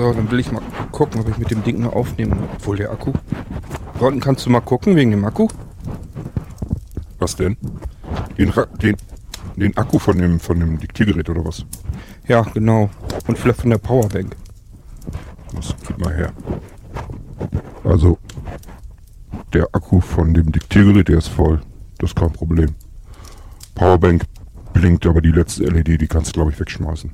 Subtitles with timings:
[0.00, 2.34] So, dann will ich mal gucken, ob ich mit dem Ding noch aufnehme.
[2.54, 3.12] Obwohl der Akku.
[4.00, 5.46] Ron, kannst du mal gucken wegen dem Akku?
[7.18, 7.58] Was denn?
[8.38, 8.96] Den, den,
[9.56, 11.66] den Akku von dem, von dem Diktiergerät oder was?
[12.26, 12.88] Ja, genau.
[13.26, 14.36] Und vielleicht von der Powerbank.
[15.54, 16.32] Das gib mal her.
[17.84, 18.16] Also,
[19.52, 21.60] der Akku von dem Diktiergerät, der ist voll.
[21.98, 22.74] Das ist kein Problem.
[23.74, 24.22] Powerbank
[24.72, 27.10] blinkt, aber die letzte LED, die kannst du, glaube ich, wegschmeißen.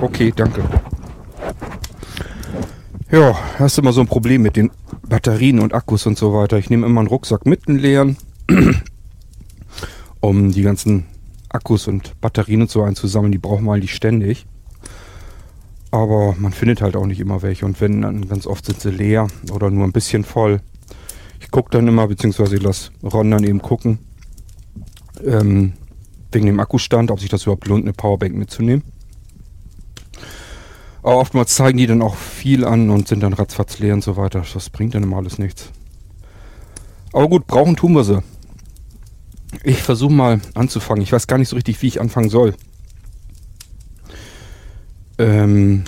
[0.00, 0.62] Okay, danke.
[3.16, 4.70] Ja, hast immer so ein Problem mit den
[5.08, 6.58] Batterien und Akkus und so weiter.
[6.58, 8.18] Ich nehme immer einen Rucksack mit, einen leeren,
[10.20, 11.06] um die ganzen
[11.48, 13.32] Akkus und Batterien und so einzusammeln.
[13.32, 14.44] Die brauchen wir eigentlich ständig.
[15.90, 17.64] Aber man findet halt auch nicht immer welche.
[17.64, 20.60] Und wenn, dann ganz oft sind sie leer oder nur ein bisschen voll.
[21.40, 23.98] Ich gucke dann immer, beziehungsweise ich lasse Ron dann eben gucken,
[25.24, 25.72] ähm,
[26.32, 28.82] wegen dem Akkustand, ob sich das überhaupt lohnt, eine Powerbank mitzunehmen.
[31.06, 34.16] Aber oftmals zeigen die dann auch viel an und sind dann ratzfatz leer und so
[34.16, 34.42] weiter.
[34.52, 35.70] Das bringt dann immer alles nichts.
[37.12, 38.24] Aber gut, brauchen tun wir sie.
[39.62, 41.04] Ich versuche mal anzufangen.
[41.04, 42.56] Ich weiß gar nicht so richtig, wie ich anfangen soll.
[45.18, 45.84] Ähm,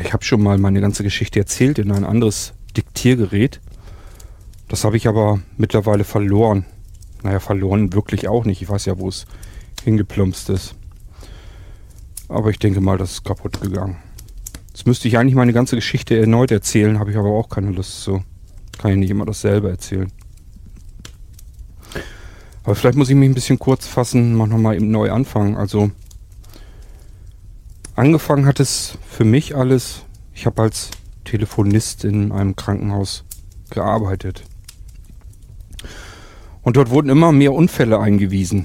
[0.00, 3.60] ich habe schon mal meine ganze Geschichte erzählt in ein anderes Diktiergerät.
[4.68, 6.66] Das habe ich aber mittlerweile verloren.
[7.24, 8.62] Naja, verloren wirklich auch nicht.
[8.62, 9.26] Ich weiß ja, wo es
[9.82, 10.76] hingeplumpst ist.
[12.28, 13.96] Aber ich denke mal, das ist kaputt gegangen.
[14.68, 18.02] Jetzt müsste ich eigentlich meine ganze Geschichte erneut erzählen, habe ich aber auch keine Lust
[18.02, 18.24] zu.
[18.78, 20.10] Kann ich nicht immer dasselbe erzählen.
[22.64, 25.56] Aber vielleicht muss ich mich ein bisschen kurz fassen, mal nochmal eben neu anfangen.
[25.56, 25.90] Also,
[27.94, 30.02] angefangen hat es für mich alles.
[30.32, 30.90] Ich habe als
[31.24, 33.24] Telefonist in einem Krankenhaus
[33.70, 34.44] gearbeitet.
[36.62, 38.64] Und dort wurden immer mehr Unfälle eingewiesen.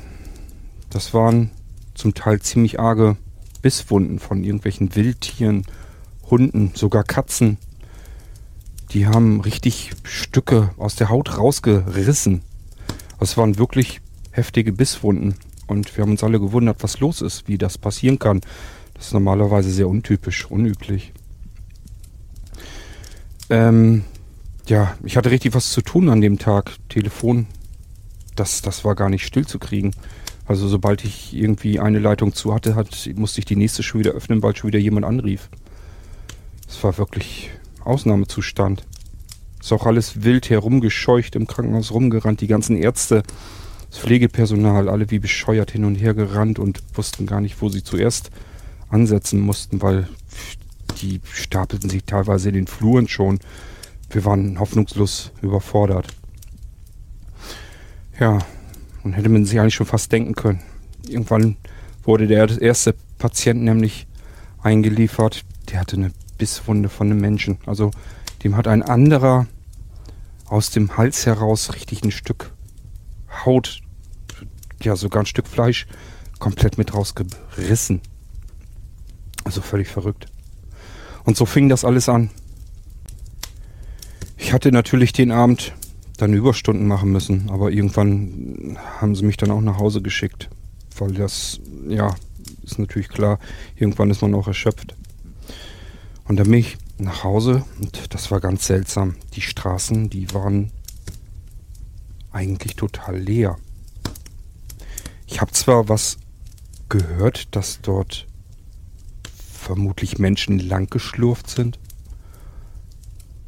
[0.90, 1.52] Das waren
[1.94, 3.18] zum Teil ziemlich arge
[3.62, 5.66] Bisswunden von irgendwelchen Wildtieren,
[6.30, 7.58] Hunden, sogar Katzen.
[8.92, 12.42] Die haben richtig Stücke aus der Haut rausgerissen.
[13.20, 15.36] Das waren wirklich heftige Bisswunden.
[15.68, 18.42] Und wir haben uns alle gewundert, was los ist, wie das passieren kann.
[18.96, 21.14] Das ist normalerweise sehr untypisch, unüblich.
[23.50, 24.04] Ähm,
[24.68, 26.76] ja, ich hatte richtig was zu tun an dem Tag.
[26.90, 27.48] Telefon,
[28.36, 29.92] das, das war gar nicht still zu kriegen.
[30.50, 34.14] Also sobald ich irgendwie eine Leitung zu hatte, hat, musste ich die nächste schon wieder
[34.14, 35.48] öffnen, weil schon wieder jemand anrief.
[36.68, 37.52] Es war wirklich
[37.84, 38.84] Ausnahmezustand.
[39.62, 43.22] Ist auch alles wild herumgescheucht, im Krankenhaus rumgerannt, die ganzen Ärzte,
[43.92, 47.84] das Pflegepersonal, alle wie bescheuert hin und her gerannt und wussten gar nicht, wo sie
[47.84, 48.32] zuerst
[48.90, 50.10] ansetzen mussten, weil
[51.00, 53.38] die stapelten sich teilweise in den Fluren schon.
[54.10, 56.08] Wir waren hoffnungslos überfordert.
[58.20, 58.40] Ja,
[59.10, 60.60] und hätte man sich eigentlich schon fast denken können.
[61.08, 61.58] Irgendwann
[62.04, 64.06] wurde der erste Patient nämlich
[64.62, 65.46] eingeliefert.
[65.72, 67.58] Der hatte eine Bisswunde von einem Menschen.
[67.66, 67.90] Also
[68.44, 69.48] dem hat ein anderer
[70.46, 72.52] aus dem Hals heraus richtig ein Stück
[73.46, 73.82] Haut,
[74.84, 75.88] ja sogar ein Stück Fleisch
[76.38, 78.02] komplett mit rausgerissen.
[79.44, 80.28] Also völlig verrückt.
[81.24, 82.30] Und so fing das alles an.
[84.38, 85.74] Ich hatte natürlich den Abend
[86.20, 90.50] dann Überstunden machen müssen, aber irgendwann haben sie mich dann auch nach Hause geschickt,
[90.98, 92.14] weil das, ja,
[92.64, 93.40] ist natürlich klar,
[93.78, 94.96] irgendwann ist man auch erschöpft.
[96.26, 99.16] Und dann bin ich nach Hause und das war ganz seltsam.
[99.34, 100.72] Die Straßen, die waren
[102.32, 103.58] eigentlich total leer.
[105.26, 106.18] Ich habe zwar was
[106.90, 108.28] gehört, dass dort
[109.54, 111.80] vermutlich Menschen langgeschlurft sind.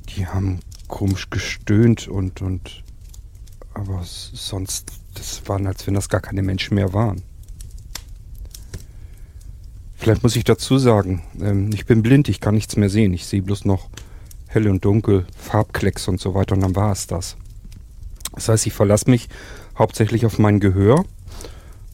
[0.10, 2.84] Die haben komisch gestöhnt und, und
[3.74, 7.24] aber sonst, das waren, als wenn das gar keine Menschen mehr waren.
[9.96, 13.14] Vielleicht muss ich dazu sagen, ähm, ich bin blind, ich kann nichts mehr sehen.
[13.14, 13.90] Ich sehe bloß noch
[14.48, 17.38] hell und dunkel, Farbklecks und so weiter und dann war es das.
[18.34, 19.30] Das heißt, ich verlasse mich
[19.78, 21.06] hauptsächlich auf mein Gehör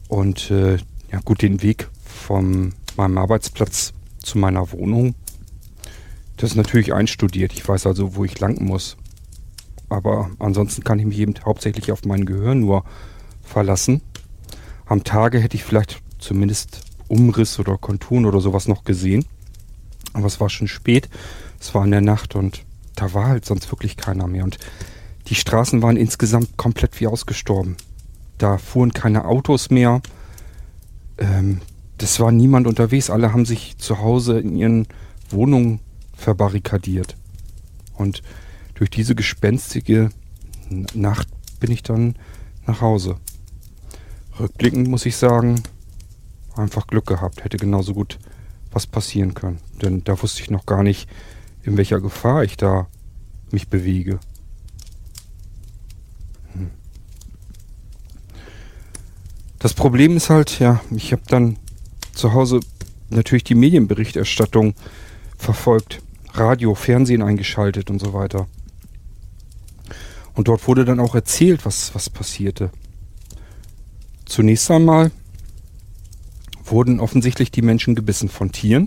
[0.08, 0.78] und äh,
[1.12, 5.14] ja gut, den Weg von meinem Arbeitsplatz zu meiner Wohnung,
[6.38, 7.52] das ist natürlich einstudiert.
[7.52, 8.96] Ich weiß also, wo ich lang muss.
[9.88, 12.84] Aber ansonsten kann ich mich eben hauptsächlich auf mein Gehör nur
[13.42, 14.00] verlassen.
[14.86, 19.24] Am Tage hätte ich vielleicht zumindest Umriss oder Konturen oder sowas noch gesehen.
[20.12, 21.08] Aber es war schon spät.
[21.60, 22.64] Es war in der Nacht und
[22.94, 24.44] da war halt sonst wirklich keiner mehr.
[24.44, 24.58] Und
[25.26, 27.76] die Straßen waren insgesamt komplett wie ausgestorben.
[28.38, 30.00] Da fuhren keine Autos mehr.
[31.18, 31.60] Ähm,
[31.98, 33.10] das war niemand unterwegs.
[33.10, 34.86] Alle haben sich zu Hause in ihren
[35.30, 35.80] Wohnungen
[36.18, 37.16] verbarrikadiert.
[37.94, 38.22] Und
[38.74, 40.10] durch diese gespenstige
[40.92, 41.28] Nacht
[41.60, 42.16] bin ich dann
[42.66, 43.16] nach Hause.
[44.38, 45.62] Rückblickend muss ich sagen,
[46.54, 47.44] einfach Glück gehabt.
[47.44, 48.18] Hätte genauso gut
[48.70, 49.58] was passieren können.
[49.80, 51.08] Denn da wusste ich noch gar nicht,
[51.62, 52.86] in welcher Gefahr ich da
[53.50, 54.20] mich bewege.
[56.52, 56.70] Hm.
[59.58, 61.56] Das Problem ist halt, ja, ich habe dann
[62.12, 62.60] zu Hause
[63.10, 64.74] natürlich die Medienberichterstattung
[65.36, 66.02] verfolgt,
[66.32, 68.46] Radio, Fernsehen eingeschaltet und so weiter.
[70.34, 72.70] Und dort wurde dann auch erzählt, was, was passierte.
[74.24, 75.10] Zunächst einmal
[76.64, 78.86] wurden offensichtlich die Menschen gebissen von Tieren.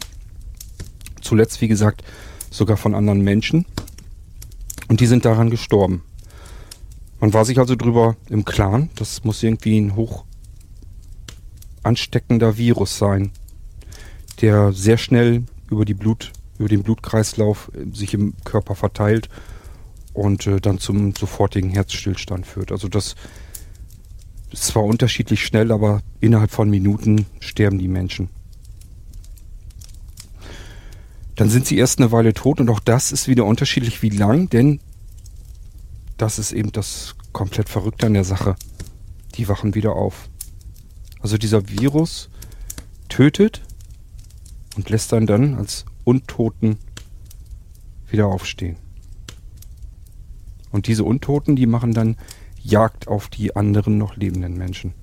[1.22, 2.04] Zuletzt, wie gesagt,
[2.50, 3.66] sogar von anderen Menschen.
[4.88, 6.04] Und die sind daran gestorben.
[7.20, 10.26] Man war sich also drüber im Klaren, das muss irgendwie ein hoch
[11.84, 13.32] ansteckender Virus sein,
[14.42, 19.30] der sehr schnell über die Blut, über den Blutkreislauf äh, sich im Körper verteilt
[20.14, 22.72] und äh, dann zum sofortigen Herzstillstand führt.
[22.72, 23.16] Also das
[24.52, 28.30] ist zwar unterschiedlich schnell, aber innerhalb von Minuten sterben die Menschen.
[31.36, 34.50] Dann sind sie erst eine Weile tot und auch das ist wieder unterschiedlich wie lang,
[34.50, 34.80] denn
[36.18, 38.56] das ist eben das komplett Verrückte an der Sache.
[39.36, 40.30] Die wachen wieder auf.
[41.22, 42.30] Also dieser Virus
[43.10, 43.62] tötet
[44.76, 46.78] und lässt dann dann als Untoten
[48.10, 48.78] wieder aufstehen.
[50.72, 52.18] Und diese Untoten, die machen dann
[52.64, 54.94] Jagd auf die anderen noch lebenden Menschen.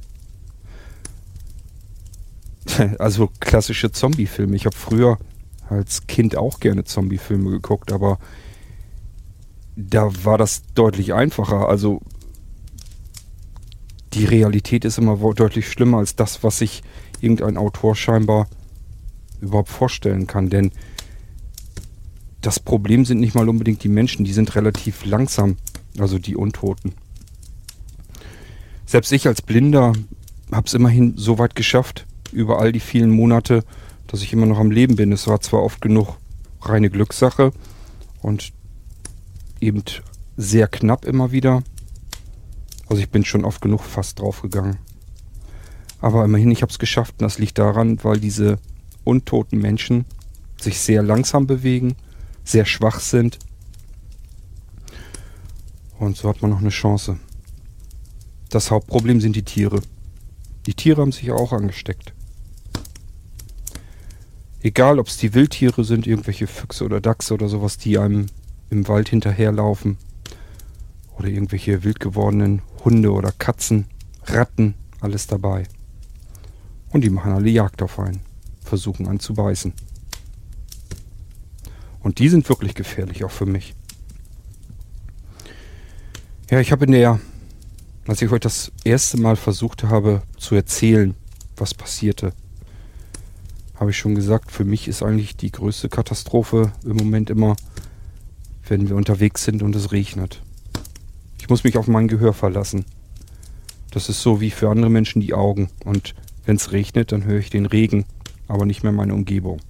[2.98, 4.54] Also klassische Zombie-Filme.
[4.54, 5.18] Ich habe früher
[5.68, 8.18] als Kind auch gerne Zombie-Filme geguckt, aber
[9.74, 11.68] da war das deutlich einfacher.
[11.68, 12.00] Also
[14.12, 16.82] die Realität ist immer deutlich schlimmer als das, was sich
[17.20, 18.48] irgendein Autor scheinbar
[19.40, 20.50] überhaupt vorstellen kann.
[20.50, 20.72] Denn
[22.40, 25.56] das Problem sind nicht mal unbedingt die Menschen, die sind relativ langsam,
[25.99, 26.93] also die Untoten.
[28.87, 29.93] Selbst ich als Blinder
[30.52, 33.64] habe es immerhin so weit geschafft, über all die vielen Monate,
[34.06, 35.12] dass ich immer noch am Leben bin.
[35.12, 36.17] Es war zwar oft genug
[36.62, 37.52] reine Glückssache
[38.23, 38.52] und
[39.61, 39.82] eben
[40.37, 41.62] sehr knapp immer wieder.
[42.88, 44.79] Also ich bin schon oft genug fast draufgegangen.
[46.00, 48.58] Aber immerhin, ich habe es geschafft und das liegt daran, weil diese
[49.05, 50.05] untoten Menschen
[50.61, 51.96] sich sehr langsam bewegen,
[52.48, 53.38] sehr schwach sind.
[55.98, 57.18] Und so hat man noch eine Chance.
[58.48, 59.82] Das Hauptproblem sind die Tiere.
[60.66, 62.14] Die Tiere haben sich auch angesteckt.
[64.62, 68.26] Egal, ob es die Wildtiere sind, irgendwelche Füchse oder Dachse oder sowas, die einem
[68.70, 69.98] im Wald hinterherlaufen.
[71.17, 73.86] Oder irgendwelche wild gewordenen Hunde oder Katzen,
[74.24, 75.64] Ratten, alles dabei.
[76.90, 78.20] Und die machen alle Jagd auf einen,
[78.62, 79.74] versuchen einen zu beißen.
[82.00, 83.74] Und die sind wirklich gefährlich, auch für mich.
[86.50, 87.20] Ja, ich habe in der,
[88.06, 91.14] als ich heute das erste Mal versucht habe zu erzählen,
[91.56, 92.32] was passierte,
[93.74, 97.56] habe ich schon gesagt, für mich ist eigentlich die größte Katastrophe im Moment immer,
[98.67, 100.43] wenn wir unterwegs sind und es regnet.
[101.40, 102.84] Ich muss mich auf mein Gehör verlassen.
[103.90, 105.70] Das ist so wie für andere Menschen die Augen.
[105.84, 106.14] Und
[106.44, 108.05] wenn es regnet, dann höre ich den Regen,
[108.46, 109.60] aber nicht mehr meine Umgebung.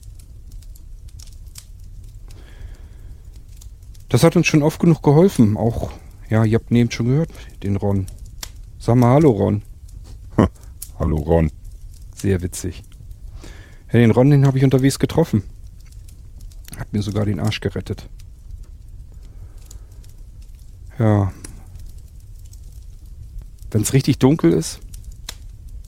[4.09, 5.57] Das hat uns schon oft genug geholfen.
[5.57, 5.91] Auch,
[6.31, 7.31] ja, ihr habt neben schon gehört,
[7.63, 8.07] den Ron.
[8.79, 9.63] Sag mal Hallo, Ron.
[10.99, 11.51] Hallo, Ron.
[12.15, 12.83] Sehr witzig.
[13.93, 15.43] Ja, den Ron, den habe ich unterwegs getroffen.
[16.77, 18.09] Hat mir sogar den Arsch gerettet.
[20.99, 21.33] Ja.
[23.71, 24.81] Wenn es richtig dunkel ist,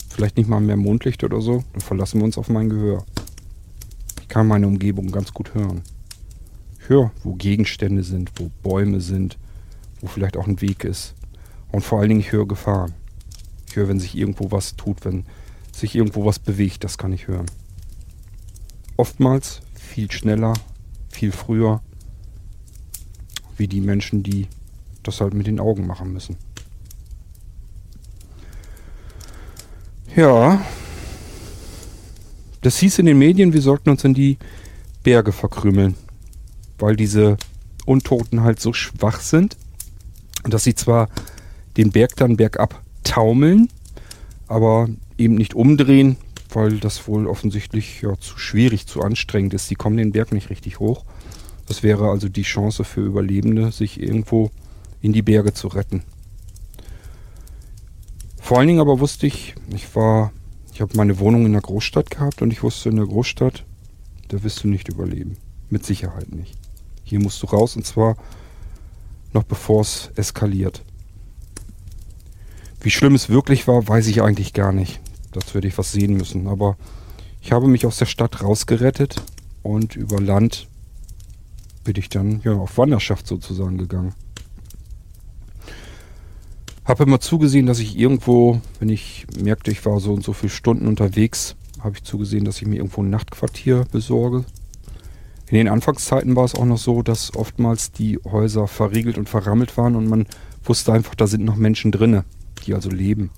[0.08, 3.04] vielleicht nicht mal mehr Mondlicht oder so, dann verlassen wir uns auf mein Gehör.
[4.20, 5.82] Ich kann meine Umgebung ganz gut hören.
[6.90, 9.38] Höre, wo Gegenstände sind, wo Bäume sind,
[10.00, 11.14] wo vielleicht auch ein Weg ist.
[11.70, 12.94] Und vor allen Dingen, ich höre Gefahren.
[13.68, 15.24] Ich höre, wenn sich irgendwo was tut, wenn
[15.72, 17.46] sich irgendwo was bewegt, das kann ich hören.
[18.96, 20.54] Oftmals viel schneller,
[21.08, 21.80] viel früher,
[23.56, 24.48] wie die Menschen, die
[25.04, 26.36] das halt mit den Augen machen müssen.
[30.16, 30.60] Ja,
[32.62, 34.38] das hieß in den Medien, wir sollten uns in die
[35.04, 35.94] Berge verkrümeln,
[36.80, 37.36] weil diese
[37.86, 39.56] Untoten halt so schwach sind,
[40.44, 41.08] dass sie zwar
[41.76, 43.68] den Berg dann bergab taumeln,
[44.48, 46.16] aber eben nicht umdrehen,
[46.52, 49.68] weil das wohl offensichtlich ja, zu schwierig, zu anstrengend ist.
[49.68, 51.04] Sie kommen den Berg nicht richtig hoch
[51.66, 54.50] Das wäre also die Chance für Überlebende, sich irgendwo
[55.00, 56.02] in die Berge zu retten.
[58.40, 60.32] Vor allen Dingen aber wusste ich, ich war,
[60.72, 63.64] ich habe meine Wohnung in der Großstadt gehabt und ich wusste in der Großstadt,
[64.28, 65.36] da wirst du nicht überleben.
[65.68, 66.59] Mit Sicherheit nicht.
[67.10, 68.16] Hier musst du raus und zwar
[69.32, 70.84] noch bevor es eskaliert.
[72.80, 75.00] Wie schlimm es wirklich war, weiß ich eigentlich gar nicht.
[75.32, 76.46] Das würde ich was sehen müssen.
[76.46, 76.76] Aber
[77.40, 79.22] ich habe mich aus der Stadt rausgerettet
[79.64, 80.68] und über Land
[81.82, 84.14] bin ich dann ja auf Wanderschaft sozusagen gegangen.
[86.84, 90.50] Habe immer zugesehen, dass ich irgendwo, wenn ich merkte, ich war so und so viele
[90.50, 94.44] Stunden unterwegs, habe ich zugesehen, dass ich mir irgendwo ein Nachtquartier besorge.
[95.50, 99.76] In den Anfangszeiten war es auch noch so, dass oftmals die Häuser verriegelt und verrammelt
[99.76, 100.26] waren und man
[100.62, 102.24] wusste einfach, da sind noch Menschen drinne,
[102.64, 103.30] die also leben.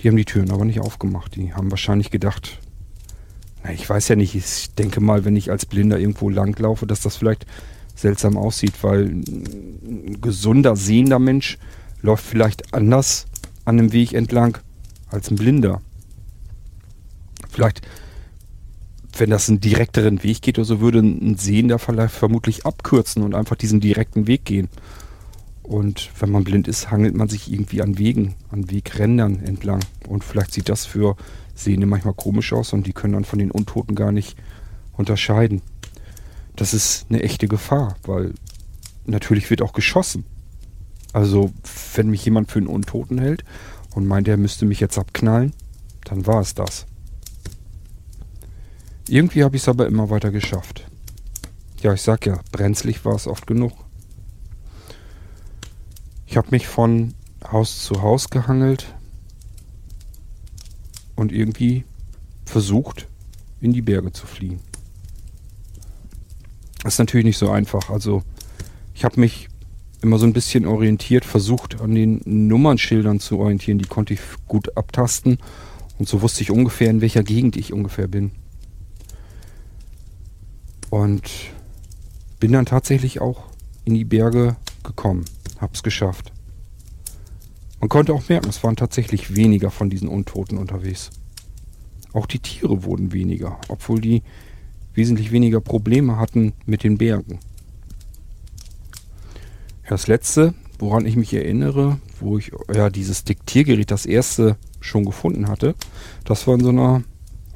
[0.00, 1.34] Die haben die Türen aber nicht aufgemacht.
[1.34, 2.60] Die haben wahrscheinlich gedacht,
[3.64, 7.00] na, ich weiß ja nicht, ich denke mal, wenn ich als Blinder irgendwo langlaufe, dass
[7.00, 7.46] das vielleicht
[7.94, 11.56] seltsam aussieht, weil ein gesunder, sehender Mensch
[12.02, 13.24] läuft vielleicht anders
[13.64, 14.58] an einem Weg entlang
[15.08, 15.80] als ein Blinder.
[17.48, 17.80] Vielleicht
[19.18, 23.56] wenn das einen direkteren Weg geht oder so, würde ein Sehender vermutlich abkürzen und einfach
[23.56, 24.68] diesen direkten Weg gehen.
[25.62, 29.80] Und wenn man blind ist, hangelt man sich irgendwie an Wegen, an Wegrändern entlang.
[30.06, 31.16] Und vielleicht sieht das für
[31.54, 34.36] Sehende manchmal komisch aus und die können dann von den Untoten gar nicht
[34.92, 35.62] unterscheiden.
[36.54, 38.34] Das ist eine echte Gefahr, weil
[39.06, 40.24] natürlich wird auch geschossen.
[41.12, 41.52] Also,
[41.94, 43.44] wenn mich jemand für einen Untoten hält
[43.94, 45.52] und meint, er müsste mich jetzt abknallen,
[46.04, 46.86] dann war es das.
[49.08, 50.84] Irgendwie habe ich es aber immer weiter geschafft.
[51.80, 53.72] Ja, ich sag ja, brenzlig war es oft genug.
[56.26, 57.14] Ich habe mich von
[57.50, 58.92] Haus zu Haus gehangelt
[61.14, 61.84] und irgendwie
[62.44, 63.06] versucht,
[63.60, 64.60] in die Berge zu fliehen.
[66.82, 67.90] Das ist natürlich nicht so einfach.
[67.90, 68.22] Also
[68.94, 69.48] ich habe mich
[70.02, 73.78] immer so ein bisschen orientiert, versucht an den Nummernschildern zu orientieren.
[73.78, 75.38] Die konnte ich gut abtasten
[75.98, 78.32] und so wusste ich ungefähr, in welcher Gegend ich ungefähr bin.
[80.90, 81.30] Und
[82.38, 83.44] bin dann tatsächlich auch
[83.84, 85.24] in die Berge gekommen.
[85.60, 86.32] Hab's geschafft.
[87.80, 91.10] Man konnte auch merken, es waren tatsächlich weniger von diesen Untoten unterwegs.
[92.12, 94.22] Auch die Tiere wurden weniger, obwohl die
[94.94, 97.38] wesentlich weniger Probleme hatten mit den Bergen.
[99.88, 105.48] Das letzte, woran ich mich erinnere, wo ich ja dieses Diktiergerät das erste schon gefunden
[105.48, 105.74] hatte,
[106.24, 107.04] das war in so einer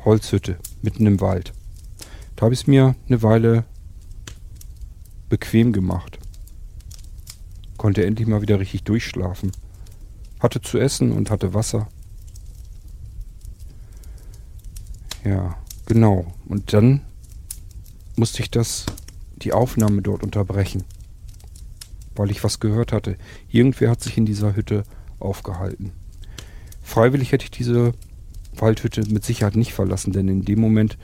[0.04, 1.52] Holzhütte mitten im Wald.
[2.40, 3.64] Da habe ich es mir eine Weile
[5.28, 6.18] bequem gemacht.
[7.76, 9.52] Konnte endlich mal wieder richtig durchschlafen.
[10.38, 11.88] Hatte zu essen und hatte Wasser.
[15.22, 16.32] Ja, genau.
[16.46, 17.02] Und dann
[18.16, 18.86] musste ich das,
[19.36, 20.84] die Aufnahme dort unterbrechen.
[22.14, 23.18] Weil ich was gehört hatte.
[23.50, 24.84] Irgendwer hat sich in dieser Hütte
[25.18, 25.92] aufgehalten.
[26.82, 27.92] Freiwillig hätte ich diese
[28.56, 30.96] Waldhütte mit Sicherheit nicht verlassen, denn in dem Moment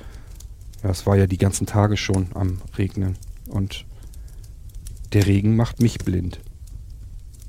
[0.83, 3.17] ja, es war ja die ganzen Tage schon am Regnen.
[3.49, 3.85] Und
[5.13, 6.41] der Regen macht mich blind,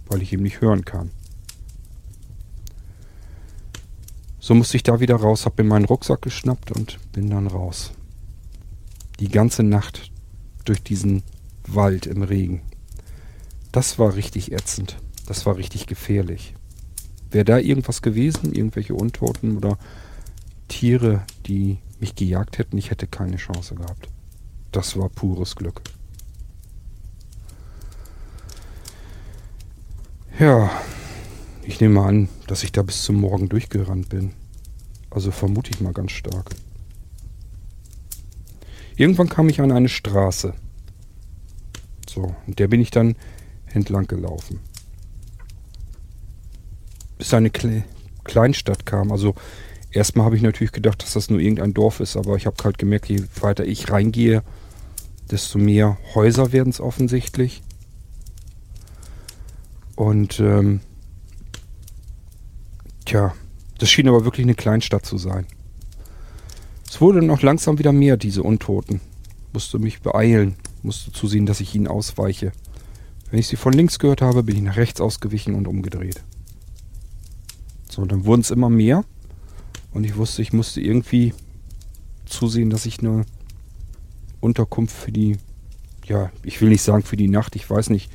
[0.07, 1.11] weil ich ihn nicht hören kann.
[4.39, 7.91] So musste ich da wieder raus, hab mir meinen Rucksack geschnappt und bin dann raus.
[9.19, 10.11] Die ganze Nacht
[10.63, 11.23] durch diesen
[11.67, 12.61] Wald im Regen.
[13.71, 14.97] Das war richtig ätzend.
[15.25, 16.53] Das war richtig gefährlich.
[17.29, 19.77] Wäre da irgendwas gewesen, irgendwelche Untoten oder
[20.69, 24.09] Tiere, die mich gejagt hätten, ich hätte keine Chance gehabt.
[24.71, 25.81] Das war pures Glück.
[30.39, 30.69] Ja,
[31.63, 34.33] ich nehme an, dass ich da bis zum Morgen durchgerannt bin.
[35.09, 36.51] Also vermute ich mal ganz stark.
[38.95, 40.53] Irgendwann kam ich an eine Straße.
[42.09, 43.15] So, und der bin ich dann
[43.65, 44.59] entlang gelaufen.
[47.17, 47.83] Bis eine Kle
[48.23, 49.11] Kleinstadt kam.
[49.11, 49.35] Also
[49.91, 52.77] Erstmal habe ich natürlich gedacht, dass das nur irgendein Dorf ist, aber ich habe halt
[52.77, 54.43] gemerkt, je weiter ich reingehe,
[55.31, 57.63] desto mehr Häuser werden es offensichtlich.
[59.95, 60.81] Und ähm,
[63.05, 63.33] tja,
[63.79, 65.47] das schien aber wirklich eine Kleinstadt zu sein.
[66.87, 69.01] Es wurde noch langsam wieder mehr, diese Untoten.
[69.53, 72.51] Musste mich beeilen, musste zusehen, dass ich ihnen ausweiche.
[73.29, 76.23] Wenn ich sie von links gehört habe, bin ich nach rechts ausgewichen und umgedreht.
[77.89, 79.03] So, dann wurden es immer mehr.
[79.97, 81.33] Und ich wusste, ich musste irgendwie
[82.27, 83.25] zusehen, dass ich eine
[84.41, 85.37] Unterkunft für die,
[86.05, 88.11] ja, ich will nicht sagen für die Nacht, ich weiß nicht,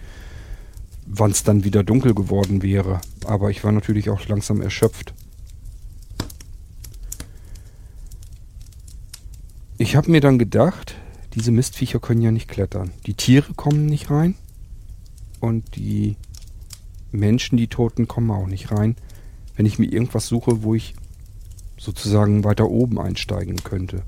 [1.07, 3.01] wann es dann wieder dunkel geworden wäre.
[3.25, 5.13] Aber ich war natürlich auch langsam erschöpft.
[9.77, 10.95] Ich habe mir dann gedacht,
[11.35, 12.93] diese Mistviecher können ja nicht klettern.
[13.07, 14.37] Die Tiere kommen nicht rein
[15.41, 16.15] und die
[17.11, 18.95] Menschen, die Toten, kommen auch nicht rein,
[19.57, 20.95] wenn ich mir irgendwas suche, wo ich
[21.83, 24.05] sozusagen weiter oben einsteigen könnte.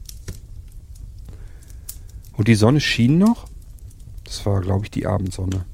[2.34, 3.48] Und die Sonne schien noch.
[4.22, 5.64] Das war, glaube ich, die Abendsonne.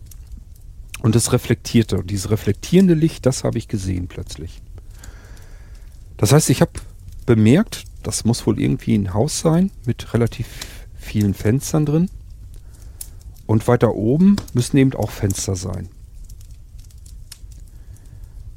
[1.02, 1.99] Und es reflektierte.
[1.99, 4.62] Und dieses reflektierende Licht, das habe ich gesehen plötzlich.
[6.16, 6.73] Das heißt, ich habe
[7.26, 10.47] bemerkt, das muss wohl irgendwie ein Haus sein mit relativ
[10.97, 12.11] vielen Fenstern drin.
[13.47, 15.90] Und weiter oben müssen eben auch Fenster sein.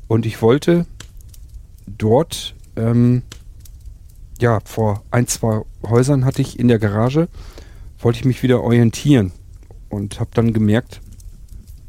[0.08, 0.86] Und ich wollte
[1.88, 3.24] dort, ähm,
[4.40, 7.28] ja, vor ein, zwei Häusern hatte ich in der Garage,
[8.00, 9.32] wollte ich mich wieder orientieren.
[9.90, 11.02] Und habe dann gemerkt,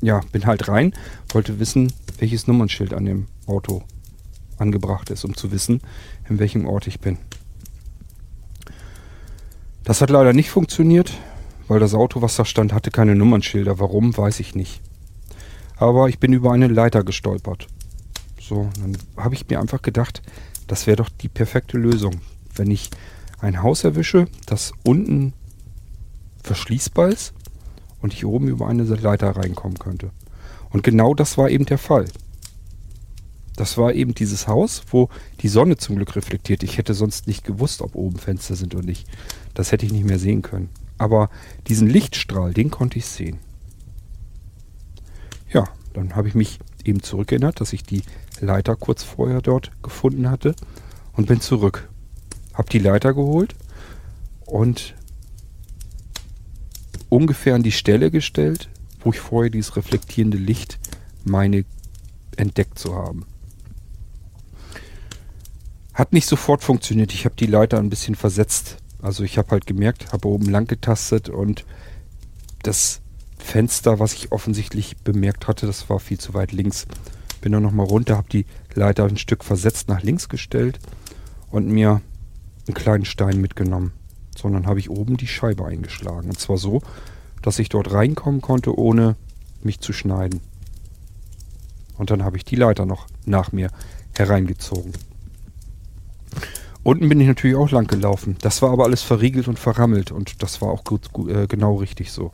[0.02, 0.92] ja, bin halt rein,
[1.30, 3.82] wollte wissen, welches Nummernschild an dem Auto
[4.58, 5.80] angebracht ist, um zu wissen,
[6.28, 7.18] in welchem Ort ich bin.
[9.84, 11.12] Das hat leider nicht funktioniert,
[11.68, 13.78] weil das Auto, was da stand, hatte keine Nummernschilder.
[13.78, 14.80] Warum, weiß ich nicht.
[15.76, 17.66] Aber ich bin über eine Leiter gestolpert.
[18.40, 20.22] So, dann habe ich mir einfach gedacht,
[20.66, 22.20] das wäre doch die perfekte Lösung.
[22.54, 22.90] Wenn ich
[23.40, 25.32] ein Haus erwische, das unten
[26.42, 27.32] verschließbar ist
[28.00, 30.10] und ich oben über eine Leiter reinkommen könnte.
[30.70, 32.06] Und genau das war eben der Fall.
[33.56, 35.08] Das war eben dieses Haus, wo
[35.40, 36.62] die Sonne zum Glück reflektiert.
[36.62, 39.06] Ich hätte sonst nicht gewusst, ob oben Fenster sind oder nicht.
[39.54, 40.70] Das hätte ich nicht mehr sehen können.
[40.98, 41.30] Aber
[41.68, 43.38] diesen Lichtstrahl, den konnte ich sehen.
[45.52, 48.02] Ja, dann habe ich mich eben zurückerinnert, dass ich die
[48.40, 50.54] Leiter kurz vorher dort gefunden hatte
[51.12, 51.88] und bin zurück.
[52.52, 53.54] Hab die Leiter geholt
[54.46, 54.94] und
[57.08, 58.68] ungefähr an die Stelle gestellt,
[59.00, 60.78] wo ich vorher dieses reflektierende Licht
[61.24, 61.64] meine
[62.36, 63.26] entdeckt zu haben.
[65.92, 67.12] Hat nicht sofort funktioniert.
[67.12, 68.78] Ich habe die Leiter ein bisschen versetzt.
[69.00, 71.64] Also ich habe halt gemerkt, habe oben lang getastet und
[72.62, 73.00] das
[73.44, 76.86] Fenster, was ich offensichtlich bemerkt hatte, das war viel zu weit links.
[77.42, 80.80] Bin dann nochmal runter, habe die Leiter ein Stück versetzt nach links gestellt
[81.50, 82.00] und mir
[82.66, 83.92] einen kleinen Stein mitgenommen.
[84.36, 86.30] Sondern habe ich oben die Scheibe eingeschlagen.
[86.30, 86.80] Und zwar so,
[87.42, 89.14] dass ich dort reinkommen konnte, ohne
[89.62, 90.40] mich zu schneiden.
[91.98, 93.68] Und dann habe ich die Leiter noch nach mir
[94.16, 94.92] hereingezogen.
[96.82, 98.36] Unten bin ich natürlich auch lang gelaufen.
[98.40, 101.76] Das war aber alles verriegelt und verrammelt und das war auch gut, gut, äh, genau
[101.76, 102.32] richtig so.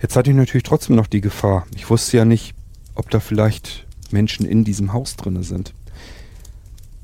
[0.00, 1.66] Jetzt hatte ich natürlich trotzdem noch die Gefahr.
[1.74, 2.54] Ich wusste ja nicht,
[2.94, 5.74] ob da vielleicht Menschen in diesem Haus drinne sind.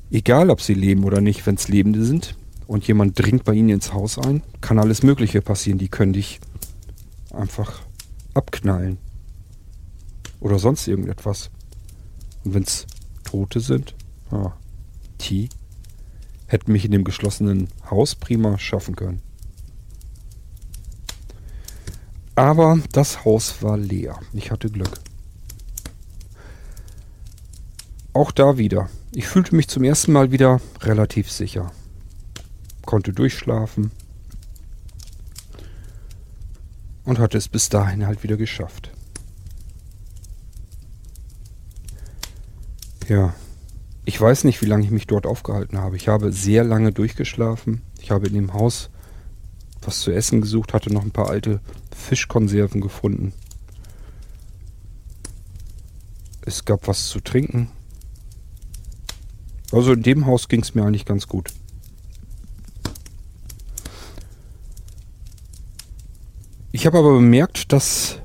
[0.09, 3.69] Egal, ob sie leben oder nicht, wenn es Lebende sind und jemand dringt bei ihnen
[3.69, 5.77] ins Haus ein, kann alles Mögliche passieren.
[5.77, 6.39] Die können dich
[7.31, 7.81] einfach
[8.33, 8.97] abknallen.
[10.39, 11.51] Oder sonst irgendetwas.
[12.43, 12.87] Und wenn es
[13.23, 13.95] Tote sind,
[14.31, 14.55] ja,
[15.21, 15.49] die
[16.47, 19.21] hätten mich in dem geschlossenen Haus prima schaffen können.
[22.37, 24.19] Aber das Haus war leer.
[24.31, 24.99] Ich hatte Glück.
[28.13, 28.91] Auch da wieder.
[29.11, 31.71] Ich fühlte mich zum ersten Mal wieder relativ sicher.
[32.85, 33.89] Konnte durchschlafen.
[37.05, 38.91] Und hatte es bis dahin halt wieder geschafft.
[43.07, 43.33] Ja,
[44.05, 45.95] ich weiß nicht, wie lange ich mich dort aufgehalten habe.
[45.95, 47.81] Ich habe sehr lange durchgeschlafen.
[47.99, 48.91] Ich habe in dem Haus
[49.87, 51.61] was zu essen gesucht, hatte noch ein paar alte
[51.95, 53.33] Fischkonserven gefunden.
[56.41, 57.69] Es gab was zu trinken.
[59.71, 61.53] Also in dem Haus ging es mir eigentlich ganz gut.
[66.71, 68.19] Ich habe aber bemerkt, dass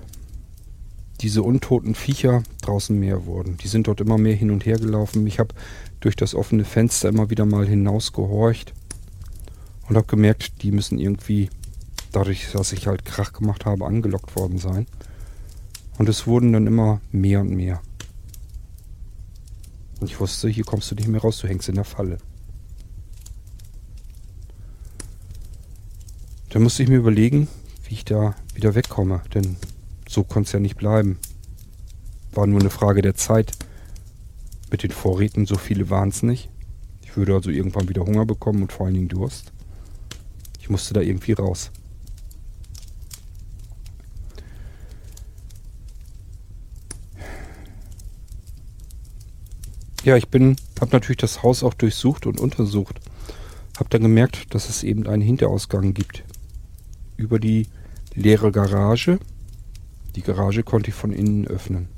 [1.21, 3.57] diese untoten Viecher draußen mehr wurden.
[3.59, 5.27] Die sind dort immer mehr hin und her gelaufen.
[5.27, 5.55] Ich habe
[6.01, 8.75] durch das offene Fenster immer wieder mal hinausgehorcht
[9.93, 11.51] und habe gemerkt, die müssen irgendwie,
[12.13, 14.87] dadurch, dass ich halt Krach gemacht habe, angelockt worden sein.
[15.99, 17.83] Und es wurden dann immer mehr und mehr.
[20.01, 22.17] Und ich wusste, hier kommst du nicht mehr raus, du hängst in der Falle.
[26.49, 27.49] Dann musste ich mir überlegen,
[27.87, 29.57] wie ich da wieder wegkomme, denn
[30.09, 31.19] so konnte es ja nicht bleiben.
[32.33, 33.53] War nur eine Frage der Zeit.
[34.71, 36.49] Mit den Vorräten, so viele waren es nicht.
[37.03, 39.53] Ich würde also irgendwann wieder Hunger bekommen und vor allen Dingen Durst.
[40.63, 41.73] Ich musste da irgendwie raus.
[50.05, 53.01] Ja, ich bin, habe natürlich das Haus auch durchsucht und untersucht.
[53.77, 56.25] Habe dann gemerkt, dass es eben einen Hinterausgang gibt.
[57.17, 57.67] Über die
[58.15, 59.19] leere Garage
[60.15, 61.89] die Garage konnte ich von innen öffnen.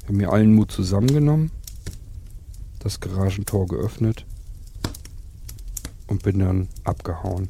[0.00, 1.50] Ich habe mir allen Mut zusammengenommen,
[2.78, 4.25] das Garagentor geöffnet
[6.06, 7.48] und bin dann abgehauen.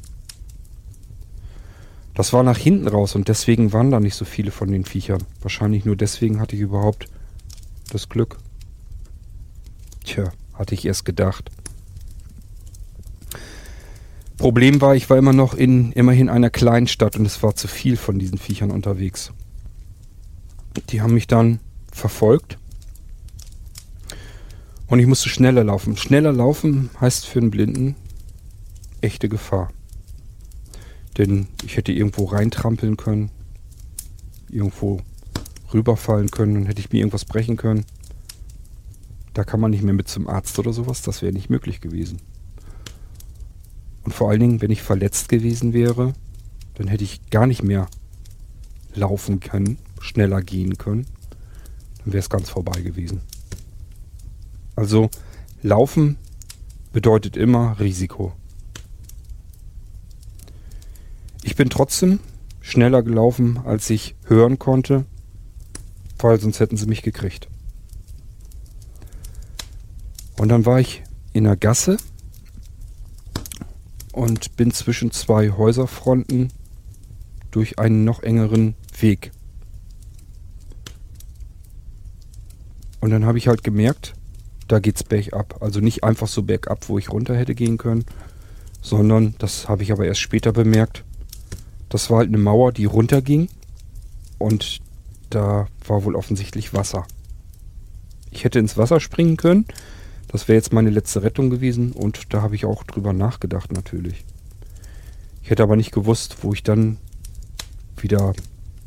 [2.17, 5.23] Das war nach hinten raus und deswegen waren da nicht so viele von den Viechern.
[5.41, 7.07] Wahrscheinlich nur deswegen hatte ich überhaupt
[7.91, 8.37] das Glück.
[10.03, 11.51] Tja, hatte ich erst gedacht.
[14.37, 17.67] Problem war, ich war immer noch in immerhin einer kleinen Stadt und es war zu
[17.67, 19.31] viel von diesen Viechern unterwegs.
[20.89, 21.59] Die haben mich dann
[21.91, 22.57] verfolgt
[24.87, 25.97] und ich musste schneller laufen.
[25.97, 27.95] Schneller laufen heißt für einen Blinden
[29.01, 29.69] echte Gefahr.
[31.17, 33.31] Denn ich hätte irgendwo reintrampeln können,
[34.49, 35.01] irgendwo
[35.73, 37.85] rüberfallen können und hätte ich mir irgendwas brechen können.
[39.33, 42.19] Da kann man nicht mehr mit zum Arzt oder sowas, das wäre nicht möglich gewesen.
[44.03, 46.13] Und vor allen Dingen, wenn ich verletzt gewesen wäre,
[46.75, 47.89] dann hätte ich gar nicht mehr
[48.93, 51.05] laufen können, schneller gehen können.
[51.99, 53.21] Dann wäre es ganz vorbei gewesen.
[54.75, 55.09] Also
[55.61, 56.17] laufen
[56.93, 58.33] bedeutet immer Risiko.
[61.47, 62.19] Ich bin trotzdem
[62.59, 65.05] schneller gelaufen, als ich hören konnte,
[66.19, 67.47] weil sonst hätten sie mich gekriegt.
[70.37, 71.95] Und dann war ich in der Gasse
[74.11, 76.51] und bin zwischen zwei Häuserfronten
[77.49, 79.31] durch einen noch engeren Weg.
[82.99, 84.15] Und dann habe ich halt gemerkt,
[84.67, 85.61] da geht's bergab.
[85.61, 88.03] Also nicht einfach so bergab, wo ich runter hätte gehen können,
[88.81, 91.05] sondern, das habe ich aber erst später bemerkt,
[91.89, 93.49] das war halt eine Mauer, die runterging
[94.37, 94.79] und
[95.29, 97.05] da war wohl offensichtlich Wasser.
[98.31, 99.65] Ich hätte ins Wasser springen können.
[100.27, 104.25] Das wäre jetzt meine letzte Rettung gewesen und da habe ich auch drüber nachgedacht natürlich.
[105.41, 106.97] Ich hätte aber nicht gewusst, wo ich dann
[107.95, 108.33] wieder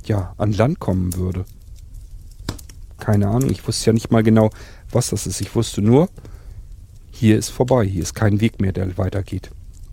[0.05, 1.47] ja, an Land kommen würde.
[2.99, 4.51] Keine Ahnung, ich wusste ja nicht mal genau,
[4.91, 5.41] was das ist.
[5.41, 6.11] Ich wusste nur,
[7.11, 9.51] hier ist vorbei, hier ist kein Weg mehr, der weitergeht.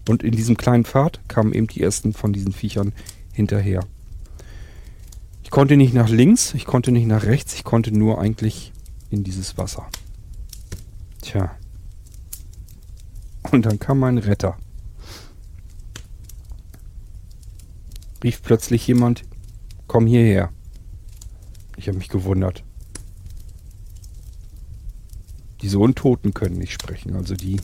[0.08, 2.94] Und in diesem kleinen Pfad kamen eben die ersten von diesen Viechern
[3.34, 3.82] hinterher.
[5.44, 8.74] Ich konnte nicht nach links, ich konnte nicht nach rechts, ich konnte nur eigentlich
[9.10, 9.88] in dieses Wasser.
[11.22, 11.56] Tja.
[13.52, 14.58] Und dann kam mein Retter.
[18.24, 19.24] Rief plötzlich jemand,
[19.88, 20.52] komm hierher.
[21.78, 22.64] Ich habe mich gewundert.
[25.62, 27.58] Diese Untoten können nicht sprechen, also die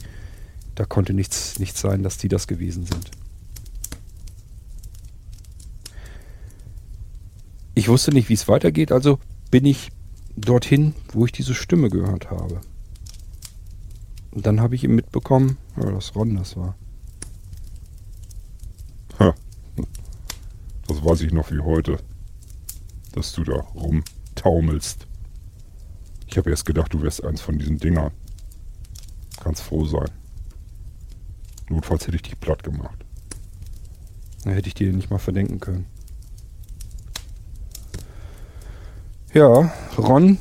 [0.76, 3.12] da konnte nichts, nichts sein, dass die das gewesen sind.
[7.76, 9.92] Ich wusste nicht, wie es weitergeht, also bin ich
[10.36, 12.62] dorthin, wo ich diese Stimme gehört habe.
[14.32, 16.76] Und dann habe ich ihm mitbekommen, ja, dass Ron das war.
[19.20, 19.36] Ha.
[20.88, 21.98] Das weiß ich noch wie heute,
[23.12, 25.08] dass du da rumtaumelst.
[26.28, 28.12] Ich habe erst gedacht, du wärst eins von diesen Dingern.
[29.40, 30.10] Kannst froh sein.
[31.74, 33.04] Notfalls hätte ich dich platt gemacht.
[34.44, 35.86] Da hätte ich dir nicht mal verdenken können.
[39.34, 40.38] Ja, Ron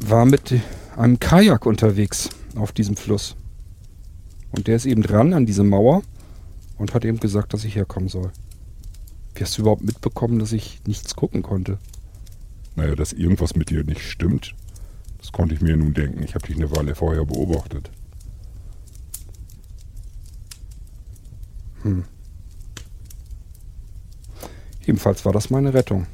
[0.00, 0.60] war mit
[0.96, 3.36] einem Kajak unterwegs auf diesem Fluss.
[4.50, 6.02] Und der ist eben dran an diese Mauer
[6.78, 8.32] und hat eben gesagt, dass ich herkommen soll.
[9.34, 11.78] Wie hast du überhaupt mitbekommen, dass ich nichts gucken konnte?
[12.74, 14.56] Naja, dass irgendwas mit dir nicht stimmt,
[15.18, 16.24] das konnte ich mir nun denken.
[16.24, 17.92] Ich habe dich eine Weile vorher beobachtet.
[21.82, 22.04] Hm.
[24.84, 26.06] Jedenfalls war das meine Rettung.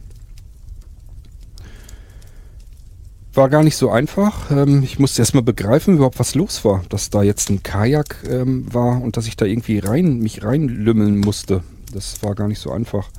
[3.32, 4.50] War gar nicht so einfach.
[4.50, 6.84] Ähm, ich musste erstmal begreifen, überhaupt was los war.
[6.88, 11.18] Dass da jetzt ein Kajak ähm, war und dass ich da irgendwie rein, mich reinlümmeln
[11.18, 11.62] musste.
[11.92, 13.10] Das war gar nicht so einfach.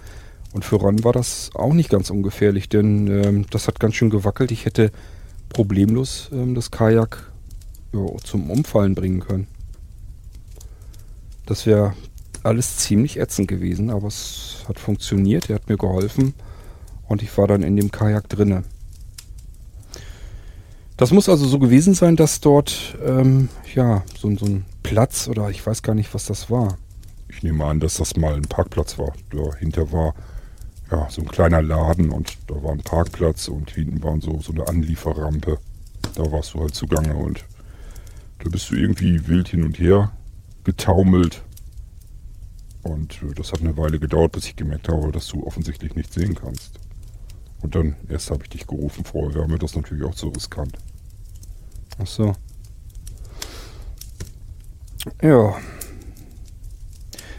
[0.53, 4.10] Und für Ron war das auch nicht ganz ungefährlich, denn ähm, das hat ganz schön
[4.10, 4.51] gewackelt.
[4.51, 4.91] Ich hätte
[5.49, 7.31] problemlos das Kajak
[8.23, 9.47] zum Umfallen bringen können.
[11.45, 11.93] Das wäre
[12.45, 15.49] alles ziemlich ätzend gewesen, aber es hat funktioniert.
[15.49, 16.34] Er hat mir geholfen
[17.08, 18.63] und ich war dann in dem Kajak drinne.
[20.97, 25.49] Das muss also so gewesen sein, dass dort ähm, ja so, so ein Platz oder
[25.49, 26.77] ich weiß gar nicht, was das war.
[27.27, 29.12] Ich nehme an, dass das mal ein Parkplatz war.
[29.31, 30.13] Dahinter war
[30.89, 34.53] ja so ein kleiner Laden und da war ein Parkplatz und hinten war so, so
[34.53, 35.58] eine Anlieferrampe.
[36.13, 37.43] Da warst du halt zugange und
[38.39, 40.12] da bist du irgendwie wild hin und her
[40.63, 41.43] getaumelt
[42.86, 46.13] und äh, das hat eine Weile gedauert, bis ich gemerkt habe, dass du offensichtlich nicht
[46.13, 46.80] sehen kannst.
[47.62, 49.04] Und dann erst habe ich dich gerufen.
[49.04, 50.78] Vorher wäre mir das natürlich auch zu riskant.
[51.98, 52.36] Ach so.
[55.21, 55.56] Ja.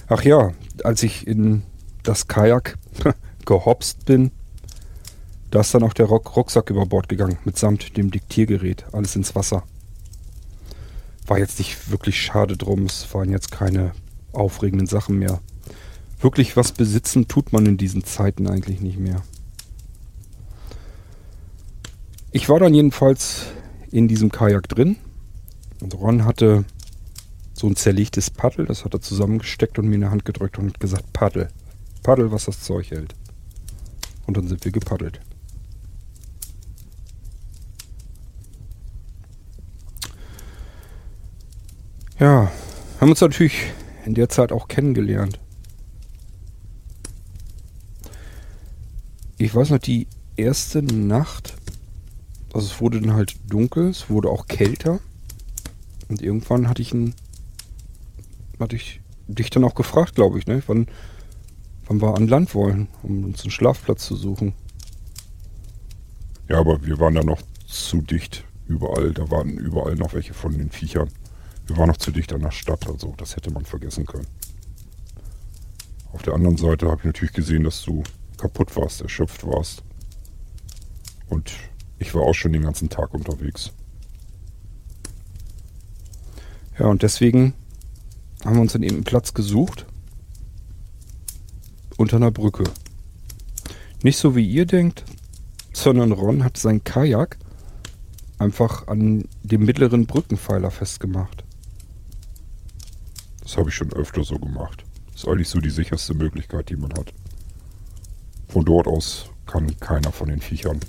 [0.08, 1.62] Ach ja, als ich in
[2.02, 2.76] das Kajak
[3.44, 4.32] gehopst bin,
[5.50, 9.62] da ist dann auch der Rucksack über Bord gegangen, mitsamt dem Diktiergerät, alles ins Wasser.
[11.26, 12.86] war jetzt nicht wirklich schade drum.
[12.86, 13.92] Es waren jetzt keine
[14.36, 15.40] aufregenden Sachen mehr.
[16.20, 19.22] Wirklich was besitzen tut man in diesen Zeiten eigentlich nicht mehr.
[22.32, 23.46] Ich war dann jedenfalls
[23.90, 24.96] in diesem Kajak drin.
[25.80, 26.64] Und Ron hatte
[27.52, 30.78] so ein zerlegtes Paddel, das hat er zusammengesteckt und mir in die Hand gedrückt und
[30.78, 31.48] gesagt, Paddel.
[32.02, 33.14] Paddel, was das Zeug hält.
[34.26, 35.20] Und dann sind wir gepaddelt.
[42.18, 42.50] Ja,
[43.00, 43.72] haben uns natürlich
[44.06, 45.40] in der Zeit auch kennengelernt.
[49.36, 51.54] Ich weiß noch, die erste Nacht,
[52.54, 55.00] also es wurde dann halt dunkel, es wurde auch kälter.
[56.08, 57.14] Und irgendwann hatte ich ein,
[58.60, 60.62] hatte ich dich dann auch gefragt, glaube ich, ne?
[60.68, 60.86] Wann,
[61.86, 64.54] wann wir an Land wollen, um uns einen Schlafplatz zu suchen.
[66.48, 69.12] Ja, aber wir waren da noch zu dicht überall.
[69.12, 71.10] Da waren überall noch welche von den Viechern.
[71.66, 74.26] Wir waren noch zu dicht an der Stadt, also das hätte man vergessen können.
[76.12, 78.02] Auf der anderen Seite habe ich natürlich gesehen, dass du
[78.38, 79.82] kaputt warst, erschöpft warst.
[81.28, 81.52] Und
[81.98, 83.72] ich war auch schon den ganzen Tag unterwegs.
[86.78, 87.54] Ja, und deswegen
[88.44, 89.86] haben wir uns dann eben einen Platz gesucht.
[91.96, 92.64] Unter einer Brücke.
[94.02, 95.04] Nicht so wie ihr denkt,
[95.72, 97.38] sondern Ron hat sein Kajak
[98.38, 101.45] einfach an dem mittleren Brückenpfeiler festgemacht.
[103.46, 104.84] Das habe ich schon öfter so gemacht.
[105.12, 107.14] Das ist eigentlich so die sicherste Möglichkeit, die man hat.
[108.48, 110.80] Von dort aus kann keiner von den Viechern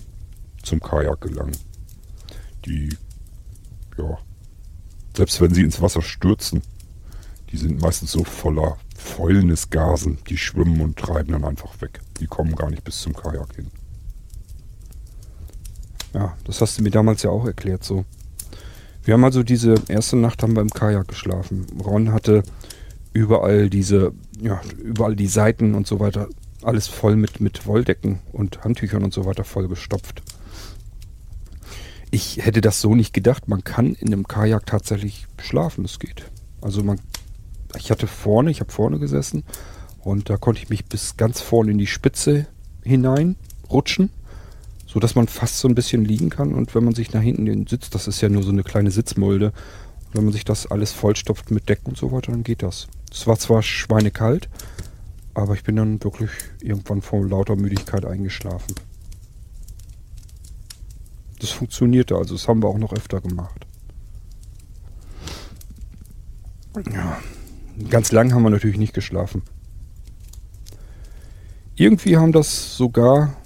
[0.63, 1.55] zum Kajak gelangen.
[2.65, 2.97] Die,
[3.99, 4.17] ja,
[5.15, 6.63] selbst wenn sie ins Wasser stürzen,
[7.51, 12.01] die sind meistens so voller fäulnis Gasen, die schwimmen und treiben dann einfach weg.
[12.19, 13.69] Die kommen gar nicht bis zum Kajak hin.
[16.15, 18.03] Ja, das hast du mir damals ja auch erklärt so.
[19.07, 21.65] Wir haben also diese erste Nacht haben wir im Kajak geschlafen.
[21.81, 22.43] Ron hatte
[23.13, 26.27] überall diese, ja, überall die Seiten und so weiter,
[26.61, 30.23] alles voll mit, mit Wolldecken und Handtüchern und so weiter voll gestopft.
[32.11, 33.47] Ich hätte das so nicht gedacht.
[33.47, 36.29] Man kann in einem Kajak tatsächlich schlafen, das geht.
[36.59, 36.99] Also man,
[37.77, 39.45] ich hatte vorne, ich habe vorne gesessen
[40.01, 42.45] und da konnte ich mich bis ganz vorne in die Spitze
[42.83, 43.37] hinein
[43.71, 44.09] rutschen
[44.97, 47.45] so dass man fast so ein bisschen liegen kann und wenn man sich nach hinten
[47.45, 49.53] den Sitz, das ist ja nur so eine kleine Sitzmulde,
[50.11, 52.87] wenn man sich das alles vollstopft mit Decken und so weiter, dann geht das.
[53.11, 54.49] Es war zwar schweinekalt,
[55.35, 56.31] aber ich bin dann wirklich
[56.61, 58.73] irgendwann vor lauter Müdigkeit eingeschlafen.
[61.41, 63.67] Das funktionierte also, das haben wir auch noch öfter gemacht.
[66.91, 67.19] Ja,
[67.87, 69.43] ganz lang haben wir natürlich nicht geschlafen.
[71.75, 73.37] Irgendwie haben das sogar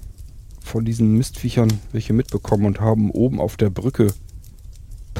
[0.72, 4.14] von diesen Mistviechern welche mitbekommen und haben oben auf der Brücke,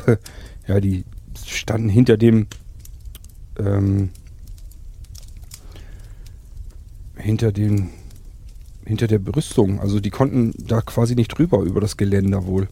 [0.66, 1.04] ja, die
[1.44, 2.46] standen hinter dem,
[3.58, 4.08] ähm,
[7.16, 7.90] hinter dem,
[8.86, 9.78] hinter der Brüstung.
[9.78, 12.68] Also die konnten da quasi nicht drüber über das Geländer wohl.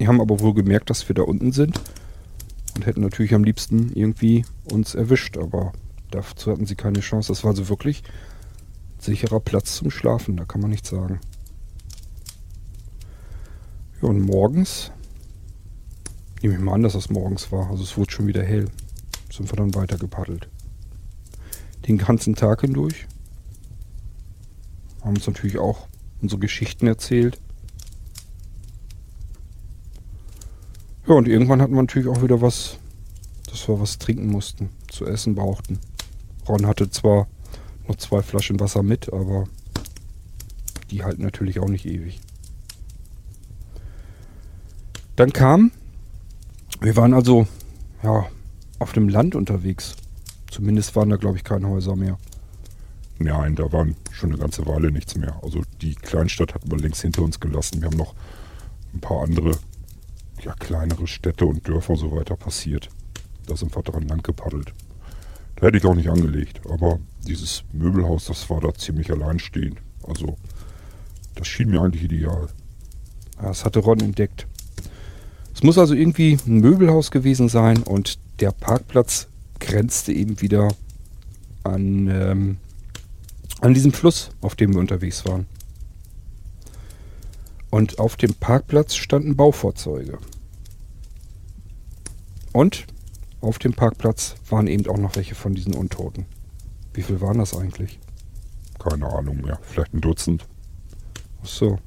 [0.00, 1.78] Die haben aber wohl gemerkt, dass wir da unten sind
[2.74, 5.74] und hätten natürlich am liebsten irgendwie uns erwischt, aber
[6.10, 7.28] dazu hatten sie keine Chance.
[7.28, 8.02] Das war also wirklich
[8.98, 11.20] sicherer Platz zum Schlafen, da kann man nichts sagen.
[14.02, 14.92] Ja, und morgens,
[16.42, 18.68] nehme ich mal an, dass das morgens war, also es wurde schon wieder hell,
[19.32, 20.48] sind wir dann weiter gepaddelt.
[21.86, 23.06] Den ganzen Tag hindurch.
[25.02, 25.86] Haben uns natürlich auch
[26.20, 27.38] unsere Geschichten erzählt.
[31.06, 32.78] Ja, und irgendwann hatten wir natürlich auch wieder was,
[33.48, 35.78] dass wir was trinken mussten, zu essen brauchten.
[36.48, 37.28] Ron hatte zwar
[37.88, 39.44] noch zwei Flaschen Wasser mit, aber
[40.90, 42.20] die halten natürlich auch nicht ewig.
[45.16, 45.72] Dann kam,
[46.80, 47.46] wir waren also
[48.02, 48.26] ja
[48.78, 49.96] auf dem Land unterwegs.
[50.50, 52.18] Zumindest waren da glaube ich keine Häuser mehr.
[53.18, 55.40] Nein, da waren schon eine ganze Weile nichts mehr.
[55.42, 57.80] Also die Kleinstadt hatten wir längst hinter uns gelassen.
[57.80, 58.14] Wir haben noch
[58.92, 59.52] ein paar andere,
[60.42, 62.90] ja kleinere Städte und Dörfer so weiter passiert.
[63.46, 64.74] Da sind wir dran lang gepaddelt.
[65.60, 69.78] Hätte ich auch nicht angelegt, aber dieses Möbelhaus, das war da ziemlich alleinstehend.
[70.06, 70.36] Also,
[71.34, 72.48] das schien mir eigentlich ideal.
[73.40, 74.46] Das hatte Ron entdeckt.
[75.54, 80.68] Es muss also irgendwie ein Möbelhaus gewesen sein und der Parkplatz grenzte eben wieder
[81.64, 82.56] an, ähm,
[83.60, 85.46] an diesem Fluss, auf dem wir unterwegs waren.
[87.70, 90.18] Und auf dem Parkplatz standen Baufahrzeuge.
[92.52, 92.86] Und
[93.46, 96.26] auf dem Parkplatz waren eben auch noch welche von diesen Untoten.
[96.92, 97.98] Wie viel waren das eigentlich?
[98.78, 99.58] Keine Ahnung mehr.
[99.62, 100.46] Vielleicht ein Dutzend.
[101.42, 101.78] Ach so.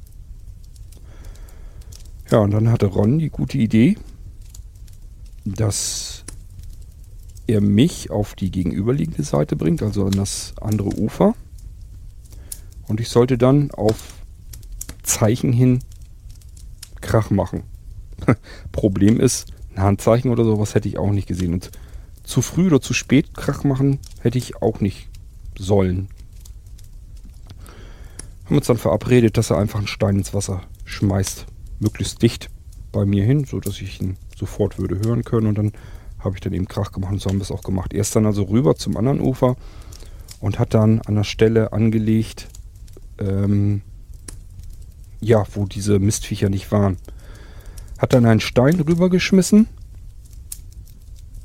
[2.32, 3.98] Ja, und dann hatte Ron die gute Idee,
[5.43, 6.24] dass
[7.48, 11.34] er mich auf die gegenüberliegende Seite bringt, also an das andere Ufer.
[12.88, 14.24] Und ich sollte dann auf
[15.04, 15.80] Zeichen hin
[17.02, 17.63] Krach machen.
[18.72, 21.53] Problem ist, ein Handzeichen oder sowas hätte ich auch nicht gesehen.
[21.53, 21.71] Und
[22.23, 25.10] zu früh oder zu spät Krach machen hätte ich auch nicht
[25.58, 26.10] sollen.
[28.45, 31.45] Haben uns dann verabredet, dass er einfach einen Stein ins Wasser schmeißt.
[31.79, 32.49] Möglichst dicht
[32.91, 35.47] bei mir hin, sodass ich ihn sofort würde hören können.
[35.47, 35.71] Und dann
[36.19, 37.93] habe ich dann eben Krach gemacht und so haben wir es auch gemacht.
[37.93, 39.55] Er ist dann also rüber zum anderen Ufer
[40.39, 42.47] und hat dann an der Stelle angelegt,
[43.19, 43.82] ähm,
[45.21, 46.97] ja, wo diese Mistviecher nicht waren.
[47.99, 49.67] Hat dann einen Stein rübergeschmissen.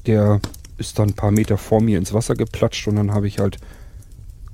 [0.07, 0.41] Der
[0.79, 3.59] ist dann ein paar Meter vor mir ins Wasser geplatscht und dann habe ich halt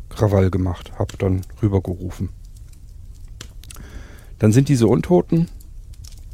[0.09, 2.31] Krawall gemacht, habe dann rübergerufen.
[4.39, 5.49] Dann sind diese Untoten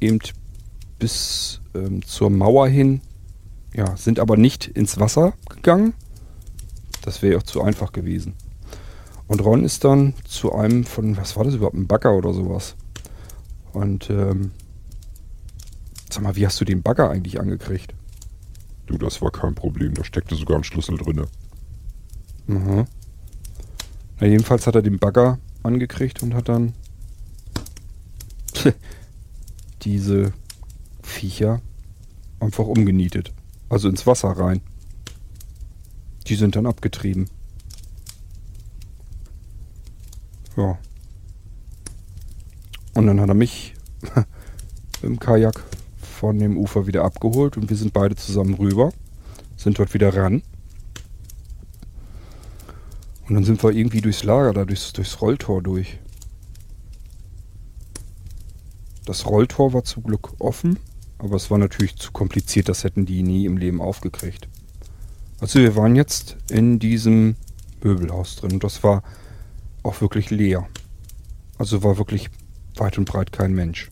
[0.00, 0.20] eben
[0.98, 3.00] bis ähm, zur Mauer hin,
[3.74, 5.92] ja, sind aber nicht ins Wasser gegangen.
[7.02, 8.34] Das wäre auch zu einfach gewesen.
[9.28, 12.76] Und Ron ist dann zu einem von, was war das überhaupt, ein Bagger oder sowas.
[13.72, 14.52] Und ähm,
[16.16, 17.94] sag mal, wie hast du den Bagger eigentlich angekriegt?
[18.86, 19.92] Du, das war kein Problem.
[19.92, 21.28] Da steckte sogar ein Schlüssel drinne.
[22.46, 22.86] Mhm.
[24.18, 26.72] Na, jedenfalls hat er den Bagger angekriegt und hat dann
[29.82, 30.32] diese
[31.02, 31.60] Viecher
[32.40, 33.34] einfach umgenietet.
[33.68, 34.62] Also ins Wasser rein.
[36.28, 37.28] Die sind dann abgetrieben.
[40.56, 40.78] Ja.
[42.94, 43.74] Und dann hat er mich
[45.02, 45.62] im Kajak
[46.16, 48.92] von dem Ufer wieder abgeholt und wir sind beide zusammen rüber,
[49.56, 50.42] sind dort wieder ran.
[53.28, 55.98] Und dann sind wir irgendwie durchs Lager, da durchs, durchs Rolltor durch.
[59.04, 60.78] Das Rolltor war zum Glück offen,
[61.18, 64.48] aber es war natürlich zu kompliziert, das hätten die nie im Leben aufgekriegt.
[65.38, 67.36] Also wir waren jetzt in diesem
[67.82, 69.02] Möbelhaus drin und das war
[69.82, 70.66] auch wirklich leer.
[71.58, 72.30] Also war wirklich
[72.76, 73.90] weit und breit kein Mensch.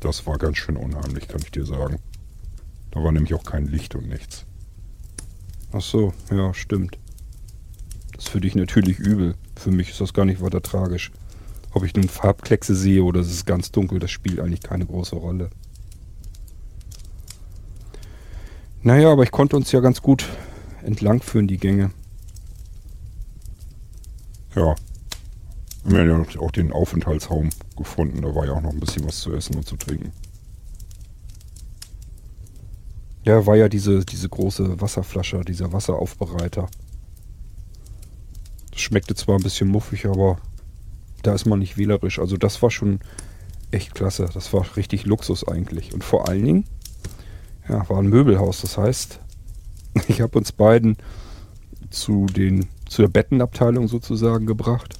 [0.00, 1.98] Das war ganz schön unheimlich, kann ich dir sagen.
[2.90, 4.46] Da war nämlich auch kein Licht und nichts.
[5.72, 6.98] Ach so, ja, stimmt.
[8.12, 9.34] Das ist für dich natürlich übel.
[9.56, 11.10] Für mich ist das gar nicht weiter tragisch.
[11.72, 15.16] Ob ich nun Farbkleckse sehe oder es ist ganz dunkel, das spielt eigentlich keine große
[15.16, 15.50] Rolle.
[18.82, 20.24] Naja, aber ich konnte uns ja ganz gut
[20.82, 21.90] entlangführen, die Gänge.
[24.54, 24.74] Ja,
[25.90, 28.22] wir haben ja auch den Aufenthaltsraum gefunden.
[28.22, 30.12] Da war ja auch noch ein bisschen was zu essen und zu trinken.
[33.24, 36.68] Ja, war ja diese, diese große Wasserflasche, dieser Wasseraufbereiter.
[38.70, 40.38] Das schmeckte zwar ein bisschen muffig, aber
[41.22, 42.18] da ist man nicht wählerisch.
[42.18, 43.00] Also das war schon
[43.70, 44.28] echt klasse.
[44.32, 45.92] Das war richtig Luxus eigentlich.
[45.92, 46.64] Und vor allen Dingen,
[47.68, 48.60] ja, war ein Möbelhaus.
[48.60, 49.20] Das heißt,
[50.08, 50.96] ich habe uns beiden
[51.90, 54.96] zu, den, zu der Bettenabteilung sozusagen gebracht.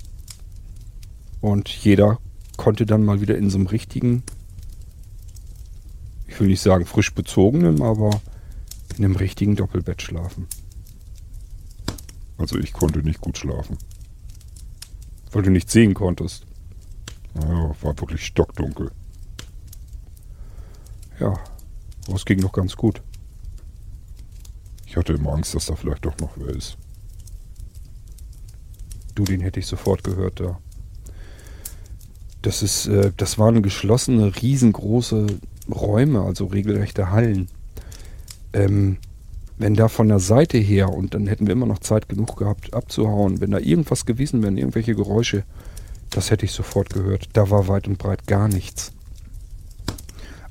[1.40, 2.18] Und jeder
[2.56, 4.22] konnte dann mal wieder in so einem richtigen,
[6.26, 8.20] ich will nicht sagen frisch bezogenen, aber
[8.96, 10.46] in einem richtigen Doppelbett schlafen.
[12.36, 13.78] Also ich konnte nicht gut schlafen.
[15.32, 16.46] Weil du nicht sehen konntest.
[17.34, 18.90] Ja, war wirklich stockdunkel.
[21.20, 21.34] Ja,
[22.06, 23.02] aber es ging noch ganz gut.
[24.86, 26.78] Ich hatte immer Angst, dass da vielleicht doch noch wer ist.
[29.14, 30.60] Du, den hätte ich sofort gehört da.
[32.48, 35.26] Das ist, äh, das waren geschlossene, riesengroße
[35.70, 37.48] Räume, also regelrechte Hallen.
[38.54, 38.96] Ähm,
[39.58, 42.72] wenn da von der Seite her, und dann hätten wir immer noch Zeit genug gehabt
[42.72, 45.44] abzuhauen, wenn da irgendwas gewesen wären, irgendwelche Geräusche,
[46.08, 47.28] das hätte ich sofort gehört.
[47.34, 48.92] Da war weit und breit gar nichts.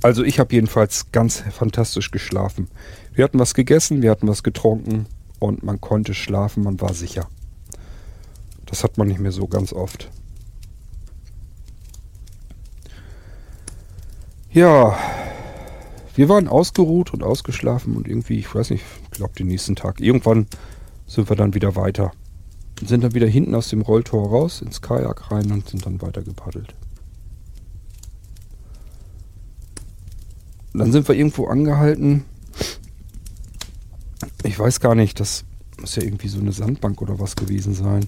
[0.03, 2.67] Also ich habe jedenfalls ganz fantastisch geschlafen.
[3.15, 5.07] Wir hatten was gegessen, wir hatten was getrunken
[5.39, 7.27] und man konnte schlafen, man war sicher.
[8.67, 10.11] Das hat man nicht mehr so ganz oft.
[14.57, 14.97] Ja,
[16.15, 20.01] wir waren ausgeruht und ausgeschlafen und irgendwie, ich weiß nicht, ich glaube den nächsten Tag,
[20.01, 20.47] irgendwann
[21.05, 22.11] sind wir dann wieder weiter.
[22.83, 26.23] Sind dann wieder hinten aus dem Rolltor raus, ins Kajak rein und sind dann weiter
[26.23, 26.73] gepaddelt.
[30.73, 32.25] dann sind wir irgendwo angehalten.
[34.41, 35.45] Ich weiß gar nicht, das
[35.79, 38.07] muss ja irgendwie so eine Sandbank oder was gewesen sein.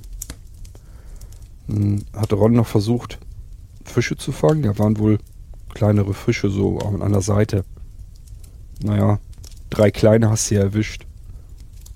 [1.67, 3.19] Dann hatte Ron noch versucht,
[3.85, 4.63] Fische zu fangen.
[4.63, 5.19] Da waren wohl
[5.73, 7.63] kleinere Fische so an der Seite.
[8.81, 9.19] Naja,
[9.69, 11.05] drei kleine hast du ja erwischt.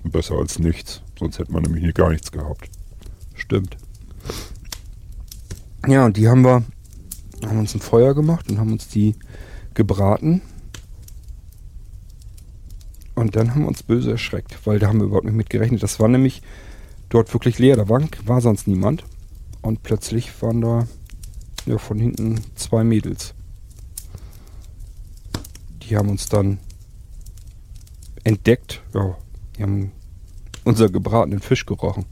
[0.04, 2.68] Besser als nichts, sonst hätte man nämlich hier gar nichts gehabt.
[3.34, 3.76] Stimmt.
[5.86, 6.62] Ja, und die haben wir,
[7.44, 9.16] haben uns ein Feuer gemacht und haben uns die
[9.74, 10.42] gebraten.
[13.14, 15.82] Und dann haben wir uns böse erschreckt, weil da haben wir überhaupt nicht mit gerechnet.
[15.82, 16.42] Das war nämlich
[17.08, 17.76] dort wirklich leer.
[17.76, 19.04] Da war, war sonst niemand.
[19.62, 20.86] Und plötzlich waren da
[21.66, 23.34] ja, von hinten zwei Mädels.
[25.84, 26.58] Die haben uns dann
[28.24, 28.82] entdeckt.
[28.94, 29.16] Ja,
[29.56, 29.92] die haben
[30.64, 32.06] unser gebratenen Fisch gerochen.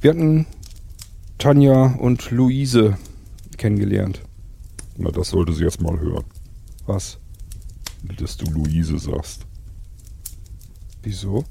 [0.00, 0.46] Wir hatten
[1.38, 2.98] Tanja und Luise
[3.56, 4.22] kennengelernt.
[4.96, 6.24] Na, das sollte sie erst mal hören.
[6.86, 7.18] Was?
[8.18, 9.46] Dass du Luise sagst.
[11.02, 11.44] Wieso?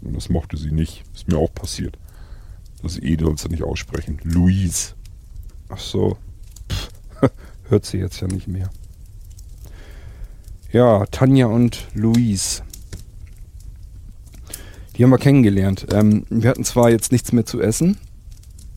[0.00, 1.04] Und das mochte sie nicht.
[1.14, 1.98] Ist mir auch passiert.
[2.82, 4.18] Das E sollst du nicht aussprechen.
[4.22, 4.94] Louise.
[5.68, 6.16] Ach so.
[7.70, 8.68] Hört sie jetzt ja nicht mehr.
[10.72, 12.62] Ja, Tanja und Luise.
[14.96, 15.86] Die haben wir kennengelernt.
[15.92, 17.96] Ähm, wir hatten zwar jetzt nichts mehr zu essen,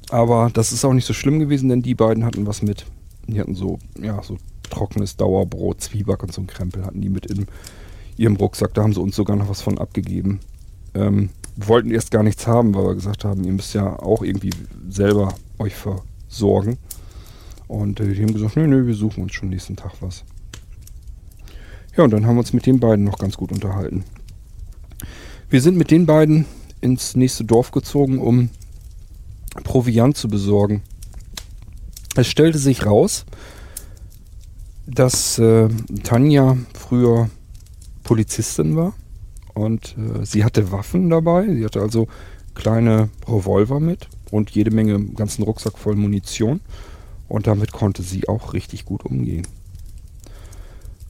[0.10, 2.86] aber das ist auch nicht so schlimm gewesen, denn die beiden hatten was mit.
[3.26, 4.38] Die hatten so, ja, so
[4.70, 7.48] trockenes Dauerbrot, Zwieback und so ein Krempel hatten die mit in
[8.16, 8.76] ihrem Rucksack.
[8.76, 10.40] Da haben sie uns sogar noch was von abgegeben.
[10.94, 14.22] Ähm, wir wollten erst gar nichts haben, weil wir gesagt haben, ihr müsst ja auch
[14.22, 14.52] irgendwie
[14.88, 16.78] selber euch versorgen.
[17.74, 20.24] Und äh, die haben gesagt, nö, nö, wir suchen uns schon nächsten Tag was.
[21.98, 24.04] Ja, und dann haben wir uns mit den beiden noch ganz gut unterhalten.
[25.50, 26.46] Wir sind mit den beiden
[26.82, 28.50] ins nächste Dorf gezogen, um
[29.64, 30.84] Proviant zu besorgen.
[32.16, 33.26] Es stellte sich raus,
[34.86, 35.68] dass äh,
[36.04, 37.32] Tanja früher
[38.04, 38.94] Polizistin war
[39.56, 41.48] und äh, sie hatte Waffen dabei.
[41.48, 42.08] Sie hatte also
[42.54, 46.60] kleine Revolver mit und jede Menge, ganzen Rucksack voll Munition.
[47.34, 49.48] Und damit konnte sie auch richtig gut umgehen.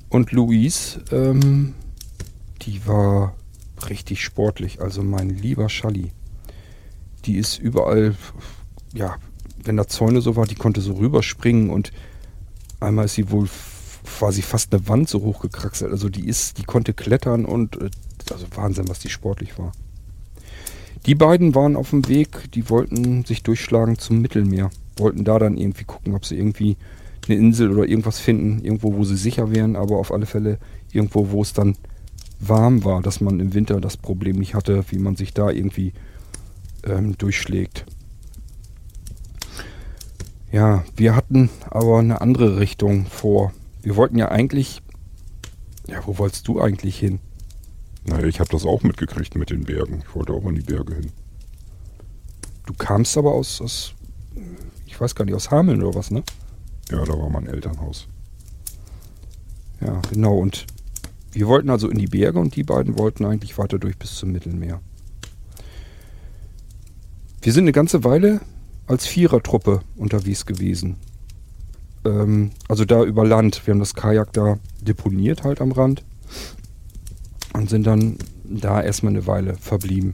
[0.07, 1.73] Und Louise, ähm,
[2.61, 3.35] die war
[3.89, 4.79] richtig sportlich.
[4.79, 6.13] Also mein lieber Schalli.
[7.25, 8.15] Die ist überall,
[8.93, 9.17] ja,
[9.65, 11.91] wenn da Zäune so war, die konnte so rüberspringen und
[12.79, 13.49] einmal ist sie wohl
[14.05, 15.91] quasi fast eine Wand so hochgekraxelt.
[15.91, 17.89] Also die ist, die konnte klettern und äh,
[18.31, 19.73] also Wahnsinn, was die sportlich war.
[21.05, 24.71] Die beiden waren auf dem Weg, die wollten sich durchschlagen zum Mittelmeer.
[24.97, 26.77] Wollten da dann irgendwie gucken, ob sie irgendwie
[27.27, 30.59] eine Insel oder irgendwas finden, irgendwo, wo sie sicher wären, aber auf alle Fälle
[30.91, 31.75] irgendwo, wo es dann
[32.39, 35.93] warm war, dass man im Winter das Problem nicht hatte, wie man sich da irgendwie
[36.85, 37.85] ähm, durchschlägt.
[40.51, 43.53] Ja, wir hatten aber eine andere Richtung vor.
[43.81, 44.81] Wir wollten ja eigentlich.
[45.87, 47.19] Ja, wo wolltest du eigentlich hin?
[48.05, 50.03] Naja, ich habe das auch mitgekriegt mit den Bergen.
[50.07, 51.11] Ich wollte auch in die Berge hin.
[52.65, 53.93] Du kamst aber aus, aus
[54.93, 56.23] ich weiß gar nicht, aus Hameln oder was, ne?
[56.91, 58.07] Ja, da war mein Elternhaus.
[59.81, 60.37] Ja, genau.
[60.37, 60.67] Und
[61.31, 64.31] wir wollten also in die Berge und die beiden wollten eigentlich weiter durch bis zum
[64.31, 64.81] Mittelmeer.
[67.41, 68.41] Wir sind eine ganze Weile
[68.85, 70.97] als Vierertruppe unterwegs gewesen.
[72.05, 73.65] Ähm, also da über Land.
[73.65, 76.03] Wir haben das Kajak da deponiert halt am Rand
[77.53, 80.13] und sind dann da erstmal eine Weile verblieben.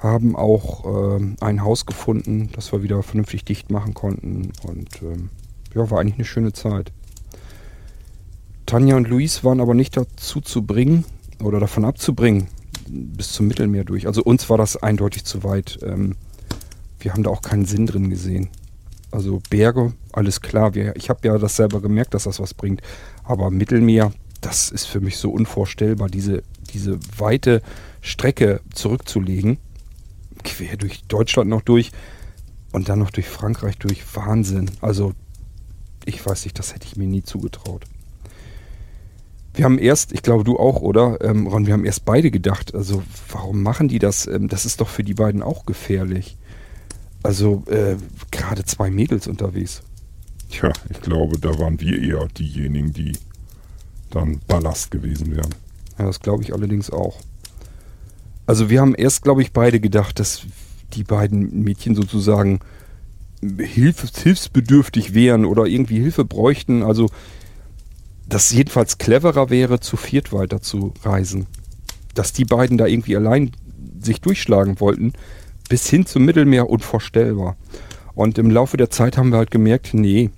[0.00, 0.84] Haben auch
[1.16, 5.30] ähm, ein Haus gefunden, das wir wieder vernünftig dicht machen konnten und ähm,
[5.74, 6.92] ja, war eigentlich eine schöne Zeit.
[8.66, 11.04] Tanja und Luis waren aber nicht dazu zu bringen
[11.42, 12.48] oder davon abzubringen,
[12.88, 14.06] bis zum Mittelmeer durch.
[14.06, 15.78] Also uns war das eindeutig zu weit.
[15.82, 16.16] Ähm,
[16.98, 18.48] wir haben da auch keinen Sinn drin gesehen.
[19.10, 20.74] Also Berge, alles klar.
[20.74, 22.80] Wir, ich habe ja das selber gemerkt, dass das was bringt.
[23.24, 26.42] Aber Mittelmeer, das ist für mich so unvorstellbar, diese,
[26.72, 27.62] diese weite
[28.00, 29.58] Strecke zurückzulegen.
[30.42, 31.92] Quer durch Deutschland noch durch
[32.72, 34.02] und dann noch durch Frankreich durch.
[34.14, 34.70] Wahnsinn.
[34.80, 35.12] Also,
[36.04, 37.84] ich weiß nicht, das hätte ich mir nie zugetraut.
[39.54, 41.18] Wir haben erst, ich glaube du auch, oder?
[41.22, 44.26] Ähm, Ron, wir haben erst beide gedacht, also warum machen die das?
[44.26, 46.36] Ähm, das ist doch für die beiden auch gefährlich.
[47.22, 47.96] Also äh,
[48.30, 49.82] gerade zwei Mädels unterwegs.
[50.50, 53.12] Tja, ich glaube, da waren wir eher diejenigen, die
[54.10, 55.54] dann Ballast gewesen wären.
[55.98, 57.18] Ja, das glaube ich allerdings auch.
[58.50, 60.42] Also wir haben erst, glaube ich, beide gedacht, dass
[60.94, 62.58] die beiden Mädchen sozusagen
[63.40, 66.82] hilf hilfsbedürftig wären oder irgendwie Hilfe bräuchten.
[66.82, 67.10] Also
[68.28, 71.46] dass jedenfalls cleverer wäre, zu viert weiter zu reisen.
[72.16, 73.52] Dass die beiden da irgendwie allein
[74.00, 75.12] sich durchschlagen wollten,
[75.68, 77.56] bis hin zum Mittelmeer unvorstellbar.
[78.16, 80.30] Und im Laufe der Zeit haben wir halt gemerkt, nee,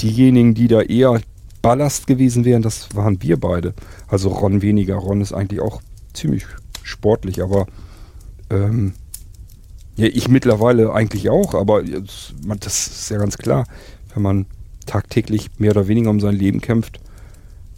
[0.00, 1.20] diejenigen, die da eher
[1.62, 3.72] Ballast gewesen wären, das waren wir beide.
[4.08, 4.96] Also Ron weniger.
[4.96, 5.80] Ron ist eigentlich auch
[6.12, 6.46] ziemlich
[6.82, 7.66] sportlich, aber
[8.50, 8.94] ähm,
[9.96, 13.66] ja, ich mittlerweile eigentlich auch, aber das ist ja ganz klar,
[14.14, 14.46] wenn man
[14.86, 17.00] tagtäglich mehr oder weniger um sein Leben kämpft,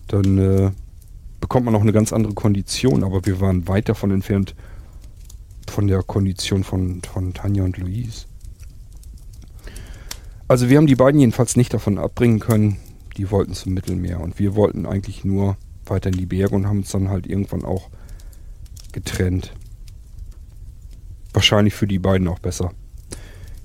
[0.08, 0.70] dann äh,
[1.40, 4.54] bekommt man auch eine ganz andere Kondition, aber wir waren weit davon entfernt
[5.68, 8.26] von der Kondition von, von Tanja und Louise.
[10.48, 12.78] Also wir haben die beiden jedenfalls nicht davon abbringen können,
[13.16, 15.56] Die wollten zum Mittelmeer und wir wollten eigentlich nur
[15.86, 17.90] weiter in die Berge und haben uns dann halt irgendwann auch
[18.92, 19.52] getrennt.
[21.32, 22.72] Wahrscheinlich für die beiden auch besser.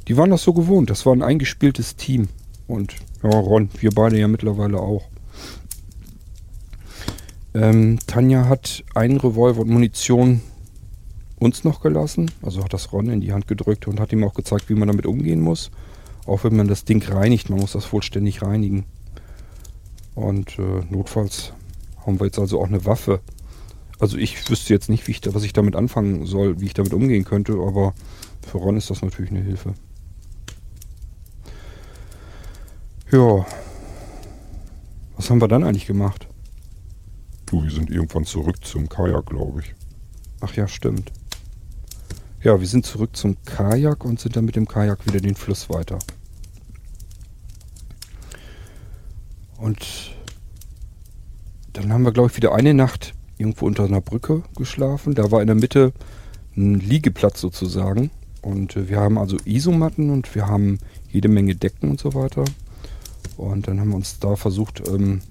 [0.07, 0.89] Die waren das so gewohnt.
[0.89, 2.29] Das war ein eingespieltes Team.
[2.67, 5.03] Und ja, Ron, wir beide ja mittlerweile auch.
[7.53, 10.41] Ähm, Tanja hat einen Revolver und Munition
[11.39, 12.31] uns noch gelassen.
[12.41, 14.87] Also hat das Ron in die Hand gedrückt und hat ihm auch gezeigt, wie man
[14.87, 15.71] damit umgehen muss.
[16.25, 18.85] Auch wenn man das Ding reinigt, man muss das vollständig reinigen.
[20.15, 21.53] Und äh, notfalls
[22.05, 23.21] haben wir jetzt also auch eine Waffe.
[23.99, 26.93] Also ich wüsste jetzt nicht, ich da, was ich damit anfangen soll, wie ich damit
[26.93, 27.93] umgehen könnte, aber
[28.45, 29.73] für Ron ist das natürlich eine Hilfe.
[33.11, 33.45] Ja.
[35.15, 36.27] Was haben wir dann eigentlich gemacht?
[37.47, 39.73] Du, wir sind irgendwann zurück zum Kajak, glaube ich.
[40.41, 41.11] Ach ja, stimmt.
[42.43, 45.69] Ja, wir sind zurück zum Kajak und sind dann mit dem Kajak wieder den Fluss
[45.69, 45.97] weiter.
[49.57, 50.15] Und
[51.73, 55.15] dann haben wir, glaube ich, wieder eine Nacht irgendwo unter einer Brücke geschlafen.
[55.15, 55.93] Da war in der Mitte
[56.55, 58.11] ein Liegeplatz sozusagen.
[58.41, 60.79] Und äh, wir haben also Isomatten und wir haben
[61.09, 62.45] jede Menge Decken und so weiter.
[63.35, 65.21] Und dann haben wir uns da versucht, ähm,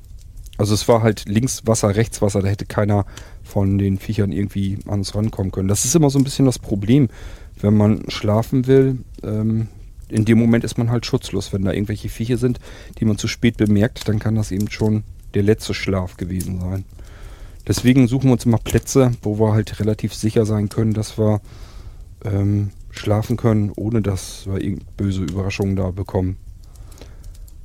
[0.59, 3.05] also es war halt links Wasser, rechts Wasser, da hätte keiner
[3.43, 5.69] von den Viechern irgendwie an uns rankommen können.
[5.69, 7.09] Das ist immer so ein bisschen das Problem,
[7.61, 8.99] wenn man schlafen will.
[9.23, 9.69] Ähm,
[10.09, 11.53] in dem Moment ist man halt schutzlos.
[11.53, 12.61] Wenn da irgendwelche Viecher sind,
[12.99, 15.03] die man zu spät bemerkt, dann kann das eben schon
[15.35, 16.85] der letzte Schlaf gewesen sein.
[17.67, 21.41] Deswegen suchen wir uns immer Plätze, wo wir halt relativ sicher sein können, dass wir
[22.25, 26.37] ähm, schlafen können, ohne dass wir böse Überraschungen da bekommen.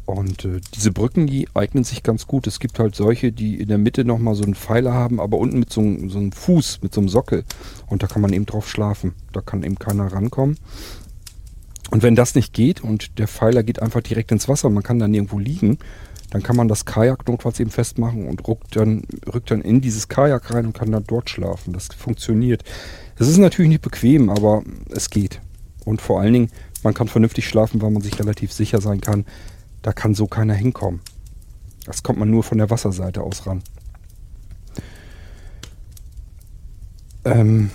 [0.05, 2.47] Und äh, diese Brücken, die eignen sich ganz gut.
[2.47, 5.59] Es gibt halt solche, die in der Mitte nochmal so einen Pfeiler haben, aber unten
[5.59, 7.45] mit so, so einem Fuß, mit so einem Sockel.
[7.87, 9.13] Und da kann man eben drauf schlafen.
[9.31, 10.57] Da kann eben keiner rankommen.
[11.91, 14.99] Und wenn das nicht geht und der Pfeiler geht einfach direkt ins Wasser, man kann
[14.99, 15.77] dann nirgendwo liegen,
[16.31, 20.07] dann kann man das Kajak notfalls eben festmachen und rückt dann, rückt dann in dieses
[20.07, 21.73] Kajak rein und kann dann dort schlafen.
[21.73, 22.63] Das funktioniert.
[23.19, 25.41] Es ist natürlich nicht bequem, aber es geht.
[25.83, 26.51] Und vor allen Dingen,
[26.83, 29.25] man kann vernünftig schlafen, weil man sich relativ sicher sein kann,
[29.81, 31.01] da kann so keiner hinkommen.
[31.85, 33.61] Das kommt man nur von der Wasserseite aus ran.
[37.25, 37.71] Ähm,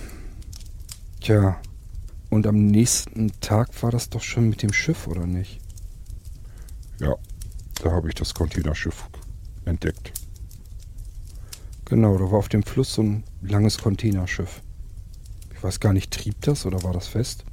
[1.21, 1.57] tja,
[2.31, 5.59] und am nächsten Tag war das doch schon mit dem Schiff, oder nicht?
[6.99, 7.15] Ja,
[7.79, 9.09] da habe ich das Containerschiff
[9.65, 10.11] entdeckt.
[11.85, 14.61] Genau, da war auf dem Fluss so ein langes Containerschiff.
[15.53, 17.45] Ich weiß gar nicht, trieb das oder war das fest?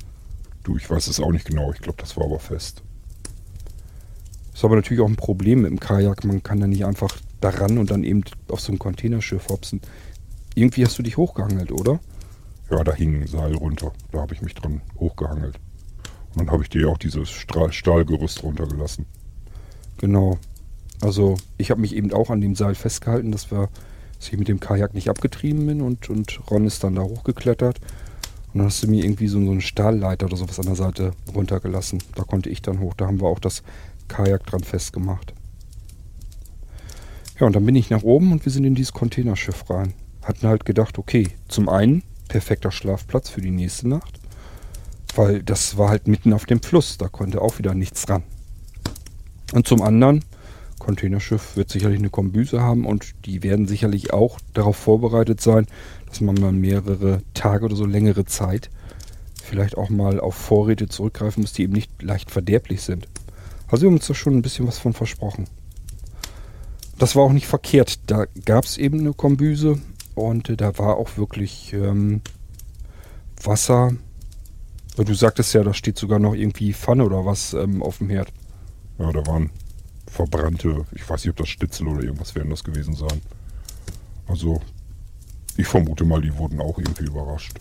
[0.63, 1.73] Du, ich weiß es auch nicht genau.
[1.73, 2.83] Ich glaube, das war aber fest.
[4.53, 6.25] Ist aber natürlich auch ein Problem mit dem Kajak.
[6.25, 9.81] Man kann da nicht einfach daran und dann eben auf so ein Containerschiff hopsen.
[10.55, 12.01] Irgendwie hast du dich hochgehangelt, oder?
[12.71, 13.93] Ja, da hing ein Seil runter.
[14.13, 15.57] Da habe ich mich dran hochgehangelt.
[16.35, 19.07] Und dann habe ich dir auch dieses Stahl Stahlgerüst runtergelassen.
[19.99, 20.39] Genau.
[21.01, 23.69] Also ich habe mich eben auch an dem Seil festgehalten, dass, wir,
[24.19, 27.81] dass ich mit dem Kajak nicht abgetrieben bin und, und Ron ist dann da hochgeklettert.
[28.53, 31.13] Und dann hast du mir irgendwie so, so einen Stahlleiter oder sowas an der Seite
[31.35, 32.03] runtergelassen.
[32.15, 32.95] Da konnte ich dann hoch.
[32.95, 33.63] Da haben wir auch das
[34.09, 35.35] Kajak dran festgemacht.
[37.41, 39.93] Ja, und dann bin ich nach oben und wir sind in dieses Containerschiff rein.
[40.23, 44.21] Hatten halt gedacht, okay, zum einen perfekter Schlafplatz für die nächste Nacht,
[45.17, 48.23] weil das war halt mitten auf dem Fluss, da konnte auch wieder nichts ran.
[49.53, 50.25] Und zum anderen,
[50.79, 55.67] Containerschiff wird sicherlich eine Kombüse haben und die werden sicherlich auch darauf vorbereitet sein,
[56.09, 58.71] dass man mal mehrere Tage oder so längere Zeit
[59.43, 63.09] vielleicht auch mal auf Vorräte zurückgreifen muss, die eben nicht leicht verderblich sind.
[63.69, 65.47] Also wir haben uns da schon ein bisschen was von versprochen.
[66.99, 67.99] Das war auch nicht verkehrt.
[68.07, 69.79] Da gab es eben eine Kombüse
[70.15, 72.21] und äh, da war auch wirklich ähm,
[73.43, 73.93] Wasser.
[74.97, 78.33] Du sagtest ja, da steht sogar noch irgendwie Pfanne oder was ähm, auf dem Herd.
[78.99, 79.51] Ja, da waren
[80.07, 83.21] verbrannte, ich weiß nicht, ob das Stitzel oder irgendwas werden das gewesen sein.
[84.27, 84.61] Also,
[85.57, 87.59] ich vermute mal, die wurden auch irgendwie überrascht.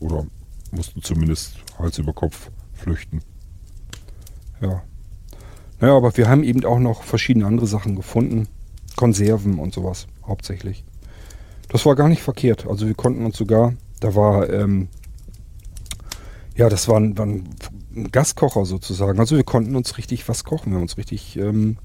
[0.00, 0.26] Oder
[0.70, 3.20] mussten zumindest Hals über Kopf flüchten.
[4.60, 4.82] Ja.
[5.80, 8.48] Naja, aber wir haben eben auch noch verschiedene andere Sachen gefunden.
[8.96, 10.84] Konserven und sowas, hauptsächlich.
[11.68, 12.66] Das war gar nicht verkehrt.
[12.66, 14.88] Also wir konnten uns sogar, da war, ähm,
[16.54, 17.48] ja, das war ein, war ein,
[18.10, 19.18] Gaskocher sozusagen.
[19.18, 20.72] Also wir konnten uns richtig was kochen.
[20.72, 21.76] Wir haben uns richtig, ähm,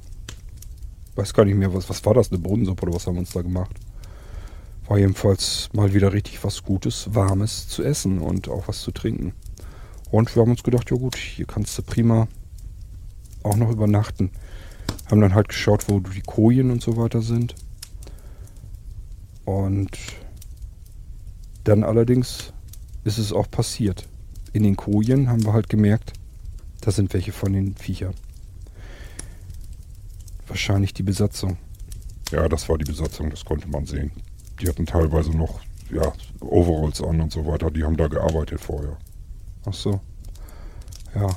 [1.16, 3.32] weiß gar nicht mehr, was, was war das, eine Bohnensuppe oder was haben wir uns
[3.32, 3.76] da gemacht?
[4.88, 9.34] War jedenfalls mal wieder richtig was Gutes, Warmes zu essen und auch was zu trinken.
[10.12, 12.28] Und wir haben uns gedacht, ja gut, hier kannst du prima
[13.44, 14.32] auch noch übernachten.
[15.10, 17.56] Haben dann halt geschaut, wo die Kojen und so weiter sind.
[19.44, 19.90] Und
[21.64, 22.54] dann allerdings
[23.04, 24.08] ist es auch passiert.
[24.54, 26.14] In den Kojen haben wir halt gemerkt,
[26.82, 28.14] da sind welche von den Viechern.
[30.48, 31.58] wahrscheinlich die Besatzung.
[32.32, 34.12] Ja, das war die Besatzung, das konnte man sehen.
[34.62, 35.60] Die hatten teilweise noch
[35.92, 37.72] ja, Overalls an und so weiter.
[37.72, 38.98] Die haben da gearbeitet vorher.
[39.66, 40.00] Ach so.
[41.16, 41.28] Ja.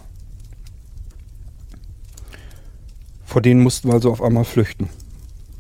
[3.25, 4.89] Vor denen mussten wir also auf einmal flüchten.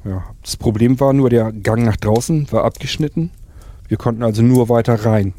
[0.05, 0.25] Ja.
[0.43, 3.31] Das Problem war nur, der Gang nach draußen war abgeschnitten.
[3.89, 5.35] Wir konnten also nur weiter rein.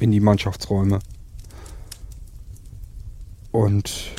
[0.00, 0.98] In die Mannschaftsräume.
[3.50, 4.12] Und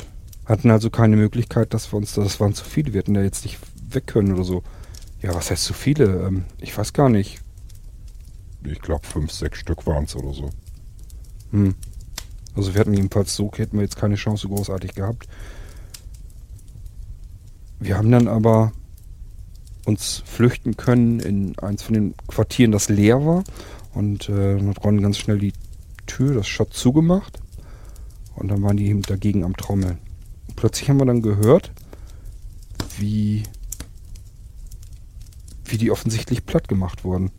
[0.44, 3.44] hatten also keine Möglichkeit, dass wir uns, das waren zu viele, wir hätten da jetzt
[3.44, 3.58] nicht
[3.90, 4.62] weg können oder so.
[5.20, 6.26] Ja, was heißt zu viele?
[6.26, 7.40] Ähm, ich weiß gar nicht.
[8.64, 10.50] Ich glaube, fünf, sechs Stück waren es oder so.
[11.52, 11.74] Hm.
[12.56, 15.28] Also wir hatten jedenfalls so, hätten wir jetzt keine Chance großartig gehabt.
[17.78, 18.72] Wir haben dann aber
[19.84, 23.44] uns flüchten können in eins von den Quartieren, das leer war.
[23.94, 25.52] Und äh, hat Ron ganz schnell die
[26.08, 27.40] Tür, das Schott zugemacht.
[28.34, 29.98] Und dann waren die eben dagegen am Trommeln.
[30.48, 31.72] Und plötzlich haben wir dann gehört,
[32.98, 33.44] wie,
[35.64, 37.30] wie die offensichtlich platt gemacht wurden.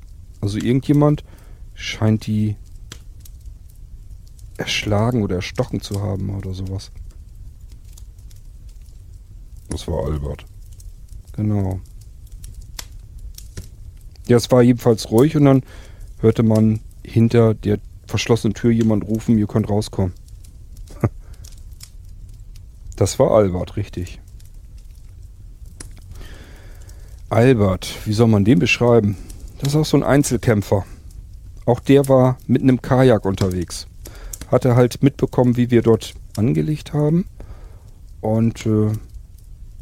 [0.41, 1.25] Also irgendjemand
[1.73, 2.55] scheint die
[4.57, 6.91] erschlagen oder erstochen zu haben oder sowas.
[9.69, 10.45] Das war Albert.
[11.33, 11.79] Genau.
[14.27, 15.63] Ja, es war jedenfalls ruhig und dann
[16.19, 17.79] hörte man hinter der
[18.09, 20.13] verschlossenen Tür jemand rufen, ihr könnt rauskommen.
[22.95, 24.19] Das war Albert, richtig.
[27.29, 29.15] Albert, wie soll man den beschreiben?
[29.59, 30.83] Das ist auch so ein Einzelkämpfer.
[31.65, 33.87] Auch der war mit einem Kajak unterwegs.
[34.51, 37.25] Hatte halt mitbekommen, wie wir dort angelegt haben.
[38.19, 38.91] Und äh,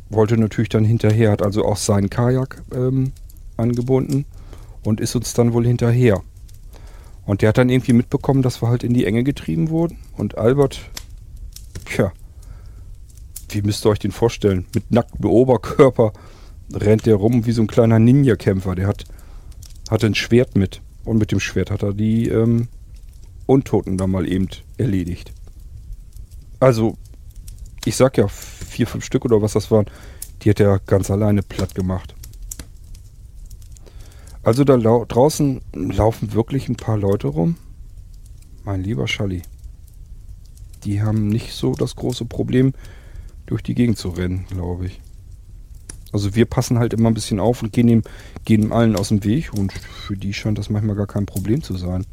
[0.09, 3.13] wollte natürlich dann hinterher, hat also auch seinen Kajak ähm,
[3.55, 4.25] angebunden
[4.83, 6.21] und ist uns dann wohl hinterher.
[7.27, 9.99] Und der hat dann irgendwie mitbekommen, dass wir halt in die Enge getrieben wurden.
[10.15, 10.79] Und Albert,
[11.85, 12.13] tja,
[13.49, 14.65] wie müsst ihr euch den vorstellen?
[14.73, 16.13] Mit nacktem Oberkörper
[16.73, 18.75] rennt der rum wie so ein kleiner Ninja-Kämpfer.
[18.75, 19.03] Der hat,
[19.89, 20.81] hatte ein Schwert mit.
[21.03, 22.69] Und mit dem Schwert hat er die ähm,
[23.45, 24.47] Untoten da mal eben
[24.77, 25.33] erledigt.
[26.61, 26.95] Also,
[27.83, 29.85] ich sag ja, vier, fünf Stück oder was das waren,
[30.41, 32.15] die hat er ganz alleine platt gemacht.
[34.47, 37.57] Also da lau draußen laufen wirklich ein paar Leute rum.
[38.63, 39.41] Mein lieber Schalli.
[40.85, 42.71] Die haben nicht so das große Problem,
[43.45, 45.01] durch die Gegend zu rennen, glaube ich.
[46.13, 48.03] Also wir passen halt immer ein bisschen auf und gehen ihm,
[48.45, 51.75] gehen allen aus dem Weg und für die scheint das manchmal gar kein Problem zu
[51.75, 52.05] sein.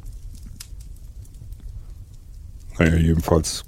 [2.80, 3.62] Naja, jedenfalls,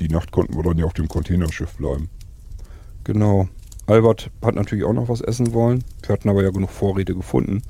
[0.00, 2.10] die Nacht konnten wir dann ja auf dem Containerschiff bleiben.
[3.04, 3.48] Genau.
[3.86, 5.84] Albert hat natürlich auch noch was essen wollen.
[6.02, 7.62] Wir hatten aber ja genug Vorräte gefunden.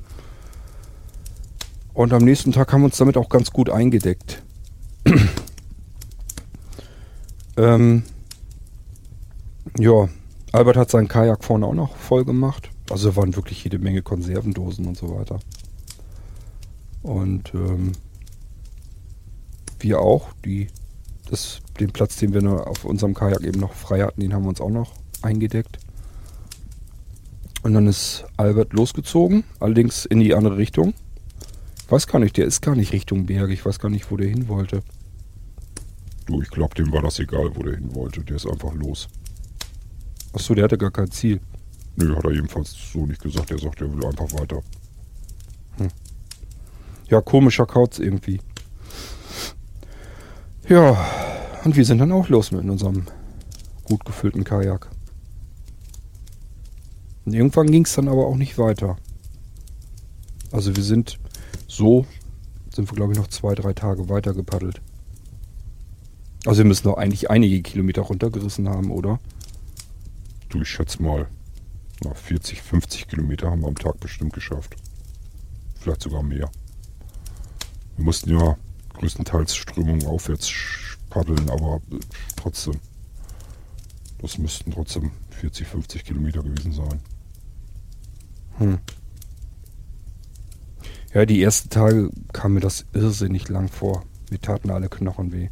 [1.95, 4.43] Und am nächsten Tag haben wir uns damit auch ganz gut eingedeckt.
[7.57, 8.03] ähm,
[9.79, 10.09] ja,
[10.51, 12.69] Albert hat seinen Kajak vorne auch noch voll gemacht.
[12.89, 15.39] Also waren wirklich jede Menge Konservendosen und so weiter.
[17.01, 17.93] Und ähm,
[19.79, 20.33] wir auch.
[20.43, 20.67] Die,
[21.29, 24.49] das, den Platz, den wir auf unserem Kajak eben noch frei hatten, den haben wir
[24.49, 24.91] uns auch noch
[25.21, 25.79] eingedeckt.
[27.63, 30.93] Und dann ist Albert losgezogen, allerdings in die andere Richtung.
[31.87, 33.53] Weiß gar nicht, der ist gar nicht Richtung Berge.
[33.53, 34.81] Ich weiß gar nicht, wo der hin wollte.
[36.25, 38.21] Du, ich glaube, dem war das egal, wo der hin wollte.
[38.23, 39.07] Der ist einfach los.
[40.33, 41.39] Achso, der hatte gar kein Ziel.
[41.95, 43.51] Nö, hat er jedenfalls so nicht gesagt.
[43.51, 44.61] Er sagt, er will einfach weiter.
[45.77, 45.89] Hm.
[47.07, 48.41] Ja, komischer Kauz irgendwie.
[50.67, 50.97] Ja,
[51.63, 53.05] und wir sind dann auch los mit unserem
[53.83, 54.89] gut gefüllten Kajak.
[57.25, 58.97] Und irgendwann ging es dann aber auch nicht weiter.
[60.51, 61.19] Also wir sind
[61.67, 62.05] so,
[62.73, 64.81] sind wir glaube ich noch zwei, drei Tage weiter gepaddelt.
[66.45, 69.19] Also wir müssen noch eigentlich einige Kilometer runtergerissen haben, oder?
[70.49, 71.27] Du, ich schätze mal,
[72.03, 74.75] na, 40, 50 Kilometer haben wir am Tag bestimmt geschafft.
[75.75, 76.49] Vielleicht sogar mehr.
[77.95, 78.57] Wir mussten ja
[78.93, 80.51] größtenteils Strömung aufwärts
[81.09, 81.99] paddeln, aber äh,
[82.35, 82.79] trotzdem.
[84.19, 86.99] Das müssten trotzdem 40, 50 Kilometer gewesen sein.
[88.57, 88.79] Hm.
[91.15, 94.03] Ja, die ersten Tage kam mir das irrsinnig lang vor.
[94.29, 95.47] Mir taten alle Knochen weh.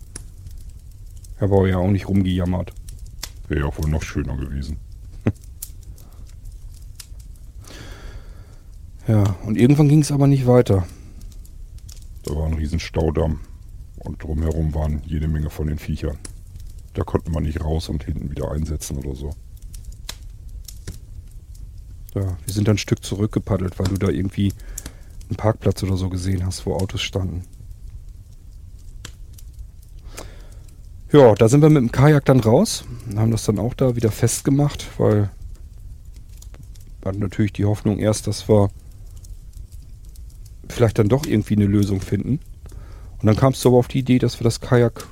[1.36, 2.74] Ich habe aber ja auch nicht rumgejammert.
[3.47, 4.76] Wäre ja wohl noch schöner gewesen.
[9.07, 10.86] ja, und irgendwann ging es aber nicht weiter.
[12.24, 13.39] Da war ein riesen Staudamm
[13.99, 16.18] und drumherum waren jede Menge von den Viechern.
[16.93, 19.30] Da konnte man nicht raus und hinten wieder einsetzen oder so.
[22.16, 24.51] Ja, wir sind dann ein Stück zurückgepaddelt, weil du da irgendwie
[25.34, 27.43] einen Parkplatz oder so gesehen hast, wo Autos standen.
[31.11, 34.11] Ja, da sind wir mit dem Kajak dann raus haben das dann auch da wieder
[34.11, 35.29] festgemacht, weil
[37.05, 38.69] hatten natürlich die Hoffnung erst, dass wir
[40.69, 42.39] vielleicht dann doch irgendwie eine Lösung finden.
[43.19, 45.07] Und dann kamst du aber auf die Idee, dass wir das Kajak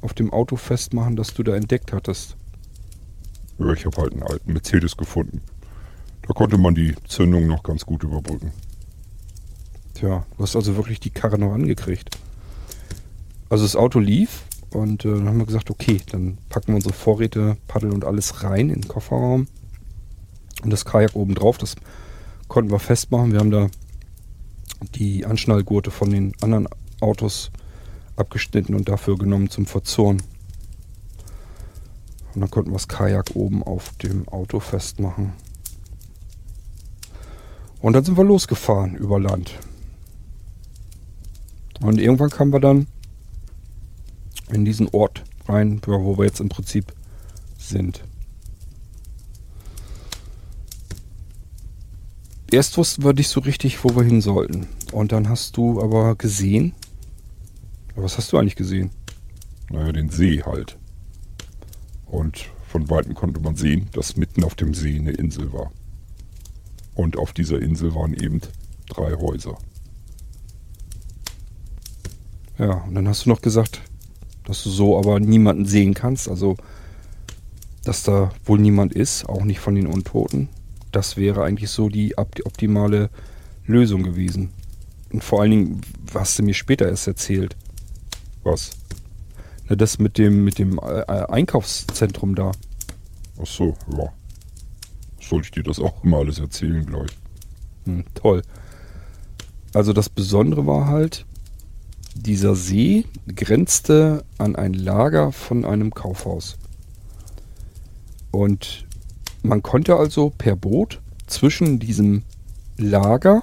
[0.00, 2.36] auf dem Auto festmachen, das du da entdeckt hattest.
[3.58, 5.40] Ja, ich habe halt einen alten Mercedes gefunden.
[6.26, 8.52] Da konnte man die Zündung noch ganz gut überbrücken.
[9.96, 12.18] Tja, du hast also wirklich die Karre noch angekriegt.
[13.48, 16.92] Also das Auto lief und äh, dann haben wir gesagt, okay, dann packen wir unsere
[16.92, 19.48] Vorräte, Paddel und alles rein in den Kofferraum.
[20.62, 21.76] Und das Kajak oben drauf, das
[22.46, 23.32] konnten wir festmachen.
[23.32, 23.68] Wir haben da
[24.94, 26.68] die Anschnallgurte von den anderen
[27.00, 27.50] Autos
[28.16, 30.20] abgeschnitten und dafür genommen zum Verzurren.
[32.34, 35.32] Und dann konnten wir das Kajak oben auf dem Auto festmachen.
[37.80, 39.58] Und dann sind wir losgefahren über Land.
[41.80, 42.86] Und irgendwann kamen wir dann
[44.50, 46.92] in diesen Ort rein, wo wir jetzt im Prinzip
[47.58, 48.04] sind.
[52.50, 54.68] Erst wussten wir nicht so richtig, wo wir hin sollten.
[54.92, 56.74] Und dann hast du aber gesehen.
[57.96, 58.90] Was hast du eigentlich gesehen?
[59.70, 60.78] Naja, den See halt.
[62.06, 65.72] Und von weitem konnte man sehen, dass mitten auf dem See eine Insel war.
[66.94, 68.40] Und auf dieser Insel waren eben
[68.88, 69.58] drei Häuser.
[72.58, 73.82] Ja, und dann hast du noch gesagt,
[74.44, 76.28] dass du so aber niemanden sehen kannst.
[76.28, 76.56] Also,
[77.84, 80.48] dass da wohl niemand ist, auch nicht von den Untoten.
[80.92, 83.10] Das wäre eigentlich so die optimale
[83.66, 84.50] Lösung gewesen.
[85.12, 85.80] Und vor allen Dingen,
[86.12, 87.56] was du mir später erst erzählt.
[88.42, 88.70] Was?
[89.68, 92.52] Na, das mit dem, mit dem äh, Einkaufszentrum da.
[93.40, 94.12] Ach so, ja.
[95.20, 97.10] Soll ich dir das auch mal alles erzählen gleich?
[97.84, 98.42] Hm, toll.
[99.74, 101.26] Also das Besondere war halt,
[102.22, 103.04] dieser See
[103.34, 106.56] grenzte an ein Lager von einem Kaufhaus.
[108.30, 108.86] Und
[109.42, 112.22] man konnte also per Boot zwischen diesem
[112.76, 113.42] Lager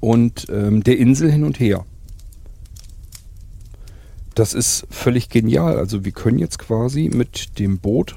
[0.00, 1.84] und ähm, der Insel hin und her.
[4.34, 5.76] Das ist völlig genial.
[5.76, 8.16] Also wir können jetzt quasi mit dem Boot,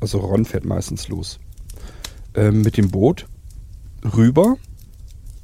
[0.00, 1.38] also Ron fährt meistens los,
[2.34, 3.26] ähm, mit dem Boot
[4.16, 4.56] rüber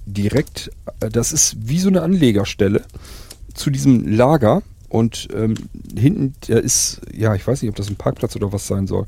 [0.06, 2.84] direkt, äh, das ist wie so eine Anlegerstelle
[3.54, 5.54] zu diesem Lager und ähm,
[5.96, 9.06] hinten, der ist, ja, ich weiß nicht, ob das ein Parkplatz oder was sein soll.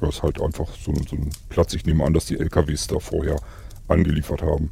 [0.00, 1.74] Das ist halt einfach so, so ein Platz.
[1.74, 3.36] Ich nehme an, dass die LKWs da vorher
[3.88, 4.70] angeliefert haben.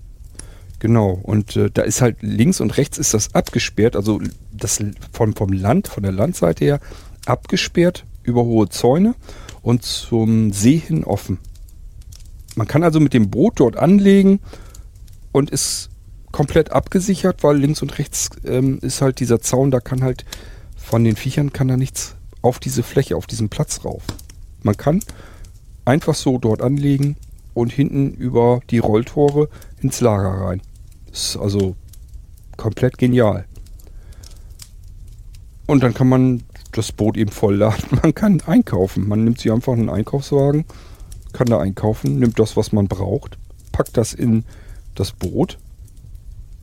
[0.79, 4.21] Genau, und äh, da ist halt links und rechts ist das abgesperrt, also
[4.53, 4.79] das
[5.11, 6.81] vom, vom Land, von der Landseite her
[7.25, 9.15] abgesperrt über hohe Zäune
[9.63, 11.39] und zum See hin offen.
[12.57, 14.41] Man kann also mit dem Boot dort anlegen
[15.37, 15.91] und ist
[16.33, 20.25] komplett abgesichert, weil links und rechts ähm, ist halt dieser Zaun, da kann halt
[20.79, 24.03] von den Viechern kann da nichts auf diese Fläche, auf diesen Platz rauf.
[24.63, 25.01] Man kann
[25.85, 27.17] einfach so dort anlegen
[27.53, 29.51] und hinten über die Rolltore
[29.83, 30.63] ins Lager rein.
[31.13, 31.77] Ist also
[32.57, 33.45] komplett genial.
[35.67, 37.99] Und dann kann man das Boot eben voll laden.
[38.03, 39.07] Man kann einkaufen.
[39.07, 40.65] Man nimmt sich einfach einen Einkaufswagen,
[41.35, 43.37] kann da einkaufen, nimmt das, was man braucht,
[43.73, 44.45] packt das in
[44.99, 45.59] das Boot.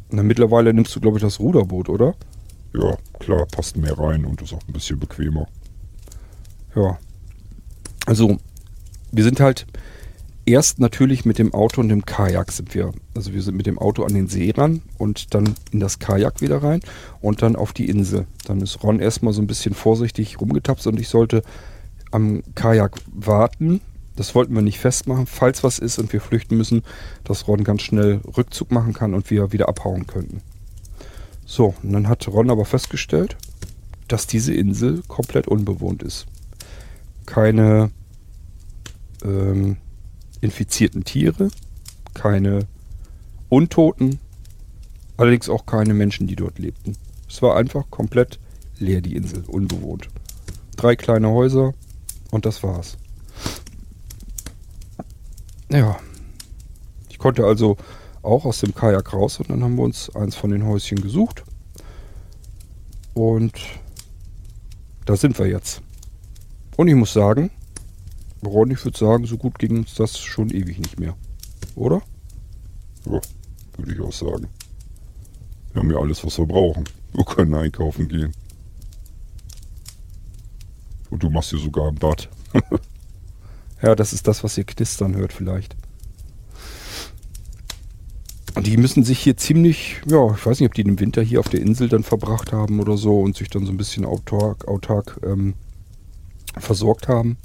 [0.09, 2.15] Na, mittlerweile nimmst du, glaube ich, das Ruderboot, oder?
[2.73, 5.47] Ja, klar, passt mehr rein und ist auch ein bisschen bequemer.
[6.75, 6.97] Ja.
[8.05, 8.38] Also,
[9.11, 9.65] wir sind halt
[10.45, 12.91] erst natürlich mit dem Auto und dem Kajak sind wir.
[13.15, 16.41] Also wir sind mit dem Auto an den See ran und dann in das Kajak
[16.41, 16.81] wieder rein
[17.21, 18.27] und dann auf die Insel.
[18.45, 21.43] Dann ist Ron erstmal so ein bisschen vorsichtig rumgetapst und ich sollte
[22.11, 23.81] am Kajak warten,
[24.16, 26.84] das wollten wir nicht festmachen, falls was ist und wir flüchten müssen,
[27.24, 30.41] dass Ron ganz schnell Rückzug machen kann und wir wieder abhauen könnten.
[31.45, 33.38] So, und dann hat Ron aber festgestellt,
[34.07, 36.26] dass diese Insel komplett unbewohnt ist.
[37.26, 37.91] Keine
[39.24, 39.78] ähm,
[40.41, 41.49] infizierten Tiere,
[42.14, 42.68] keine
[43.49, 44.20] Untoten,
[45.18, 46.95] allerdings auch keine Menschen, die dort lebten.
[47.30, 48.39] Es war einfach komplett
[48.78, 50.09] leer, die Insel, unbewohnt.
[50.76, 51.74] Drei kleine Häuser
[52.32, 52.97] und das war's.
[55.74, 55.99] Ja.
[57.09, 57.78] Ich konnte also
[58.21, 61.43] auch aus dem Kajak raus und dann haben wir uns eins von den Häuschen gesucht.
[63.15, 63.59] Und
[65.05, 65.82] da sind wir jetzt.
[66.78, 67.49] Und ich muss sagen,
[68.45, 71.15] Ron, ich würde sagen, so gut ging uns das schon ewig nicht mehr.
[71.76, 72.03] Oder?
[73.05, 73.19] Ja,
[73.78, 74.47] würde ich auch sagen.
[75.71, 76.84] Wir haben ja alles, was wir brauchen.
[77.13, 78.32] Wir können einkaufen gehen.
[81.09, 82.30] Und du machst hier sogar ein Bad.
[83.84, 85.75] Ja, das ist das, was ihr knistern hört vielleicht.
[88.55, 91.41] Und die müssen sich hier ziemlich, ja, ich weiß nicht, ob die den Winter hier
[91.41, 94.67] auf der Insel dann verbracht haben oder so und sich dann so ein bisschen autark,
[94.67, 95.55] autark ähm,
[96.57, 97.38] versorgt haben.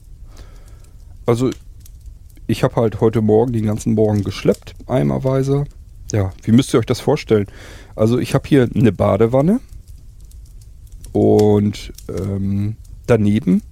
[1.27, 1.51] Also
[2.47, 5.65] ich habe halt heute Morgen den ganzen Morgen geschleppt, eimerweise.
[6.13, 7.47] Ja, wie müsst ihr euch das vorstellen?
[7.97, 9.61] Also ich habe hier eine Badewanne
[11.13, 12.77] und ähm,
[13.07, 13.63] daneben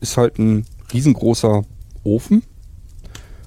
[0.00, 1.64] ist halt ein riesengroßer
[2.04, 2.42] Ofen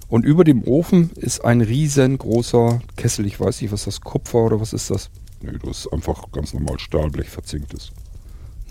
[0.08, 3.26] und über dem Ofen ist ein riesengroßer Kessel.
[3.26, 5.10] Ich weiß nicht, was das Kupfer oder was ist das?
[5.42, 7.92] Nee, das ist einfach ganz normal Stahlblech verzinktes.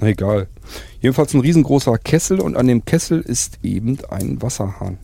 [0.01, 0.49] Na egal.
[1.01, 4.99] Jedenfalls ein riesengroßer Kessel und an dem Kessel ist eben ein Wasserhahn.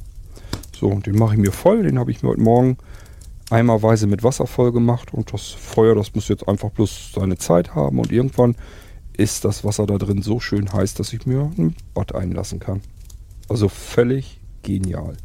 [0.75, 1.83] So, den mache ich mir voll.
[1.83, 2.79] Den habe ich mir heute Morgen
[3.51, 5.13] eimerweise mit Wasser voll gemacht.
[5.13, 7.99] Und das Feuer, das muss jetzt einfach bloß seine Zeit haben.
[7.99, 8.57] Und irgendwann
[9.13, 12.81] ist das Wasser da drin so schön heiß, dass ich mir ein Bad einlassen kann.
[13.49, 15.17] Also völlig genial.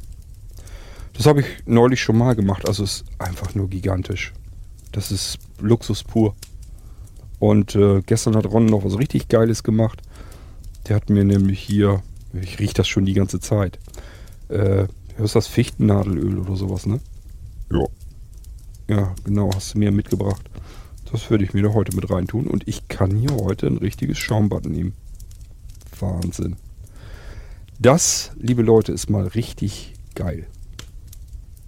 [1.13, 2.67] Das habe ich neulich schon mal gemacht.
[2.67, 4.33] Also es ist einfach nur gigantisch.
[4.91, 6.35] Das ist Luxus pur.
[7.39, 10.01] Und äh, gestern hat Ron noch was richtig Geiles gemacht.
[10.87, 12.01] Der hat mir nämlich hier,
[12.33, 13.79] ich rieche das schon die ganze Zeit,
[14.49, 15.47] äh, was ist das?
[15.47, 16.99] Fichtennadelöl oder sowas, ne?
[17.71, 17.85] Ja.
[18.87, 20.49] Ja, genau, hast du mir mitgebracht.
[21.11, 24.17] Das würde ich mir da heute mit reintun und ich kann hier heute ein richtiges
[24.17, 24.93] Schaumbad nehmen.
[25.99, 26.57] Wahnsinn.
[27.79, 30.47] Das, liebe Leute, ist mal richtig geil.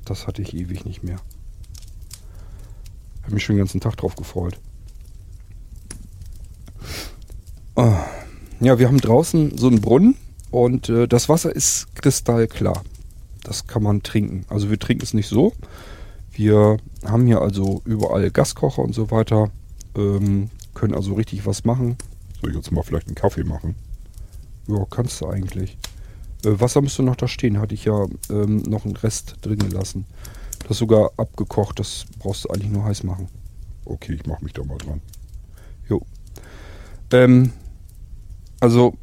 [0.05, 1.17] Das hatte ich ewig nicht mehr.
[3.23, 4.57] Habe mich schon den ganzen Tag drauf gefreut.
[7.75, 7.93] Oh.
[8.59, 10.15] Ja, wir haben draußen so einen Brunnen
[10.49, 12.83] und äh, das Wasser ist kristallklar.
[13.43, 14.45] Das kann man trinken.
[14.49, 15.53] Also wir trinken es nicht so.
[16.31, 19.51] Wir haben hier also überall Gaskocher und so weiter.
[19.95, 21.97] Ähm, können also richtig was machen.
[22.41, 23.75] Soll ich jetzt mal vielleicht einen Kaffee machen?
[24.67, 25.77] Ja, kannst du eigentlich.
[26.47, 27.59] Äh, Wasser müsste noch da stehen.
[27.59, 30.05] Hatte ich ja ähm, noch einen Rest drin gelassen.
[30.61, 31.79] Das ist sogar abgekocht.
[31.79, 33.27] Das brauchst du eigentlich nur heiß machen.
[33.85, 35.01] Okay, ich mache mich da mal dran.
[35.87, 36.01] Jo.
[37.11, 37.53] Ähm,
[38.59, 38.95] also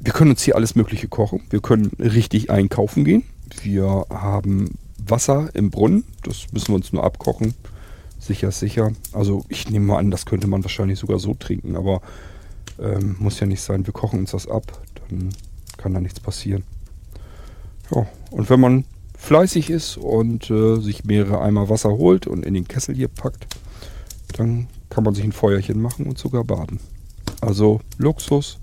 [0.00, 1.42] wir können uns hier alles Mögliche kochen.
[1.50, 3.24] Wir können richtig einkaufen gehen.
[3.62, 6.04] Wir haben Wasser im Brunnen.
[6.22, 7.54] Das müssen wir uns nur abkochen.
[8.18, 8.92] Sicher sicher.
[9.12, 11.76] Also ich nehme mal an, das könnte man wahrscheinlich sogar so trinken.
[11.76, 12.00] Aber
[12.78, 13.86] ähm, muss ja nicht sein.
[13.86, 14.82] Wir kochen uns das ab.
[15.08, 15.30] Dann
[15.84, 16.64] kann da nichts passieren.
[17.94, 18.86] Ja, und wenn man
[19.18, 23.46] fleißig ist und äh, sich mehrere Eimer Wasser holt und in den Kessel hier packt,
[24.32, 26.80] dann kann man sich ein Feuerchen machen und sogar baden.
[27.42, 28.58] Also Luxus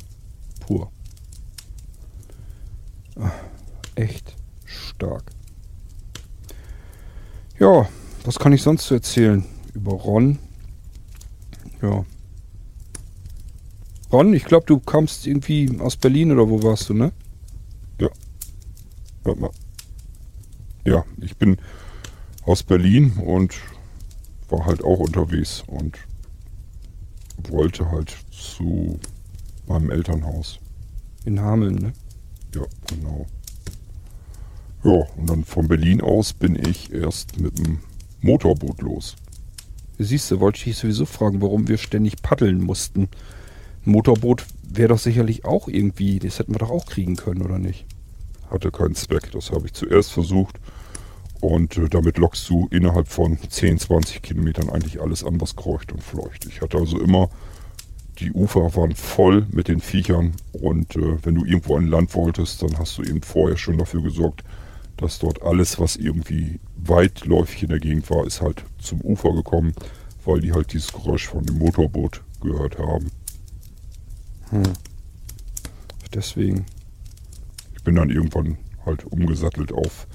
[0.62, 0.92] pur.
[3.94, 5.26] Echt stark.
[7.60, 7.88] Ja,
[8.26, 9.46] was kann ich sonst erzählen
[9.76, 10.40] über Ron?
[11.84, 12.04] Ja.
[14.12, 17.14] Ron, ich glaube, du kamst irgendwie aus Berlin oder wo warst du, ne?
[18.00, 18.10] Ja.
[19.24, 19.52] Warte mal.
[20.86, 21.58] Ja, ich bin
[22.44, 23.56] aus Berlin und
[24.50, 25.98] war halt auch unterwegs und
[27.50, 29.00] wollte halt zu
[29.68, 30.60] meinem Elternhaus.
[31.24, 31.94] In Hameln, ne?
[32.54, 33.26] Ja, genau.
[34.84, 37.80] Ja, und dann von Berlin aus bin ich erst mit dem
[38.22, 39.16] Motorboot los.
[40.00, 43.08] Siehst du, wollte ich dich sowieso fragen, warum wir ständig paddeln mussten.
[43.84, 47.86] Motorboot wäre doch sicherlich auch irgendwie, das hätten wir doch auch kriegen können, oder nicht?
[48.50, 50.58] Hatte keinen Zweck, das habe ich zuerst versucht.
[51.40, 55.92] Und äh, damit lockst du innerhalb von 10, 20 Kilometern eigentlich alles an, was kreucht
[55.92, 56.46] und fleucht.
[56.46, 57.30] Ich hatte also immer
[58.22, 62.62] die Ufer waren voll mit den Viechern und äh, wenn du irgendwo an Land wolltest,
[62.62, 64.44] dann hast du eben vorher schon dafür gesorgt,
[64.98, 69.74] dass dort alles, was irgendwie weitläufig in der Gegend war, ist halt zum Ufer gekommen,
[70.24, 73.10] weil die halt dieses Geräusch von dem Motorboot gehört haben.
[74.52, 74.64] Hm.
[76.14, 76.66] Deswegen.
[77.76, 80.08] Ich bin dann irgendwann halt umgesattelt auf,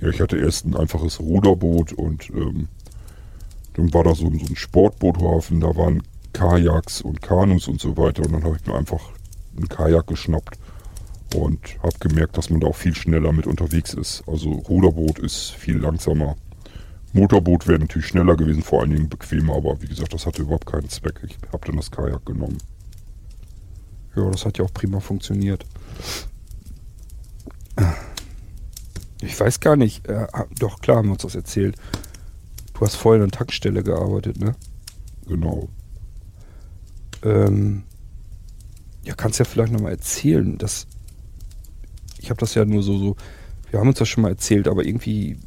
[0.00, 2.68] ja, ich hatte erst ein einfaches Ruderboot und ähm,
[3.74, 6.02] dann war da so, so ein Sportboothafen, da waren
[6.32, 8.22] Kajaks und Kanus und so weiter.
[8.22, 9.00] Und dann habe ich mir einfach
[9.56, 10.58] einen Kajak geschnappt
[11.34, 14.22] und habe gemerkt, dass man da auch viel schneller mit unterwegs ist.
[14.26, 16.36] Also Ruderboot ist viel langsamer.
[17.12, 20.66] Motorboot wäre natürlich schneller gewesen, vor allen Dingen bequemer, aber wie gesagt, das hatte überhaupt
[20.66, 21.20] keinen Zweck.
[21.26, 22.58] Ich habe dann das Kajak genommen.
[24.16, 25.64] Ja, das hat ja auch prima funktioniert.
[29.22, 30.26] Ich weiß gar nicht, äh,
[30.58, 31.76] doch klar haben wir uns das erzählt.
[32.74, 34.54] Du hast vorher an der Tankstelle gearbeitet, ne?
[35.26, 35.68] Genau.
[37.22, 37.84] Ähm,
[39.04, 40.86] ja, kannst ja vielleicht nochmal erzählen, dass
[42.18, 43.16] ich habe das ja nur so, so,
[43.70, 45.38] wir haben uns das schon mal erzählt, aber irgendwie,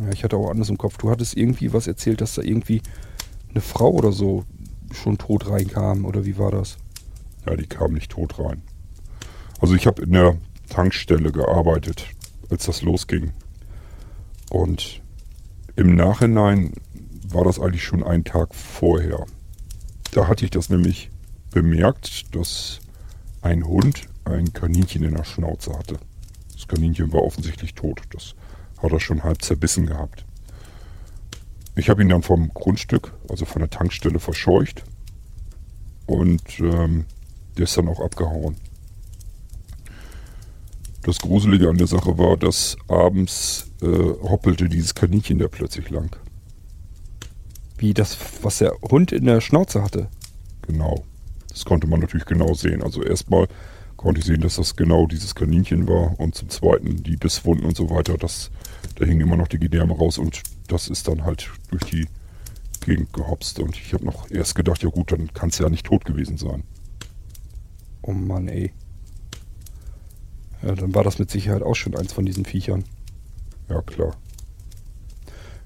[0.00, 0.96] ja, ich hatte auch anders im Kopf.
[0.96, 2.82] Du hattest irgendwie was erzählt, dass da irgendwie
[3.50, 4.44] eine Frau oder so
[4.92, 6.78] schon tot reinkam, oder wie war das?
[7.48, 8.60] Ja, die kam nicht tot rein.
[9.58, 10.36] Also ich habe in der
[10.68, 12.06] Tankstelle gearbeitet,
[12.50, 13.32] als das losging.
[14.50, 15.00] Und
[15.74, 16.74] im Nachhinein
[17.26, 19.24] war das eigentlich schon einen Tag vorher.
[20.12, 21.10] Da hatte ich das nämlich
[21.50, 22.80] bemerkt, dass
[23.40, 25.98] ein Hund ein Kaninchen in der Schnauze hatte.
[26.52, 28.02] Das Kaninchen war offensichtlich tot.
[28.10, 28.34] Das
[28.82, 30.26] hat er schon halb zerbissen gehabt.
[31.76, 34.84] Ich habe ihn dann vom Grundstück, also von der Tankstelle, verscheucht.
[36.06, 37.06] Und ähm,
[37.58, 38.56] der ist dann auch abgehauen.
[41.02, 46.14] Das Gruselige an der Sache war, dass abends äh, hoppelte dieses Kaninchen da plötzlich lang.
[47.78, 50.08] Wie das, was der Hund in der Schnauze hatte.
[50.62, 51.04] Genau.
[51.48, 52.82] Das konnte man natürlich genau sehen.
[52.82, 53.48] Also erstmal
[53.96, 57.76] konnte ich sehen, dass das genau dieses Kaninchen war und zum Zweiten die Bisswunden und
[57.76, 58.16] so weiter.
[58.16, 58.50] Das,
[58.96, 62.06] da hingen immer noch die Gedärme raus und das ist dann halt durch die
[62.84, 63.58] Gegend gehopst.
[63.60, 66.36] Und ich habe noch erst gedacht, ja gut, dann kann es ja nicht tot gewesen
[66.36, 66.64] sein.
[68.02, 68.72] Oh Mann, ey.
[70.62, 72.84] Ja, dann war das mit Sicherheit auch schon eins von diesen Viechern.
[73.68, 74.16] Ja, klar.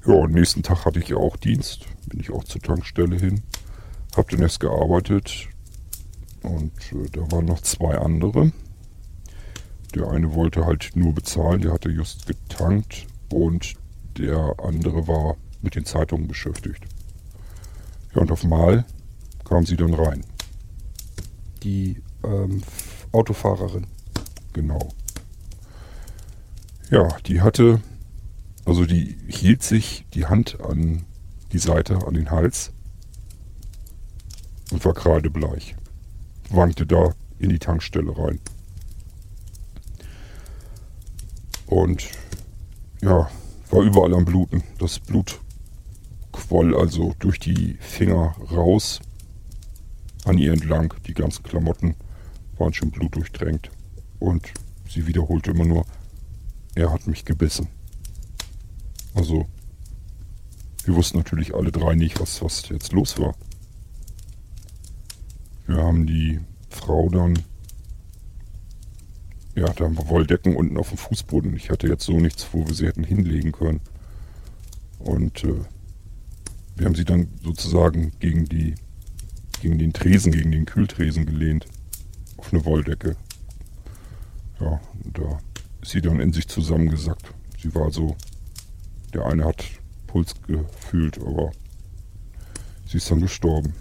[0.07, 1.87] Ja, und nächsten Tag hatte ich ja auch Dienst.
[2.09, 3.43] Bin ich auch zur Tankstelle hin.
[4.16, 5.49] Hab den erst gearbeitet.
[6.43, 8.53] Und äh, da waren noch zwei andere.
[9.95, 13.07] Der eine wollte halt nur bezahlen, der hatte just getankt.
[13.33, 13.74] Und
[14.18, 16.85] der andere war mit den Zeitungen beschäftigt.
[18.14, 18.85] Ja, und auf Mal
[19.45, 20.24] kam sie dann rein.
[21.62, 22.62] Die ähm,
[23.12, 23.87] Autofahrerin.
[24.53, 24.89] Genau.
[26.91, 27.81] Ja, die hatte,
[28.64, 31.05] also die hielt sich die Hand an
[31.53, 32.73] die Seite, an den Hals
[34.70, 35.75] und war kreidebleich.
[36.51, 38.41] Wankte da in die Tankstelle rein.
[41.66, 42.11] Und
[43.01, 43.31] ja,
[43.70, 44.62] war überall am Bluten.
[44.79, 45.41] Das Blut
[46.31, 49.01] quoll also durch die Finger raus
[50.25, 50.93] an ihr entlang.
[51.07, 51.95] Die ganzen Klamotten
[52.62, 53.70] waren schon blutdurchtränkt.
[54.20, 54.52] Und
[54.88, 55.84] sie wiederholte immer nur,
[56.74, 57.68] er hat mich gebissen.
[59.14, 59.46] Also,
[60.84, 63.34] wir wussten natürlich alle drei nicht, was, was jetzt los war.
[65.66, 66.40] Wir haben die
[66.70, 67.38] Frau dann,
[69.54, 71.54] ja, da haben wir Wolldecken unten auf dem Fußboden.
[71.56, 73.80] Ich hatte jetzt so nichts, wo wir sie hätten hinlegen können.
[74.98, 75.64] Und äh,
[76.76, 78.74] wir haben sie dann sozusagen gegen die,
[79.60, 81.66] gegen den Tresen, gegen den Kühltresen gelehnt.
[82.43, 83.16] Auf eine Wolldecke.
[84.59, 84.80] Ja,
[85.12, 85.38] da
[85.80, 87.32] ist sie dann in sich zusammengesackt.
[87.57, 88.16] Sie war so,
[89.14, 89.64] der eine hat
[90.09, 91.53] Puls gefühlt, aber
[92.84, 93.74] sie ist dann gestorben.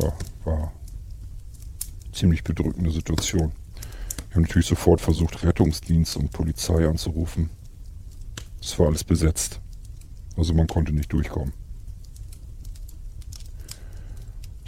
[0.00, 0.14] Ja,
[0.46, 0.72] war
[2.10, 3.52] ziemlich bedrückende Situation.
[4.28, 7.50] Wir haben natürlich sofort versucht, Rettungsdienst und Polizei anzurufen.
[8.62, 9.60] Es war alles besetzt.
[10.38, 11.52] Also man konnte nicht durchkommen.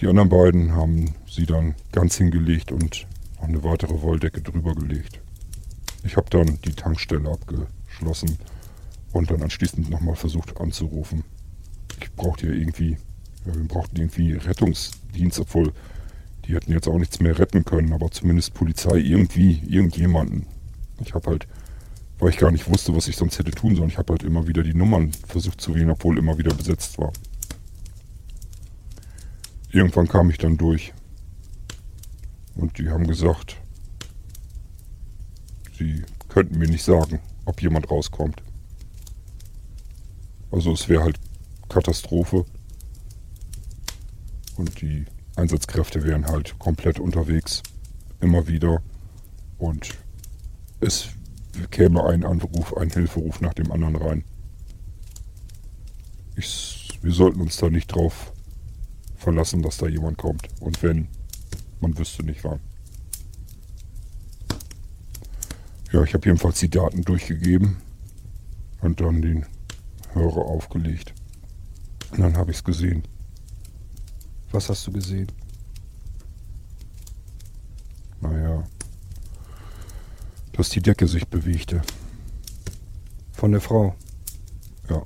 [0.01, 3.07] Die anderen beiden haben sie dann ganz hingelegt und
[3.38, 5.20] noch eine weitere Wolldecke drüber gelegt.
[6.05, 8.38] Ich habe dann die Tankstelle abgeschlossen
[9.12, 11.24] und dann anschließend nochmal versucht anzurufen.
[12.01, 12.99] Ich brauchte ja irgendwie,
[13.47, 15.72] ja, wir brauchten irgendwie Rettungsdienst, obwohl
[16.47, 20.47] die hätten jetzt auch nichts mehr retten können, aber zumindest Polizei, irgendwie, irgendjemanden.
[21.01, 21.49] Ich habe halt,
[22.18, 24.47] weil ich gar nicht wusste, was ich sonst hätte tun sollen, ich habe halt immer
[24.47, 27.12] wieder die Nummern versucht zu wählen, obwohl immer wieder besetzt war.
[29.77, 30.95] Irgendwann kam ich dann durch.
[32.55, 33.59] Und die haben gesagt,
[35.77, 38.43] sie könnten mir nicht sagen, ob jemand rauskommt.
[40.51, 41.20] Also es wäre halt
[41.68, 42.47] Katastrophe.
[44.57, 45.05] Und die
[45.37, 47.62] Einsatzkräfte wären halt komplett unterwegs.
[48.22, 48.81] Immer wieder.
[49.59, 49.91] Und
[50.81, 51.11] es
[51.70, 54.24] käme ein Anruf, ein Hilferuf nach dem anderen rein.
[56.35, 58.33] Ich, wir sollten uns da nicht drauf
[59.27, 60.47] verlassen, dass da jemand kommt.
[60.61, 61.09] Und wenn,
[61.81, 62.61] man wüsste nicht wann.
[65.91, 67.79] Ja, ich habe jedenfalls die Daten durchgegeben
[68.83, 69.45] und dann den
[70.12, 71.12] Hörer aufgelegt.
[72.12, 73.03] Und dann habe ich es gesehen.
[74.53, 75.27] Was hast du gesehen?
[78.20, 78.62] Naja,
[80.53, 81.83] dass die Decke sich bewegte.
[83.33, 83.97] Von der Frau?
[84.89, 85.03] Ja.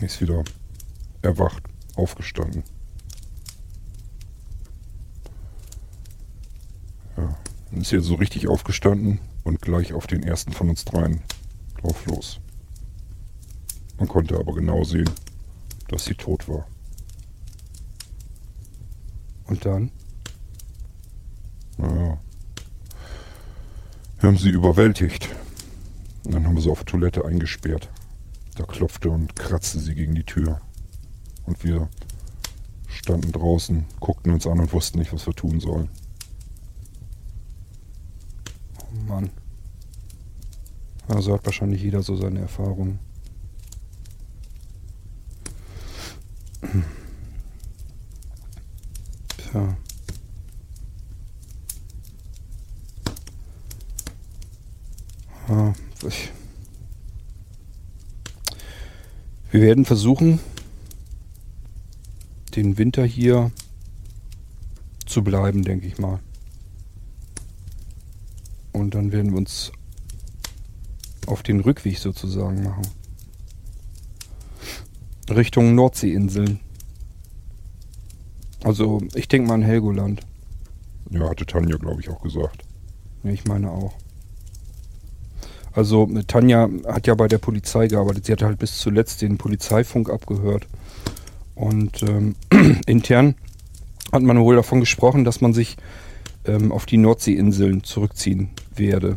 [0.00, 0.44] Ist wieder
[1.22, 2.62] erwacht aufgestanden.
[7.16, 7.36] Ja,
[7.70, 11.22] dann ist er so richtig aufgestanden und gleich auf den ersten von uns dreien
[11.80, 12.40] drauf los.
[13.98, 15.10] Man konnte aber genau sehen,
[15.88, 16.66] dass sie tot war.
[19.44, 19.90] Und dann?
[21.76, 22.18] Naja.
[24.18, 25.28] Wir haben sie überwältigt.
[26.24, 27.90] Und dann haben wir sie auf die Toilette eingesperrt.
[28.54, 30.60] Da klopfte und kratzte sie gegen die Tür.
[31.46, 31.88] Und wir
[32.86, 35.88] standen draußen, guckten uns an und wussten nicht, was wir tun sollen.
[38.78, 39.30] Oh Mann.
[41.08, 42.98] Also hat wahrscheinlich jeder so seine Erfahrungen.
[49.36, 49.76] Tja.
[55.48, 55.72] Ah,
[56.06, 56.30] ich.
[59.50, 60.40] Wir werden versuchen,
[62.56, 63.50] den Winter hier
[65.06, 66.20] zu bleiben, denke ich mal.
[68.72, 69.72] Und dann werden wir uns
[71.26, 72.86] auf den Rückweg sozusagen machen.
[75.28, 76.60] Richtung Nordseeinseln.
[78.64, 80.20] Also ich denke mal an Helgoland.
[81.10, 82.64] Ja, hatte Tanja, glaube ich, auch gesagt.
[83.22, 83.94] Ja, ich meine auch.
[85.72, 88.26] Also Tanja hat ja bei der Polizei gearbeitet.
[88.26, 90.66] Sie hatte halt bis zuletzt den Polizeifunk abgehört.
[91.54, 92.34] Und ähm,
[92.86, 93.34] intern
[94.10, 95.76] hat man wohl davon gesprochen, dass man sich
[96.44, 99.16] ähm, auf die Nordseeinseln zurückziehen werde.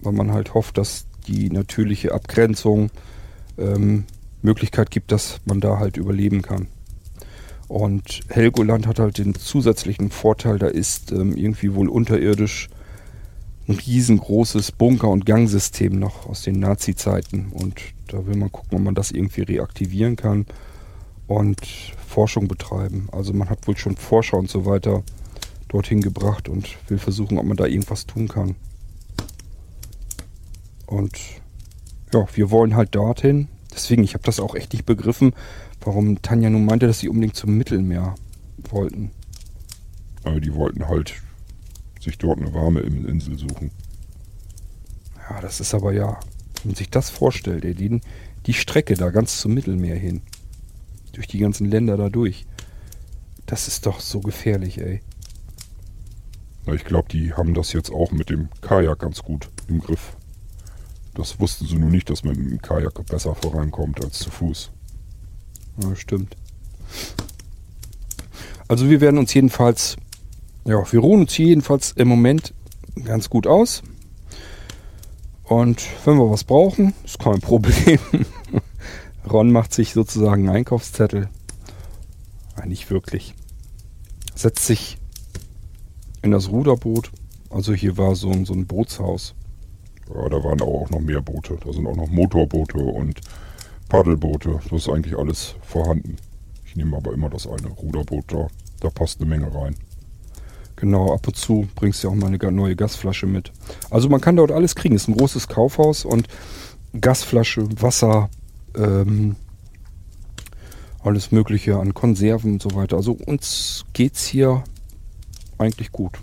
[0.00, 2.90] Weil man halt hofft, dass die natürliche Abgrenzung
[3.58, 4.04] ähm,
[4.42, 6.68] Möglichkeit gibt, dass man da halt überleben kann.
[7.66, 12.68] Und Helgoland hat halt den zusätzlichen Vorteil, da ist ähm, irgendwie wohl unterirdisch
[13.66, 17.48] ein riesengroßes Bunker- und Gangsystem noch aus den Nazi-Zeiten.
[17.52, 20.44] Und da will man gucken, ob man das irgendwie reaktivieren kann
[21.26, 21.60] und
[22.06, 23.08] Forschung betreiben.
[23.12, 25.02] Also man hat wohl schon Forscher und so weiter
[25.68, 28.54] dorthin gebracht und will versuchen, ob man da irgendwas tun kann.
[30.86, 31.18] Und
[32.12, 33.48] ja, wir wollen halt dorthin.
[33.74, 35.32] Deswegen, ich habe das auch echt nicht begriffen,
[35.80, 38.14] warum Tanja nun meinte, dass sie unbedingt zum Mittelmeer
[38.70, 39.10] wollten.
[40.22, 41.14] Aber die wollten halt
[42.00, 43.70] sich dort eine warme Insel suchen.
[45.28, 46.20] Ja, das ist aber ja,
[46.62, 48.00] wenn man sich das vorstellt, ey, die,
[48.46, 50.22] die Strecke da ganz zum Mittelmeer hin.
[51.14, 52.46] Durch die ganzen Länder da durch.
[53.46, 55.00] Das ist doch so gefährlich, ey.
[56.66, 60.16] Na, ich glaube, die haben das jetzt auch mit dem Kajak ganz gut im Griff.
[61.14, 64.70] Das wussten sie nur nicht, dass man mit dem Kajak besser vorankommt als zu Fuß.
[65.82, 66.36] Ja, stimmt.
[68.68, 69.96] Also wir werden uns jedenfalls
[70.66, 72.54] ja, wir ruhen uns hier jedenfalls im Moment
[73.04, 73.82] ganz gut aus.
[75.44, 77.98] Und wenn wir was brauchen, ist kein Problem.
[79.30, 81.28] Ron macht sich sozusagen einen Einkaufszettel.
[82.56, 83.34] Nein, nicht wirklich.
[84.34, 84.98] Setzt sich
[86.22, 87.10] in das Ruderboot.
[87.50, 89.34] Also hier war so ein, so ein Bootshaus.
[90.08, 91.56] Ja, da waren auch noch mehr Boote.
[91.64, 93.20] Da sind auch noch Motorboote und
[93.88, 94.60] Paddelboote.
[94.70, 96.16] Das ist eigentlich alles vorhanden.
[96.64, 98.48] Ich nehme aber immer das eine Ruderboot da.
[98.80, 99.76] Da passt eine Menge rein.
[100.76, 103.52] Genau, ab und zu bringst du auch mal eine neue Gasflasche mit.
[103.90, 104.96] Also man kann dort alles kriegen.
[104.96, 106.28] Es ist ein großes Kaufhaus und
[107.00, 108.28] Gasflasche, Wasser,
[108.76, 109.36] ähm,
[111.02, 112.96] alles Mögliche an Konserven und so weiter.
[112.96, 114.64] Also uns geht's hier
[115.58, 116.18] eigentlich gut.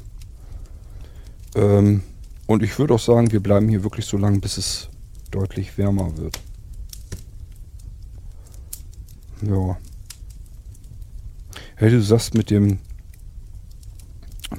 [1.55, 2.03] Ähm,
[2.47, 4.89] und ich würde auch sagen, wir bleiben hier wirklich so lange, bis es
[5.29, 6.39] deutlich wärmer wird.
[9.41, 9.77] Ja.
[11.75, 12.79] Hey, du sagst mit dem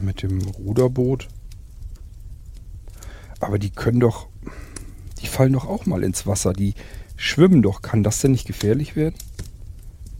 [0.01, 1.29] mit dem Ruderboot.
[3.41, 4.29] Aber die können doch.
[5.21, 6.53] Die fallen doch auch mal ins Wasser.
[6.53, 6.75] Die
[7.23, 7.83] schwimmen doch.
[7.83, 9.15] Kann das denn nicht gefährlich werden?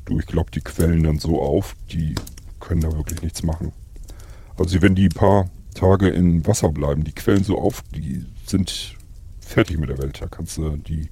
[0.05, 2.15] Du, ich glaube, die quellen dann so auf, die
[2.61, 3.73] können da wirklich nichts machen.
[4.57, 8.97] Also wenn die ein paar Tage im Wasser bleiben, die quellen so auf, die sind
[9.41, 10.21] fertig mit der Welt.
[10.21, 11.09] Da kannst du die,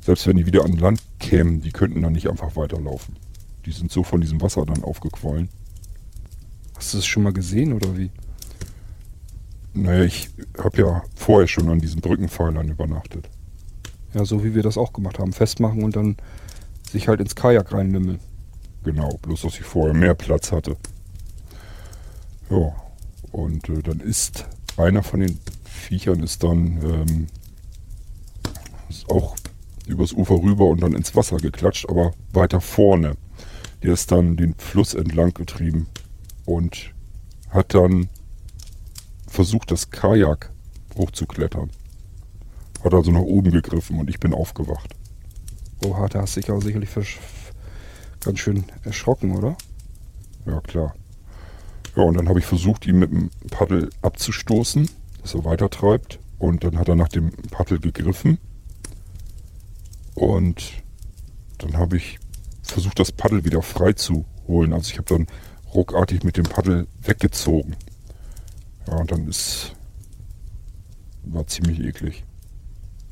[0.00, 3.16] selbst wenn die wieder an Land kämen, die könnten dann nicht einfach weiterlaufen.
[3.66, 5.48] Die sind so von diesem Wasser dann aufgequollen.
[6.76, 8.10] Hast du das schon mal gesehen oder wie?
[9.74, 13.28] Naja, ich habe ja vorher schon an diesen Brückenpfeilern übernachtet.
[14.14, 15.32] Ja, so wie wir das auch gemacht haben.
[15.32, 16.16] Festmachen und dann
[16.90, 18.18] sich halt ins Kajak reinlümmeln.
[18.82, 20.76] Genau, bloß dass ich vorher mehr Platz hatte.
[22.48, 22.74] Ja,
[23.30, 24.46] und äh, dann ist
[24.76, 27.26] einer von den Viechern ist dann ähm,
[28.88, 29.36] ist auch
[29.86, 33.16] übers Ufer rüber und dann ins Wasser geklatscht, aber weiter vorne.
[33.82, 35.86] Der ist dann den Fluss entlang getrieben
[36.44, 36.92] und
[37.50, 38.08] hat dann
[39.26, 40.50] versucht, das Kajak
[40.96, 41.70] hochzuklettern.
[42.84, 44.94] Hat also nach oben gegriffen und ich bin aufgewacht.
[45.84, 46.90] Oha, da hast du dich auch sicherlich
[48.20, 49.56] ganz schön erschrocken, oder?
[50.46, 50.94] Ja, klar.
[51.96, 54.88] Ja, und dann habe ich versucht, ihn mit dem Paddel abzustoßen,
[55.20, 56.18] dass er weiter treibt.
[56.38, 58.38] Und dann hat er nach dem Paddel gegriffen.
[60.14, 60.82] Und
[61.58, 62.18] dann habe ich
[62.62, 64.72] versucht, das Paddel wieder frei zu holen.
[64.72, 65.26] Also ich habe dann
[65.74, 67.76] ruckartig mit dem Paddel weggezogen.
[68.86, 69.74] Ja, und dann ist.
[71.24, 72.24] War ziemlich eklig.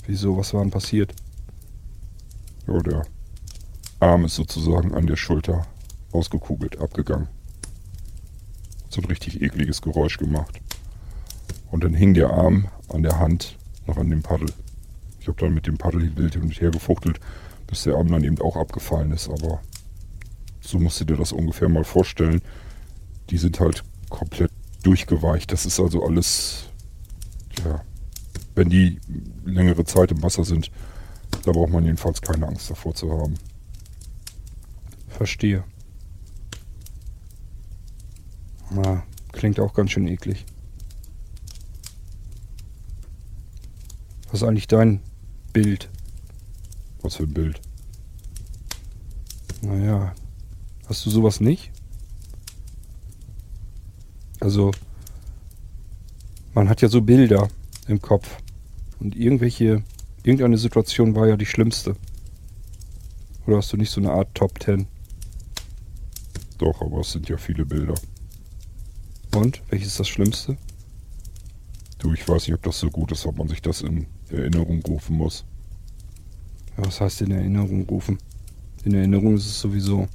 [0.09, 0.39] Wieso?
[0.39, 1.13] Was war denn passiert?
[2.67, 3.03] Ja, der
[4.01, 5.67] Arm ist sozusagen an der Schulter
[6.13, 7.29] ausgekugelt, abgegangen.
[8.89, 10.63] So ein richtig ekliges Geräusch gemacht.
[11.71, 14.51] Und dann hing der Arm an der Hand noch an dem Paddel.
[15.21, 17.21] Ich habe dann mit dem Paddel wild hin und her gefuchtelt,
[17.67, 19.61] bis der Arm dann eben auch abgefallen ist, aber
[20.63, 22.41] so musst du dir das ungefähr mal vorstellen.
[23.29, 24.51] Die sind halt komplett
[24.85, 25.53] durchgeweicht.
[25.53, 26.71] Das ist also alles
[27.63, 27.83] ja,
[28.59, 28.99] wenn die
[29.45, 30.71] längere Zeit im Wasser sind,
[31.45, 33.35] da braucht man jedenfalls keine Angst davor zu haben.
[35.07, 35.63] Verstehe.
[38.71, 40.45] Na, klingt auch ganz schön eklig.
[44.25, 45.01] Was ist eigentlich dein
[45.53, 45.89] Bild?
[47.03, 47.61] Was für ein Bild?
[49.63, 50.15] Naja,
[50.89, 51.71] hast du sowas nicht?
[54.41, 54.73] Also,
[56.55, 57.49] man hat ja so Bilder
[57.87, 58.29] im Kopf.
[59.01, 59.83] Und irgendwelche,
[60.23, 61.97] irgendeine Situation war ja die schlimmste.
[63.47, 64.87] Oder hast du nicht so eine Art Top Ten?
[66.59, 67.95] Doch, aber es sind ja viele Bilder.
[69.35, 69.63] Und?
[69.71, 70.57] Welches ist das Schlimmste?
[71.99, 74.83] Du, ich weiß nicht, ob das so gut ist, ob man sich das in Erinnerung
[74.83, 75.45] rufen muss.
[76.77, 78.19] Ja, was heißt in Erinnerung rufen?
[78.85, 80.09] In Erinnerung ist es sowieso.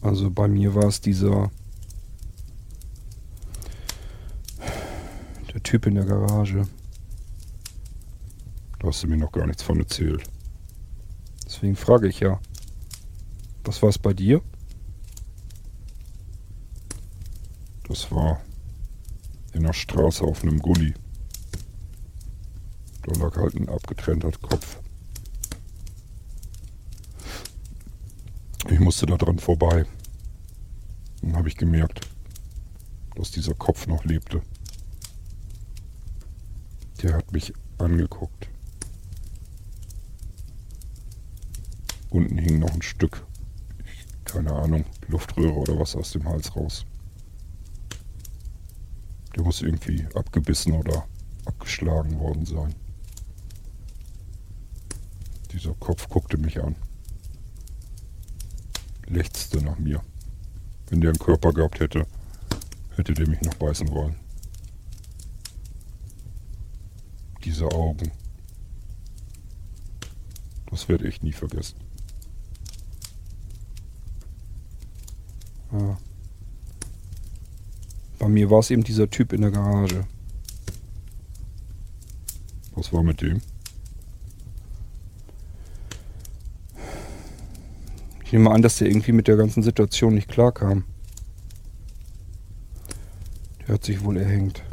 [0.00, 1.50] Also bei mir war es dieser
[5.56, 6.68] der Typ in der Garage.
[8.78, 10.22] Da hast du mir noch gar nichts von erzählt.
[11.46, 12.38] Deswegen frage ich ja.
[13.64, 14.42] Was war es bei dir?
[17.88, 18.42] Das war
[19.54, 20.92] in der Straße auf einem Gully.
[23.04, 24.78] Da lag halt ein abgetrennter Kopf.
[28.68, 29.86] Ich musste da dran vorbei.
[31.22, 32.06] Dann habe ich gemerkt,
[33.14, 34.42] dass dieser Kopf noch lebte.
[37.02, 38.48] Der hat mich angeguckt.
[42.10, 43.26] Unten hing noch ein Stück,
[44.24, 46.86] keine Ahnung, Luftröhre oder was aus dem Hals raus.
[49.34, 51.06] Der muss irgendwie abgebissen oder
[51.44, 52.74] abgeschlagen worden sein.
[55.52, 56.76] Dieser Kopf guckte mich an.
[59.06, 60.02] Lechzte nach mir.
[60.88, 62.06] Wenn der einen Körper gehabt hätte,
[62.96, 64.16] hätte der mich noch beißen wollen.
[67.46, 68.10] Diese Augen.
[70.68, 71.76] Das werde ich nie vergessen.
[75.72, 75.96] Ja.
[78.18, 80.08] Bei mir war es eben dieser Typ in der Garage.
[82.74, 83.40] Was war mit dem?
[88.24, 90.82] Ich nehme an, dass der irgendwie mit der ganzen Situation nicht klarkam.
[93.60, 94.64] Der hat sich wohl erhängt.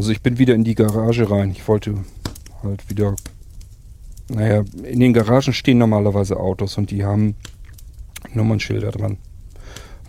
[0.00, 1.50] Also ich bin wieder in die Garage rein.
[1.50, 1.94] Ich wollte
[2.62, 3.16] halt wieder...
[4.30, 7.34] Naja, in den Garagen stehen normalerweise Autos und die haben
[8.32, 9.18] Nummernschilder dran.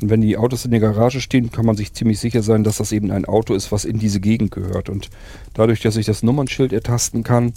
[0.02, 2.78] Und wenn die Autos in der Garage stehen, kann man sich ziemlich sicher sein, dass
[2.78, 4.88] das eben ein Auto ist, was in diese Gegend gehört.
[4.88, 5.10] Und
[5.56, 7.52] dadurch, dass ich das Nummernschild ertasten kann,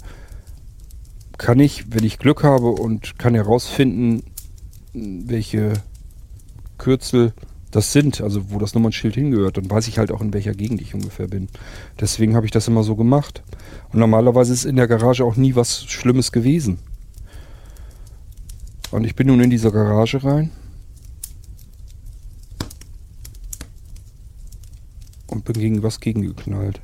[1.37, 4.23] kann ich, wenn ich Glück habe und kann herausfinden,
[4.91, 5.71] welche
[6.77, 7.31] Kürzel
[7.75, 10.79] das sind, also wo das Nummernschild hingehört, dann weiß ich halt auch, in welcher Gegend
[10.79, 11.49] ich ungefähr bin.
[11.99, 13.43] Deswegen habe ich das immer so gemacht.
[13.91, 16.79] Und normalerweise ist in der Garage auch nie was Schlimmes gewesen.
[18.91, 20.51] Und ich bin nun in dieser Garage rein
[25.27, 26.79] und bin gegen was gegengeknallt.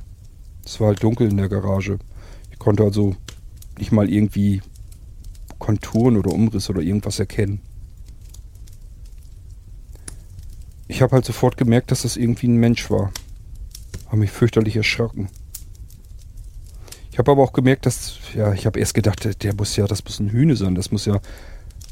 [0.62, 2.00] Es war halt dunkel in der Garage.
[2.50, 3.16] Ich konnte also
[3.78, 4.60] nicht mal irgendwie
[5.58, 7.62] Konturen oder Umriss oder irgendwas erkennen.
[10.92, 13.12] Ich habe halt sofort gemerkt, dass das irgendwie ein Mensch war.
[14.08, 15.30] Habe mich fürchterlich erschrocken.
[17.10, 20.04] Ich habe aber auch gemerkt, dass, ja, ich habe erst gedacht, der, muss ja, das
[20.04, 20.74] muss ein Hühne sein.
[20.74, 21.20] Das muss ja,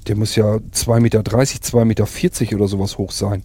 [0.06, 3.42] der muss ja 2,30 Meter, 2,40 Meter oder sowas hoch sein.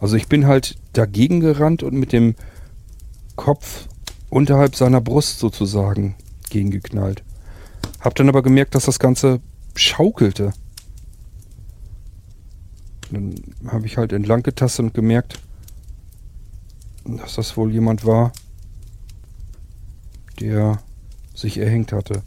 [0.00, 2.34] Also ich bin halt dagegen gerannt und mit dem
[3.36, 3.86] Kopf
[4.30, 6.16] unterhalb seiner Brust sozusagen
[6.50, 7.22] gegengeknallt.
[8.00, 9.38] Hab dann aber gemerkt, dass das Ganze
[9.76, 10.54] schaukelte.
[13.10, 13.34] Dann
[13.66, 15.40] habe ich halt entlang getastet und gemerkt,
[17.04, 18.32] dass das wohl jemand war,
[20.40, 20.82] der
[21.34, 22.22] sich erhängt hatte.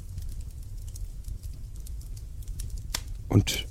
[3.30, 3.68] Und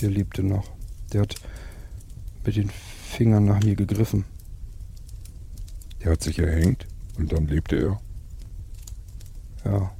[0.00, 0.68] der lebte noch.
[1.12, 1.34] Der hat
[2.44, 4.24] mit den Fingern nach mir gegriffen.
[6.00, 6.86] Er hat sich erhängt
[7.16, 8.00] und dann lebte er.
[9.64, 9.90] Ja.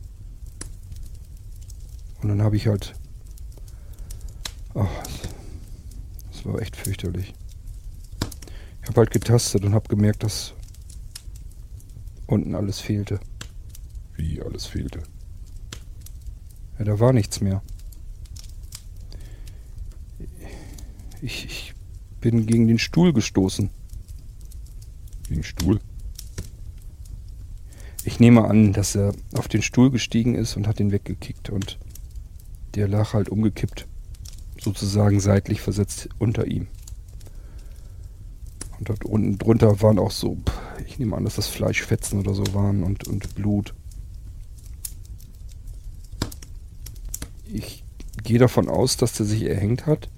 [2.23, 2.95] Und dann habe ich halt.
[4.75, 4.89] Ach,
[6.47, 7.35] war echt fürchterlich.
[8.83, 10.55] Ich habe halt getastet und habe gemerkt, dass
[12.27, 13.21] unten alles fehlte.
[14.15, 15.03] Wie alles fehlte?
[16.79, 17.63] Ja, da war nichts mehr.
[21.21, 21.75] Ich, ich
[22.21, 23.71] bin gegen den Stuhl gestoßen.
[25.29, 25.81] Gegen Stuhl?
[28.05, 31.79] Ich nehme an, dass er auf den Stuhl gestiegen ist und hat ihn weggekickt und
[32.77, 33.89] der lag halt umgekippt,
[34.67, 36.67] sozusagen seitlich versetzt unter ihm.
[38.79, 40.37] Und dort unten drunter waren auch so,
[40.87, 43.75] ich nehme an, dass das Fleischfetzen oder so waren und, und Blut.
[47.45, 47.85] Ich
[48.25, 50.09] gehe davon aus, dass der sich erhängt hat.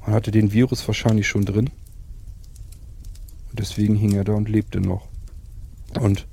[0.00, 1.70] Man hatte den Virus wahrscheinlich schon drin.
[3.50, 5.06] Und deswegen hing er da und lebte noch.
[6.00, 6.26] Und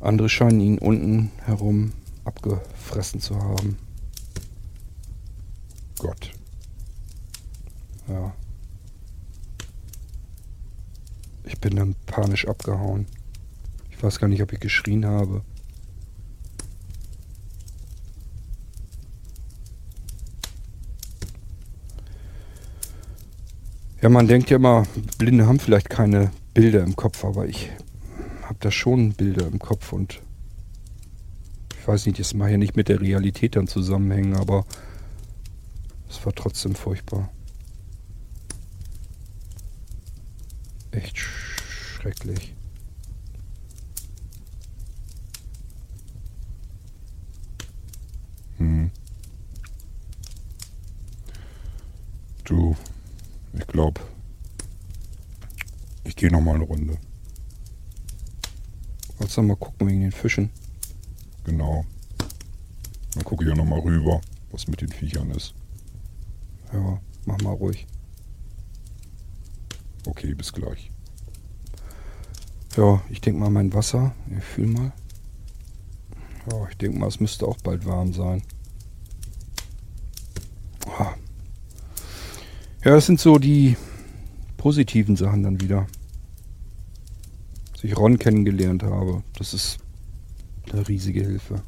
[0.00, 1.92] andere scheinen ihn unten herum
[2.24, 3.76] abgefressen zu haben.
[6.04, 6.32] Gott.
[8.08, 8.34] Ja.
[11.44, 13.06] Ich bin dann panisch abgehauen.
[13.90, 15.42] Ich weiß gar nicht, ob ich geschrien habe.
[24.02, 24.86] Ja, man denkt ja immer,
[25.16, 27.70] Blinde haben vielleicht keine Bilder im Kopf, aber ich
[28.42, 30.20] habe da schon Bilder im Kopf und
[31.80, 34.66] ich weiß nicht, das mag ja nicht mit der Realität dann zusammenhängen, aber
[36.14, 37.28] es war trotzdem furchtbar.
[40.92, 42.54] Echt schrecklich.
[48.58, 48.90] Hm.
[52.44, 52.76] Du,
[53.52, 54.00] ich glaube,
[56.04, 56.96] ich gehe noch mal eine Runde.
[59.18, 60.50] Wolltest du mal gucken wegen den Fischen?
[61.44, 61.84] Genau.
[63.14, 64.20] Dann gucke ich ja noch mal rüber,
[64.52, 65.54] was mit den Viechern ist.
[66.74, 67.86] Ja, mach mal ruhig.
[70.06, 70.90] Okay, bis gleich.
[72.76, 74.12] Ja, ich denke mal mein Wasser.
[74.36, 74.92] Ich fühl mal.
[76.50, 78.42] Ja, ich denke mal, es müsste auch bald warm sein.
[80.98, 81.14] Ah.
[82.84, 83.76] Ja, das sind so die
[84.56, 85.86] positiven Sachen dann wieder.
[87.72, 89.22] Dass ich Ron kennengelernt habe.
[89.38, 89.78] Das ist
[90.72, 91.62] eine riesige Hilfe.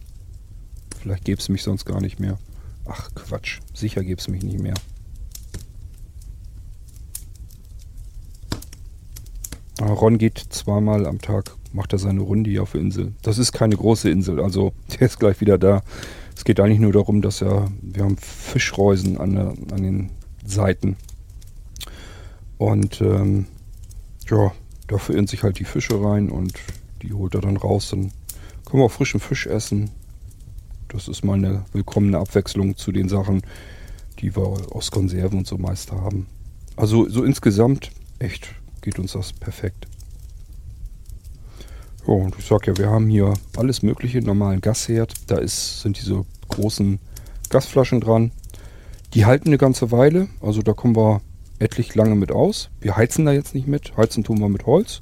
[1.00, 2.38] Vielleicht gäbe es mich sonst gar nicht mehr.
[2.84, 4.74] Ach Quatsch, sicher gäbe es mich nicht mehr.
[8.54, 13.12] Aber Ron geht zweimal am Tag, macht er seine Runde hier auf der Insel.
[13.22, 15.82] Das ist keine große Insel, also der ist gleich wieder da.
[16.34, 20.10] Es geht eigentlich nur darum, dass er, wir haben Fischreusen an, der, an den
[20.44, 20.96] Seiten.
[22.58, 23.46] Und ähm,
[24.28, 24.52] ja,
[24.86, 26.54] da verirren sich halt die Fische rein und
[27.02, 27.90] die holt er dann raus.
[27.90, 28.12] Dann
[28.64, 29.90] können wir auch frischen Fisch essen.
[30.88, 33.42] Das ist mal eine willkommene Abwechslung zu den Sachen,
[34.20, 36.26] die wir aus Konserven und so meist haben.
[36.76, 38.54] Also so insgesamt echt
[38.86, 39.88] geht uns das perfekt.
[42.06, 45.12] Ja, und ich sag ja, wir haben hier alles mögliche, normalen Gasherd.
[45.26, 47.00] Da ist, sind diese großen
[47.50, 48.30] Gasflaschen dran.
[49.12, 51.20] Die halten eine ganze Weile, also da kommen wir
[51.58, 52.70] etlich lange mit aus.
[52.80, 55.00] Wir heizen da jetzt nicht mit, heizen tun wir mit Holz.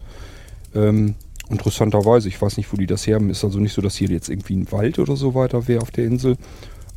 [0.75, 1.17] Ähm,
[1.51, 4.09] interessanterweise, ich weiß nicht, wo die das her haben, ist also nicht so, dass hier
[4.09, 6.39] jetzt irgendwie ein Wald oder so weiter wäre auf der Insel.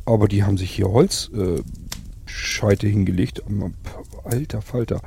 [0.06, 3.42] Aber die haben sich hier Holzscheite äh, hingelegt.
[4.28, 5.00] Alter Falter.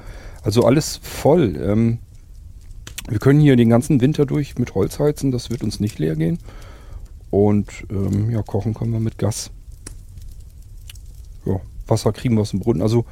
[0.44, 1.56] Also alles voll.
[1.56, 2.00] Ähm,
[3.08, 6.16] wir können hier den ganzen Winter durch mit Holz heizen, das wird uns nicht leer
[6.16, 6.40] gehen.
[7.30, 9.52] Und ähm, ja, kochen können wir mit Gas.
[11.46, 12.82] Ja, Wasser kriegen wir aus dem Brunnen.
[12.82, 13.06] Also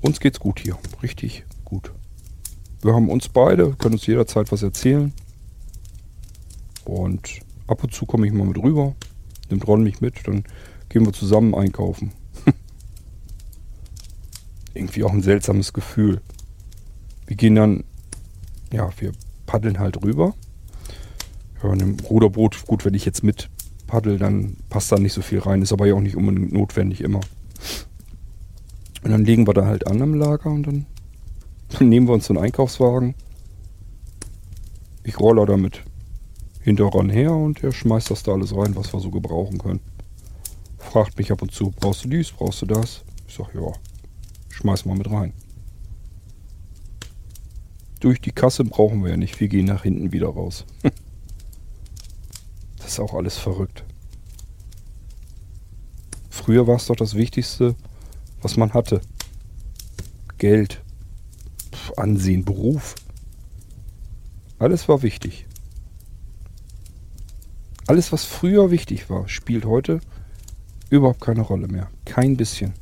[0.00, 0.78] uns geht's gut hier.
[1.02, 1.92] Richtig gut.
[2.82, 5.12] Wir haben uns beide, können uns jederzeit was erzählen.
[6.84, 8.94] Und ab und zu komme ich mal mit rüber.
[9.50, 10.44] Nimmt Ron mich mit, dann
[10.88, 12.12] gehen wir zusammen einkaufen.
[14.76, 16.20] Irgendwie auch ein seltsames Gefühl.
[17.26, 17.84] Wir gehen dann,
[18.72, 19.12] ja, wir
[19.46, 20.34] paddeln halt rüber.
[21.62, 23.48] Ja, in einem Ruderboot, gut, wenn ich jetzt mit
[23.86, 25.62] paddel, dann passt da nicht so viel rein.
[25.62, 27.20] Ist aber ja auch nicht unbedingt notwendig immer.
[29.02, 30.86] Und dann legen wir da halt an am Lager und dann,
[31.78, 33.14] dann nehmen wir uns so einen Einkaufswagen.
[35.04, 35.82] Ich rolle damit
[36.60, 39.80] hinterran her und er schmeißt das da alles rein, was wir so gebrauchen können.
[40.78, 43.04] Fragt mich ab und zu, brauchst du dies, brauchst du das?
[43.28, 43.72] Ich sag, ja,
[44.56, 45.32] schmeiß mal mit rein.
[48.00, 50.64] Durch die Kasse brauchen wir ja nicht, wir gehen nach hinten wieder raus.
[52.78, 53.84] das ist auch alles verrückt.
[56.30, 57.74] Früher war es doch das Wichtigste,
[58.40, 59.00] was man hatte.
[60.38, 60.82] Geld,
[61.96, 62.94] Ansehen, Beruf.
[64.58, 65.46] Alles war wichtig.
[67.86, 70.00] Alles, was früher wichtig war, spielt heute
[70.90, 71.88] überhaupt keine Rolle mehr.
[72.04, 72.74] Kein bisschen.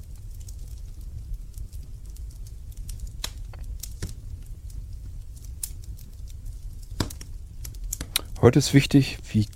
[8.45, 9.49] Heute ist wichtig, wie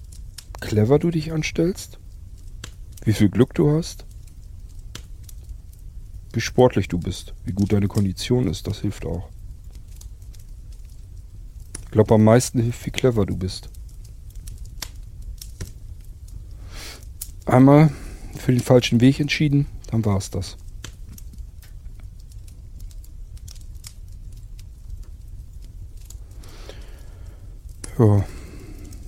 [0.60, 1.98] clever du dich anstellst,
[3.04, 4.06] wie viel Glück du hast,
[6.32, 8.66] wie sportlich du bist, wie gut deine Kondition ist.
[8.66, 9.28] Das hilft auch.
[11.82, 13.68] Ich glaube, am meisten hilft, wie clever du bist.
[17.44, 17.92] Einmal
[18.38, 20.56] für den falschen Weg entschieden, dann war es das.
[27.98, 28.24] Ja.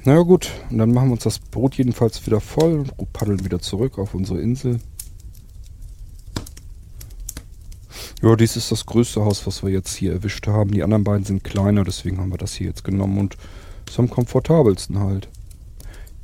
[0.04, 3.58] Naja gut, und dann machen wir uns das Boot jedenfalls wieder voll und paddeln wieder
[3.58, 4.80] zurück auf unsere Insel.
[8.22, 10.72] Ja, dies ist das größte Haus, was wir jetzt hier erwischt haben.
[10.72, 13.36] Die anderen beiden sind kleiner, deswegen haben wir das hier jetzt genommen und
[13.88, 15.28] ist am komfortabelsten halt.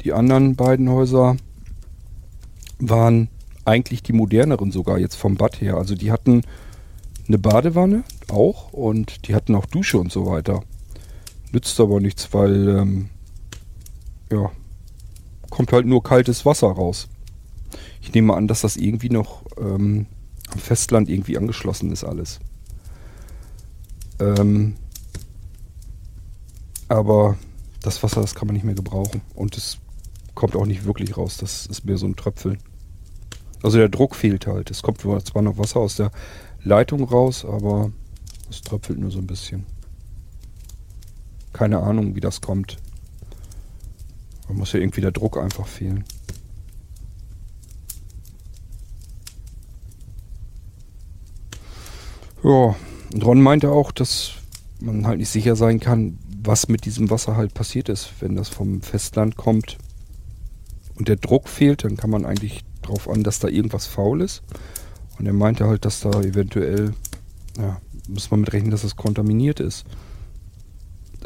[0.03, 1.37] Die anderen beiden Häuser
[2.79, 3.29] waren
[3.65, 5.77] eigentlich die moderneren sogar jetzt vom Bad her.
[5.77, 6.43] Also die hatten
[7.29, 10.63] eine Badewanne auch und die hatten auch Dusche und so weiter.
[11.53, 13.09] Nützt aber nichts, weil ähm,
[14.31, 14.51] ja,
[15.51, 17.09] kommt halt nur kaltes Wasser raus.
[18.01, 20.07] Ich nehme an, dass das irgendwie noch ähm,
[20.53, 22.39] am Festland irgendwie angeschlossen ist alles.
[24.19, 24.77] Ähm,
[26.89, 27.37] aber
[27.83, 29.23] das Wasser, das kann man nicht mehr gebrauchen.
[29.35, 29.79] Und es
[30.35, 31.37] kommt auch nicht wirklich raus.
[31.37, 32.59] Das ist mehr so ein Tröpfeln.
[33.63, 34.71] Also der Druck fehlt halt.
[34.71, 36.11] Es kommt zwar noch Wasser aus der
[36.63, 37.91] Leitung raus, aber
[38.51, 39.67] es tröpfelt nur so ein bisschen.
[41.53, 42.77] Keine Ahnung, wie das kommt.
[44.49, 46.05] Da muss ja irgendwie der Druck einfach fehlen.
[52.43, 52.77] Ja,
[53.13, 54.35] und Ron meinte auch, dass
[54.81, 58.11] man halt nicht sicher sein kann, was mit diesem Wasser halt passiert ist.
[58.21, 59.79] Wenn das vom Festland kommt
[60.95, 64.43] und der Druck fehlt, dann kann man eigentlich darauf an, dass da irgendwas faul ist.
[65.19, 66.95] Und er meinte halt, dass da eventuell,
[67.59, 69.85] ja, muss man mit rechnen, dass es kontaminiert ist.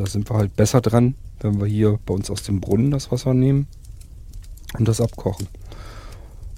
[0.01, 3.13] Da sind wir halt besser dran, wenn wir hier bei uns aus dem Brunnen das
[3.13, 3.67] Wasser nehmen
[4.79, 5.47] und das abkochen.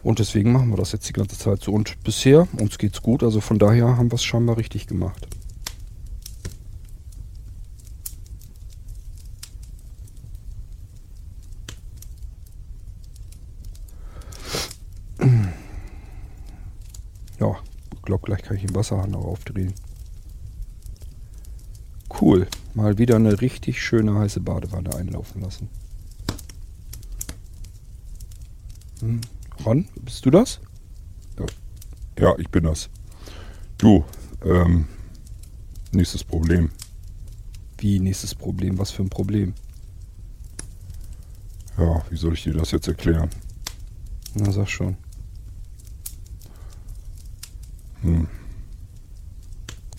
[0.05, 1.73] Und deswegen machen wir das jetzt die ganze Zeit so.
[1.73, 5.27] Und bisher, uns geht's gut, also von daher haben wir es scheinbar richtig gemacht.
[17.41, 17.57] Ja,
[17.93, 19.75] ich glaube, gleich kann ich den Wasserhahn auch aufdrehen.
[22.23, 22.47] Cool.
[22.75, 25.69] Mal wieder eine richtig schöne heiße Badewanne einlaufen lassen.
[29.01, 29.21] Hm.
[29.67, 30.61] Ron, bist du das?
[31.37, 31.47] Ja,
[32.21, 32.89] ja ich bin das.
[33.77, 34.05] Du,
[34.45, 34.87] ähm,
[35.91, 36.71] nächstes Problem.
[37.79, 38.79] Wie nächstes Problem?
[38.79, 39.55] Was für ein Problem?
[41.77, 43.31] Ja, wie soll ich dir das jetzt erklären?
[44.35, 44.97] Na, sag schon.
[48.03, 48.29] Hm.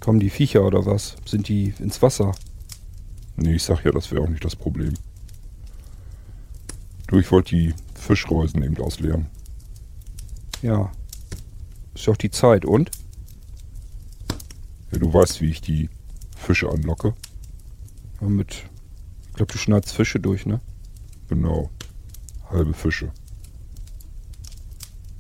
[0.04, 1.16] Kommen die Viecher oder was?
[1.26, 2.36] Sind die ins Wasser?
[3.38, 4.96] Nee, ich sag ja, das wäre auch nicht das Problem.
[7.08, 9.28] Du, ich wollte die Fischreusen eben ausleeren.
[10.62, 10.92] Ja.
[11.96, 12.92] Ist doch die Zeit, und?
[14.92, 15.90] Ja, du weißt, wie ich die
[16.36, 17.14] Fische anlocke.
[18.20, 18.66] Ja, mit.
[19.30, 20.60] Ich glaube, du schneidest Fische durch, ne?
[21.30, 21.70] Genau.
[22.50, 23.14] Halbe Fische.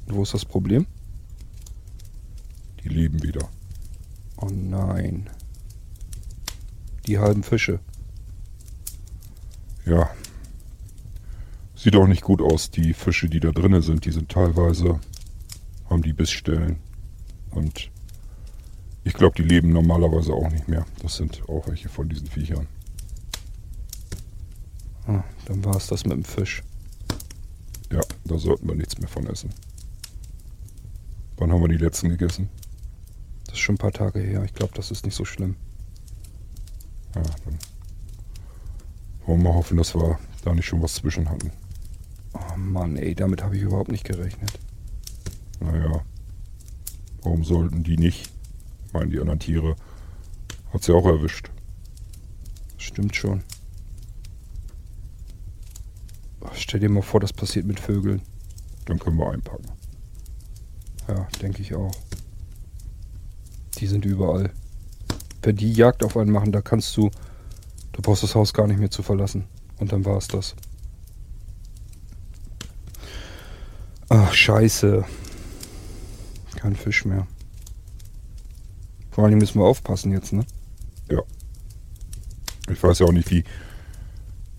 [0.07, 0.87] Und wo ist das Problem?
[2.83, 3.47] Die leben wieder.
[4.43, 5.29] Oh nein.
[7.07, 7.79] Die halben Fische.
[9.85, 10.09] Ja.
[11.75, 12.69] Sieht auch nicht gut aus.
[12.69, 14.99] Die Fische, die da drinnen sind, die sind teilweise,
[15.89, 16.77] haben die Bissstellen.
[17.51, 17.89] Und
[19.05, 20.85] ich glaube, die leben normalerweise auch nicht mehr.
[21.01, 22.67] Das sind auch welche von diesen Viechern.
[25.07, 26.63] Ah, dann war es das mit dem Fisch.
[27.93, 29.51] Ja, da sollten wir nichts mehr von essen.
[31.37, 32.49] Wann haben wir die letzten gegessen?
[33.53, 34.43] Das ist schon ein paar Tage her.
[34.45, 35.55] Ich glaube, das ist nicht so schlimm.
[37.13, 37.59] Ja, dann
[39.27, 41.51] wollen wir hoffen, dass wir da nicht schon was zwischen hatten.
[42.33, 44.57] Oh Mann, ey, damit habe ich überhaupt nicht gerechnet.
[45.59, 46.01] Naja,
[47.21, 48.31] warum sollten die nicht?
[48.87, 49.75] Ich meine, die anderen Tiere
[50.73, 51.51] hat sie auch erwischt.
[52.79, 53.43] Stimmt schon.
[56.41, 58.23] Ach, Stell dir mal vor, das passiert mit Vögeln.
[58.85, 59.69] Dann können wir einpacken.
[61.07, 61.91] Ja, denke ich auch.
[63.83, 64.49] Die sind überall.
[65.41, 67.11] Wenn die Jagd auf einen machen, da kannst du,
[67.91, 69.43] du brauchst das Haus gar nicht mehr zu verlassen.
[69.77, 70.55] Und dann war es das.
[74.07, 75.03] Ach, scheiße.
[76.55, 77.27] Kein Fisch mehr.
[79.11, 80.45] Vor allem müssen wir aufpassen jetzt, ne?
[81.11, 81.19] Ja.
[82.71, 83.43] Ich weiß ja auch nicht, wie,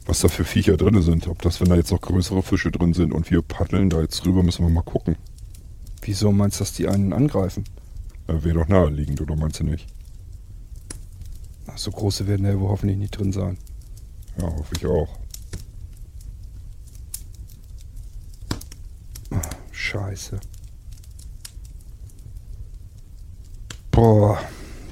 [0.05, 1.29] was da für Viecher drin sind.
[1.29, 4.27] Ob das, wenn da jetzt noch größere Fische drin sind und wir paddeln da jetzt
[4.27, 5.17] rüber, müssen wir mal gucken.
[6.03, 7.65] Wieso meinst du, dass die einen angreifen?
[8.27, 9.87] Äh, Wäre doch naheliegend, oder meinst du nicht?
[11.67, 13.59] Ach, so große werden ja wohl hoffentlich nicht drin sein.
[14.39, 15.19] Ja, hoffe ich auch.
[19.71, 20.41] Scheiße.
[23.91, 24.41] Boah,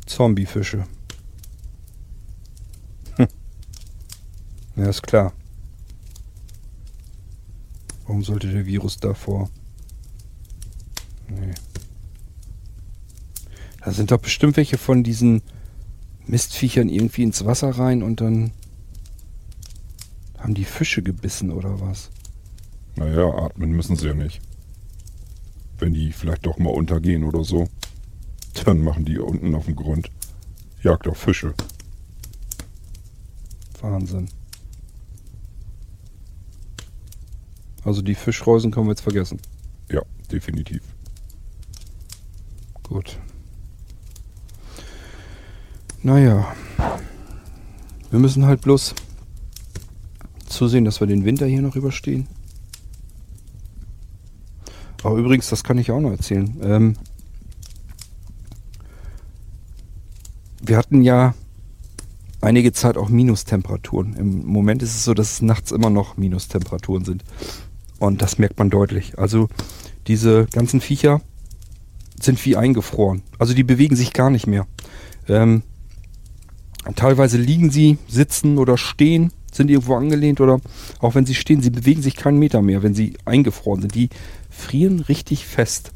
[0.06, 0.86] Zombiefische.
[3.16, 3.28] Hm.
[4.76, 5.32] Ja, ist klar.
[8.06, 9.48] Warum sollte der Virus davor?
[11.28, 11.54] Nee.
[13.84, 15.42] Da sind doch bestimmt welche von diesen
[16.26, 18.52] Mistviechern irgendwie ins Wasser rein und dann
[20.38, 22.10] Haben die Fische gebissen oder was?
[22.96, 24.40] Naja, atmen müssen sie ja nicht.
[25.78, 27.68] Wenn die vielleicht doch mal untergehen oder so,
[28.64, 30.10] dann machen die unten auf dem Grund
[30.82, 31.54] Jagd auf Fische.
[33.80, 34.28] Wahnsinn.
[37.84, 39.40] Also die Fischreusen können wir jetzt vergessen.
[39.90, 40.82] Ja, definitiv.
[42.82, 43.18] Gut.
[46.02, 46.52] Naja.
[48.10, 48.94] Wir müssen halt bloß
[50.46, 52.26] zusehen, dass wir den Winter hier noch überstehen.
[55.02, 56.56] Aber übrigens, das kann ich auch noch erzählen.
[56.62, 56.96] Ähm,
[60.62, 61.34] wir hatten ja
[62.40, 64.14] einige Zeit auch Minustemperaturen.
[64.14, 67.24] Im Moment ist es so, dass es nachts immer noch Minustemperaturen sind.
[67.98, 69.18] Und das merkt man deutlich.
[69.18, 69.48] Also
[70.08, 71.20] diese ganzen Viecher
[72.20, 73.22] sind wie eingefroren.
[73.38, 74.66] Also die bewegen sich gar nicht mehr.
[75.28, 75.62] Ähm,
[76.96, 80.60] teilweise liegen sie, sitzen oder stehen, sind irgendwo angelehnt oder
[81.00, 83.94] auch wenn sie stehen, sie bewegen sich keinen Meter mehr, wenn sie eingefroren sind.
[83.94, 84.08] Die
[84.50, 85.92] frieren richtig fest.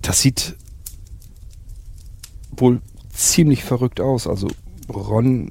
[0.00, 0.56] Das sieht
[2.56, 2.80] wohl
[3.12, 4.26] ziemlich verrückt aus.
[4.26, 4.48] Also
[4.88, 5.50] Ron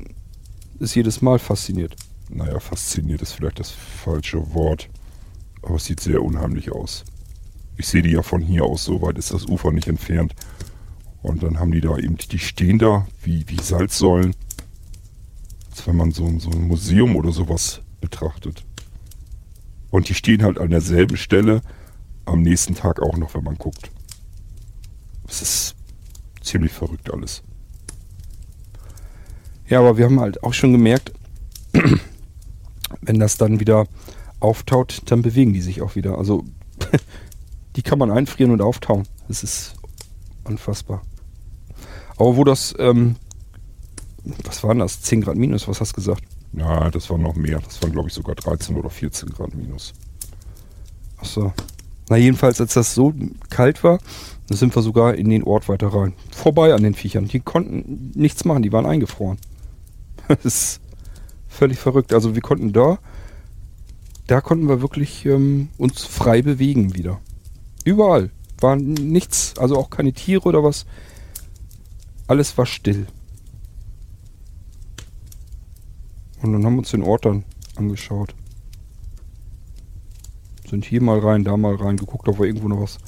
[0.79, 1.95] ist jedes Mal fasziniert.
[2.29, 4.89] Naja, fasziniert ist vielleicht das falsche Wort.
[5.61, 7.03] Aber es sieht sehr unheimlich aus.
[7.77, 10.33] Ich sehe die ja von hier aus, so weit ist das Ufer nicht entfernt.
[11.21, 14.35] Und dann haben die da eben, die stehen da wie, wie Salzsäulen.
[15.69, 18.63] Als wenn man so, so ein Museum oder sowas betrachtet.
[19.89, 21.61] Und die stehen halt an derselben Stelle
[22.25, 23.91] am nächsten Tag auch noch, wenn man guckt.
[25.27, 25.75] Es ist
[26.41, 27.43] ziemlich verrückt alles.
[29.67, 31.13] Ja, aber wir haben halt auch schon gemerkt,
[33.01, 33.87] wenn das dann wieder
[34.39, 36.17] auftaut, dann bewegen die sich auch wieder.
[36.17, 36.43] Also
[37.75, 39.07] die kann man einfrieren und auftauen.
[39.27, 39.75] Das ist
[40.43, 41.03] unfassbar.
[42.21, 43.15] Aber wo das, ähm,
[44.43, 45.01] was waren das?
[45.01, 46.21] 10 Grad minus, was hast du gesagt?
[46.53, 47.59] Ja, das war noch mehr.
[47.61, 49.93] Das waren, glaube ich, sogar 13 oder 14 Grad minus.
[51.17, 51.51] Achso.
[52.09, 53.11] Na, jedenfalls, als das so
[53.49, 53.97] kalt war,
[54.51, 56.13] sind wir sogar in den Ort weiter rein.
[56.29, 57.27] Vorbei an den Viechern.
[57.27, 59.39] Die konnten nichts machen, die waren eingefroren.
[60.27, 60.81] Das ist
[61.47, 62.13] völlig verrückt.
[62.13, 62.99] Also wir konnten da,
[64.27, 67.19] da konnten wir wirklich ähm, uns frei bewegen wieder.
[67.83, 68.29] Überall.
[68.59, 70.85] War nichts, also auch keine Tiere oder was.
[72.31, 73.07] Alles war still.
[76.41, 77.43] Und dann haben wir uns den Ort dann
[77.75, 78.33] angeschaut.
[80.65, 82.99] Sind hier mal rein, da mal rein, geguckt, ob wir irgendwo noch was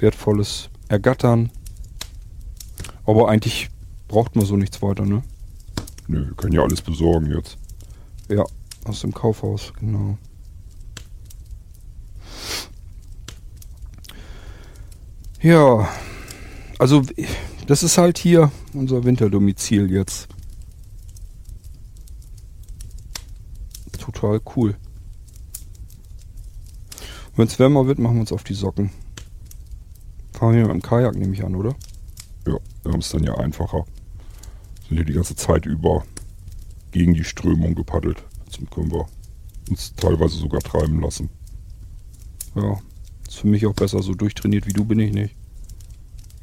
[0.00, 1.52] Wertvolles ergattern.
[3.06, 3.70] Aber eigentlich
[4.08, 5.22] braucht man so nichts weiter, ne?
[6.08, 7.56] Nö, wir können ja alles besorgen jetzt.
[8.28, 8.44] Ja,
[8.82, 10.18] aus dem Kaufhaus, genau.
[15.40, 15.88] Ja,
[16.80, 17.04] also
[17.66, 20.28] das ist halt hier unser Winterdomizil jetzt.
[23.98, 24.76] Total cool.
[27.36, 28.90] Wenn es wärmer wird, machen wir uns auf die Socken.
[30.32, 31.74] Fahren wir mit dem Kajak, nehme ich an, oder?
[32.46, 33.84] Ja, wir haben es dann ja einfacher.
[34.88, 36.04] Sind hier die ganze Zeit über
[36.90, 38.24] gegen die Strömung gepaddelt.
[38.46, 39.06] Jetzt können wir
[39.68, 41.30] uns teilweise sogar treiben lassen.
[42.54, 42.78] Ja,
[43.28, 44.02] ist für mich auch besser.
[44.02, 45.36] So durchtrainiert wie du bin ich nicht.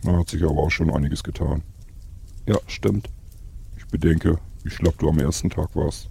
[0.03, 1.63] Da hat sich aber auch schon einiges getan.
[2.45, 3.09] Ja, stimmt.
[3.77, 6.09] Ich bedenke, wie schlapp du am ersten Tag warst.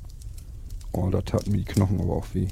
[0.93, 2.49] Oh, da taten mir die Knochen aber auch weh.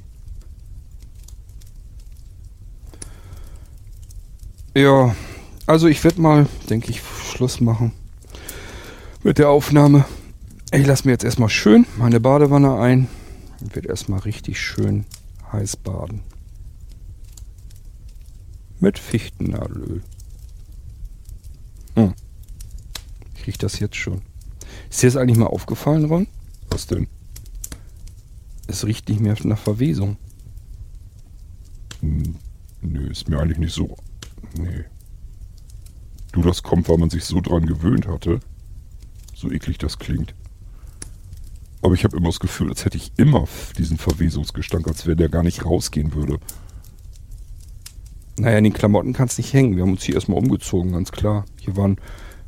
[4.75, 5.15] Ja,
[5.67, 7.93] also ich werde mal, denke ich, Schluss machen
[9.25, 10.05] mit der Aufnahme.
[10.71, 13.09] Ich lasse mir jetzt erstmal schön meine Badewanne ein
[13.61, 15.07] und werde erstmal richtig schön
[15.53, 16.21] heiß baden.
[18.81, 20.03] Mit Fichtennadelöl.
[21.97, 22.15] Hm.
[23.37, 24.23] Ich rieche das jetzt schon.
[24.91, 26.27] Ist dir das eigentlich mal aufgefallen, Ron?
[26.71, 27.09] Was denn?
[28.67, 30.17] Es riecht nicht mehr nach Verwesung.
[32.01, 32.37] Hm,
[32.81, 33.97] nö, ist mir eigentlich nicht so.
[34.59, 34.85] Nee.
[36.33, 38.41] Du, das kommt, weil man sich so dran gewöhnt hatte.
[39.35, 40.35] So eklig das klingt.
[41.83, 43.47] Aber ich habe immer das Gefühl, als hätte ich immer
[43.77, 46.39] diesen Verwesungsgestank, als wenn der gar nicht rausgehen würde.
[48.39, 49.77] Naja, in den Klamotten kann es nicht hängen.
[49.77, 51.45] Wir haben uns hier erstmal umgezogen, ganz klar.
[51.61, 51.99] Hier waren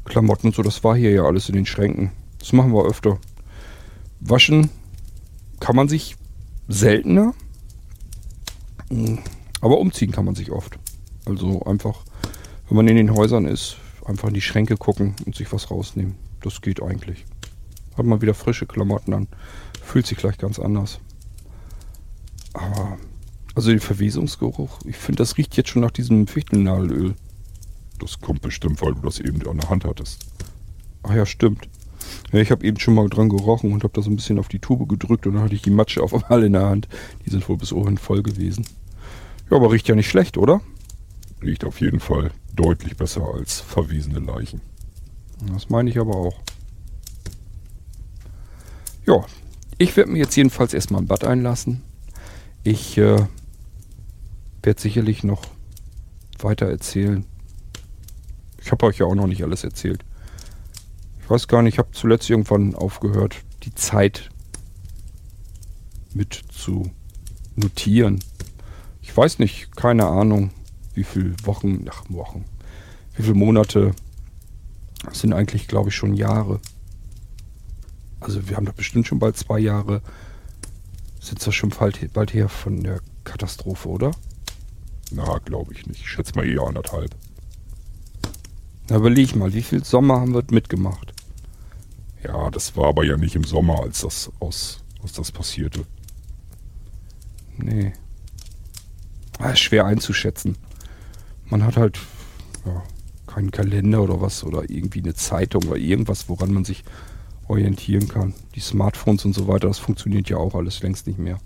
[0.05, 2.13] Klamotten und so, das war hier ja alles in den Schränken.
[2.39, 3.19] Das machen wir öfter.
[4.21, 4.71] Waschen
[5.61, 6.17] kann man sich
[6.69, 7.35] seltener,
[8.89, 9.19] hm,
[9.61, 10.79] aber umziehen kann man sich oft.
[11.25, 12.05] Also einfach,
[12.69, 16.15] wenn man in den Häusern ist, einfach in die Schränke gucken und sich was rausnehmen.
[16.41, 17.25] Das geht eigentlich.
[17.97, 19.29] Hat man wieder frische Klamotten an.
[19.83, 21.01] Fühlt sich gleich ganz anders.
[22.53, 22.99] Aber,
[23.57, 27.15] also den Verwesungsgeruch, ich finde, das riecht jetzt schon nach diesem Fichtennadelöl.
[27.99, 30.27] Das kommt bestimmt, weil du das eben an der Hand hattest.
[31.03, 31.67] Ach ja, stimmt.
[32.33, 34.49] Ja, ich habe eben schon mal dran gerochen und habe da so ein bisschen auf
[34.49, 36.87] die Tube gedrückt und dann hatte ich die Matsche auf einmal in der Hand.
[37.25, 38.67] Die sind wohl bis oben voll gewesen.
[39.51, 40.61] Ja, aber riecht ja nicht schlecht, oder?
[41.43, 44.61] Riecht auf jeden Fall deutlich besser als verwesene Leichen.
[45.51, 46.35] Das meine ich aber auch.
[49.07, 49.25] Ja,
[49.79, 51.83] ich werde mir jetzt jedenfalls erstmal ein Bad einlassen.
[52.65, 53.25] Ich äh,
[54.67, 55.43] werde sicherlich noch
[56.41, 57.25] weiter erzählen.
[58.61, 60.05] Ich habe euch ja auch noch nicht alles erzählt.
[61.23, 64.29] Ich weiß gar nicht, ich habe zuletzt irgendwann aufgehört, die Zeit
[66.13, 66.91] mit zu
[67.55, 68.23] notieren.
[69.03, 70.51] Ich weiß nicht, keine Ahnung,
[70.95, 72.45] wie viele Wochen, ach Wochen,
[73.15, 73.95] wie viele Monate
[75.05, 76.61] das sind eigentlich, glaube ich, schon Jahre.
[78.19, 80.03] Also wir haben doch bestimmt schon bald zwei Jahre.
[81.21, 84.11] Sind das schon bald, bald her von der Katastrophe, oder?
[85.11, 86.01] Na, glaube ich nicht.
[86.01, 87.15] Ich schätze mal eher anderthalb.
[88.89, 91.13] Na, überleg mal, wie viel Sommer haben wir mitgemacht?
[92.23, 95.85] Ja, das war aber ja nicht im Sommer, als das aus, als das passierte.
[97.57, 97.93] Nee.
[99.39, 100.57] Ah, ist schwer einzuschätzen.
[101.45, 101.99] Man hat halt
[102.65, 102.83] ja,
[103.27, 106.85] keinen Kalender oder was oder irgendwie eine Zeitung oder irgendwas, woran man sich
[107.49, 108.35] orientieren kann.
[108.55, 111.39] Die Smartphones und so weiter, das funktioniert ja auch alles längst nicht mehr.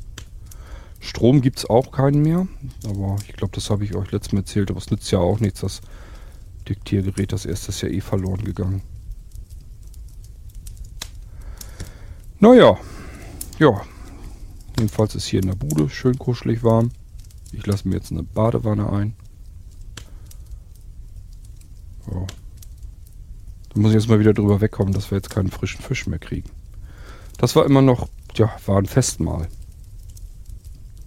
[1.01, 2.47] Strom gibt es auch keinen mehr,
[2.85, 5.41] aber ich glaube, das habe ich euch letztes Mal erzählt, aber es nützt ja auch
[5.41, 5.81] nichts, das
[6.69, 8.83] Diktiergerät, das erste ist ja eh verloren gegangen.
[12.39, 12.79] Naja,
[13.59, 13.83] ja.
[14.79, 16.91] Jedenfalls ist hier in der Bude schön kuschelig warm.
[17.53, 19.15] Ich lasse mir jetzt eine Badewanne ein.
[22.11, 22.27] Ja.
[23.69, 26.19] Da muss ich jetzt mal wieder drüber wegkommen, dass wir jetzt keinen frischen Fisch mehr
[26.19, 26.51] kriegen.
[27.39, 29.49] Das war immer noch, ja, war ein Festmahl.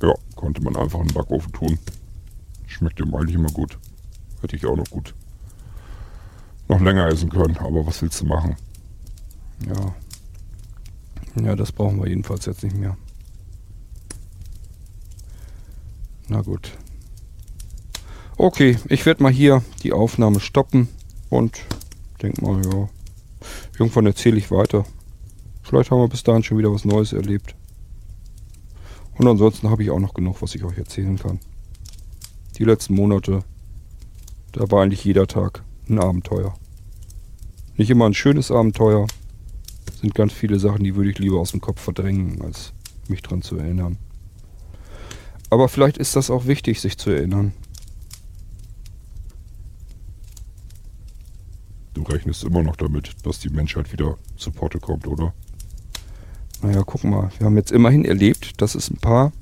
[0.04, 1.80] Ja, konnte man einfach in den Backofen tun.
[2.68, 3.80] Schmeckt ihm eigentlich immer gut.
[4.42, 5.16] Hätte ich auch noch gut
[6.68, 8.56] noch länger essen können, aber was willst du machen?
[9.68, 9.96] Ja.
[11.44, 12.98] Ja, das brauchen wir jedenfalls jetzt nicht mehr.
[16.28, 16.72] Na gut.
[18.38, 20.90] Okay, ich werde mal hier die Aufnahme stoppen
[21.30, 21.60] und
[22.22, 22.90] denk mal, ja,
[23.78, 24.86] irgendwann erzähle ich weiter.
[25.62, 27.56] Vielleicht haben wir bis dahin schon wieder was Neues erlebt.
[29.18, 31.40] Und ansonsten habe ich auch noch genug, was ich euch erzählen kann.
[32.58, 33.44] Die letzten Monate,
[34.52, 36.54] da war eigentlich jeder Tag ein Abenteuer.
[37.76, 39.08] Nicht immer ein schönes Abenteuer.
[40.00, 42.74] Sind ganz viele Sachen, die würde ich lieber aus dem Kopf verdrängen, als
[43.08, 43.98] mich dran zu erinnern.
[45.50, 47.54] Aber vielleicht ist das auch wichtig, sich zu erinnern.
[51.94, 55.34] Du rechnest immer noch damit, dass die Menschheit wieder zu Potte kommt, oder?
[56.64, 59.34] Naja, guck mal, wir haben jetzt immerhin erlebt, dass es ein paar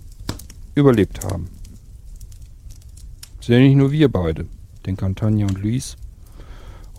[0.73, 1.49] überlebt haben.
[3.39, 4.47] Sind nicht nur wir beide.
[4.87, 5.97] Denk an Tanja und Luis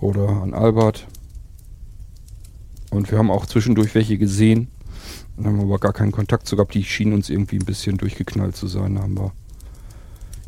[0.01, 1.09] oder an Albert.
[2.91, 4.69] Und wir haben auch zwischendurch welche gesehen.
[5.37, 6.75] Dann haben wir aber gar keinen Kontakt zu gehabt.
[6.75, 9.01] Die schienen uns irgendwie ein bisschen durchgeknallt zu sein.
[9.01, 9.33] Haben wir,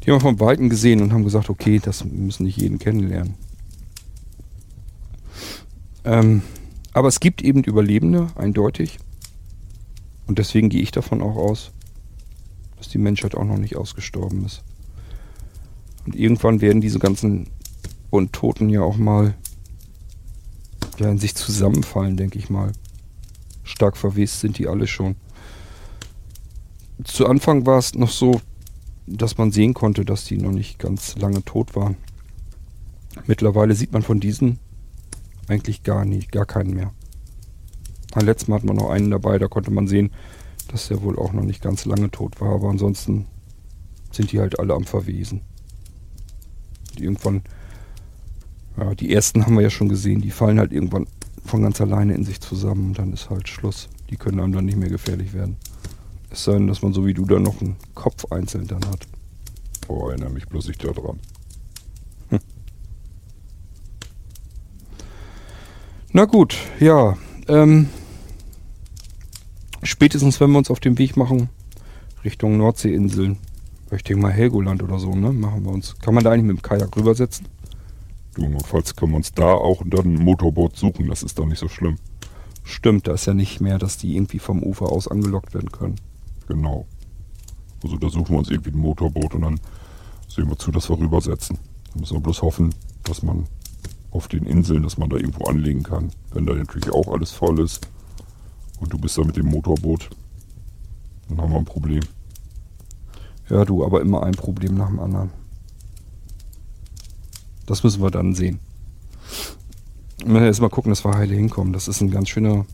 [0.02, 3.34] die haben wir von Weitem gesehen und haben gesagt, okay, das müssen nicht jeden kennenlernen.
[6.05, 6.42] Ähm,
[6.92, 8.98] aber es gibt eben Überlebende, eindeutig.
[10.26, 11.70] Und deswegen gehe ich davon auch aus,
[12.76, 14.62] dass die Menschheit auch noch nicht ausgestorben ist.
[16.06, 17.48] Und irgendwann werden diese ganzen
[18.10, 19.34] Untoten ja auch mal
[20.98, 22.72] ja, in sich zusammenfallen, denke ich mal.
[23.64, 25.16] Stark verwest sind die alle schon.
[27.02, 28.40] Zu Anfang war es noch so,
[29.06, 31.96] dass man sehen konnte, dass die noch nicht ganz lange tot waren.
[33.26, 34.59] Mittlerweile sieht man von diesen
[35.48, 36.92] eigentlich gar nicht, gar keinen mehr.
[38.23, 40.11] Letztes Mal hatten wir noch einen dabei, da konnte man sehen,
[40.69, 43.27] dass der wohl auch noch nicht ganz lange tot war, aber ansonsten
[44.12, 45.41] sind die halt alle am Verwesen.
[46.97, 47.43] irgendwann
[48.77, 51.07] ja, die ersten haben wir ja schon gesehen, die fallen halt irgendwann
[51.45, 53.89] von ganz alleine in sich zusammen und dann ist halt Schluss.
[54.11, 55.57] Die können einem dann nicht mehr gefährlich werden.
[56.31, 59.07] Es sei denn, dass man so wie du da noch einen Kopf einzeln dann hat.
[59.86, 61.20] Oh, erinnere mich bloß nicht daran.
[62.31, 62.41] Hm.
[66.12, 67.16] Na gut, ja.
[67.47, 67.89] Ähm,
[69.85, 71.48] spätestens, wenn wir uns auf den Weg machen
[72.24, 73.39] Richtung Nordseeinseln,
[73.90, 75.32] ich denke mal Helgoland oder so, ne?
[75.32, 75.97] Machen wir uns.
[76.01, 77.47] Kann man da eigentlich mit dem Kajak rübersetzen?
[78.35, 81.61] Du, notfalls können wir uns da auch dann ein Motorboot suchen, das ist doch nicht
[81.61, 81.97] so schlimm.
[82.65, 85.97] Stimmt, da ist ja nicht mehr, dass die irgendwie vom Ufer aus angelockt werden können.
[86.48, 86.86] Genau.
[87.82, 89.61] Also da suchen wir uns irgendwie ein Motorboot und dann
[90.28, 91.59] sehen wir zu, dass wir rübersetzen.
[91.93, 92.74] Da müssen wir bloß hoffen,
[93.05, 93.47] dass man
[94.11, 96.11] auf den Inseln, dass man da irgendwo anlegen kann.
[96.32, 97.86] Wenn da natürlich auch alles voll ist
[98.80, 100.10] und du bist da mit dem Motorboot,
[101.28, 102.02] dann haben wir ein Problem.
[103.48, 105.30] Ja, du, aber immer ein Problem nach dem anderen.
[107.66, 108.60] Das müssen wir dann sehen.
[110.24, 111.72] Müssen wir erstmal gucken, dass wir heile hinkommen.
[111.72, 112.66] Das ist ein ganz schöner,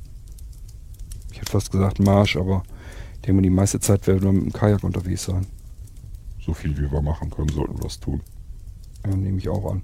[1.32, 2.62] ich hätte fast gesagt Marsch, aber
[3.14, 5.46] ich denke mal, die meiste Zeit werden wir mit dem Kajak unterwegs sein.
[6.44, 8.20] So viel wie wir machen können, sollten wir das tun.
[9.04, 9.82] Ja, nehme ich auch an.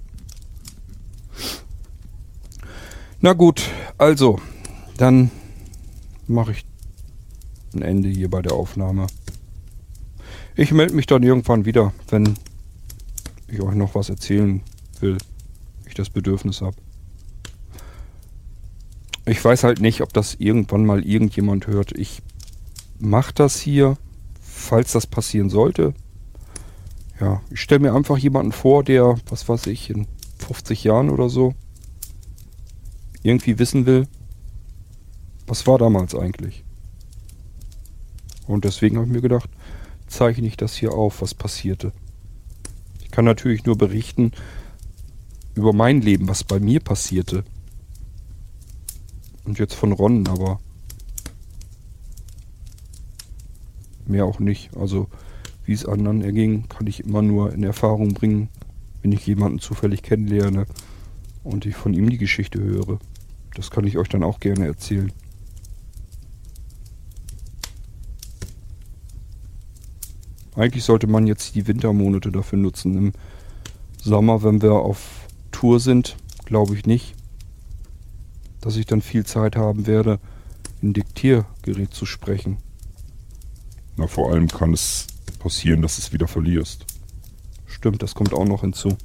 [3.19, 4.39] Na gut, also,
[4.97, 5.31] dann
[6.29, 6.65] mache ich
[7.73, 9.07] ein Ende hier bei der Aufnahme.
[10.55, 12.35] Ich melde mich dann irgendwann wieder, wenn
[13.47, 14.61] ich euch noch was erzählen
[14.99, 15.17] will,
[15.85, 16.75] ich das Bedürfnis habe.
[19.25, 21.91] Ich weiß halt nicht, ob das irgendwann mal irgendjemand hört.
[21.91, 22.21] Ich
[22.97, 23.97] mache das hier,
[24.41, 25.93] falls das passieren sollte.
[27.19, 30.07] Ja, ich stelle mir einfach jemanden vor, der, was weiß ich, in
[30.39, 31.53] 50 Jahren oder so
[33.23, 34.07] irgendwie wissen will,
[35.47, 36.63] was war damals eigentlich.
[38.45, 39.49] Und deswegen habe ich mir gedacht,
[40.07, 41.91] zeichne ich das hier auf, was passierte.
[43.01, 44.31] Ich kann natürlich nur berichten
[45.55, 47.43] über mein Leben, was bei mir passierte.
[49.43, 50.59] Und jetzt von Ron, aber
[54.05, 54.75] mehr auch nicht.
[54.77, 55.07] Also
[55.65, 58.49] wie es anderen erging, kann ich immer nur in Erfahrung bringen,
[59.01, 60.65] wenn ich jemanden zufällig kennenlerne
[61.43, 62.99] und ich von ihm die Geschichte höre.
[63.55, 65.11] Das kann ich euch dann auch gerne erzählen.
[70.57, 72.97] Eigentlich sollte man jetzt die Wintermonate dafür nutzen.
[72.97, 73.13] Im
[74.01, 77.15] Sommer, wenn wir auf Tour sind, glaube ich nicht
[78.67, 80.19] dass ich dann viel Zeit haben werde,
[80.81, 82.57] in Diktiergerät zu sprechen.
[83.95, 85.07] Na, vor allem kann es
[85.39, 86.85] passieren, dass du es wieder verlierst.
[87.65, 88.97] Stimmt, das kommt auch noch hinzu.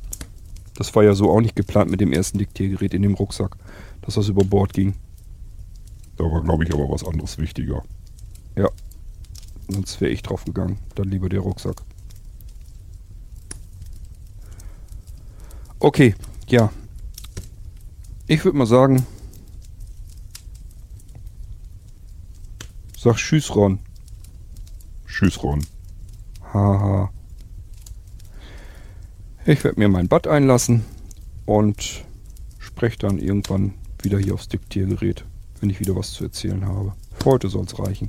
[0.74, 3.56] Das war ja so auch nicht geplant mit dem ersten Diktiergerät in dem Rucksack,
[4.00, 4.94] dass das über Bord ging.
[6.16, 7.82] Da war, glaube ich, aber was anderes wichtiger.
[8.56, 8.68] Ja,
[9.68, 10.78] sonst wäre ich drauf gegangen.
[10.94, 11.82] Dann lieber der Rucksack.
[15.78, 16.14] Okay,
[16.48, 16.70] ja.
[18.26, 19.06] Ich würde mal sagen,
[23.02, 23.80] Sag Tschüss, Ron.
[25.08, 25.66] Tschüss, Ron.
[26.54, 27.10] Haha.
[29.44, 30.84] Ich werde mir mein Bad einlassen
[31.44, 32.04] und
[32.60, 33.74] spreche dann irgendwann
[34.04, 35.24] wieder hier aufs Diktiergerät,
[35.58, 36.94] wenn ich wieder was zu erzählen habe.
[37.18, 38.08] Für heute soll es reichen.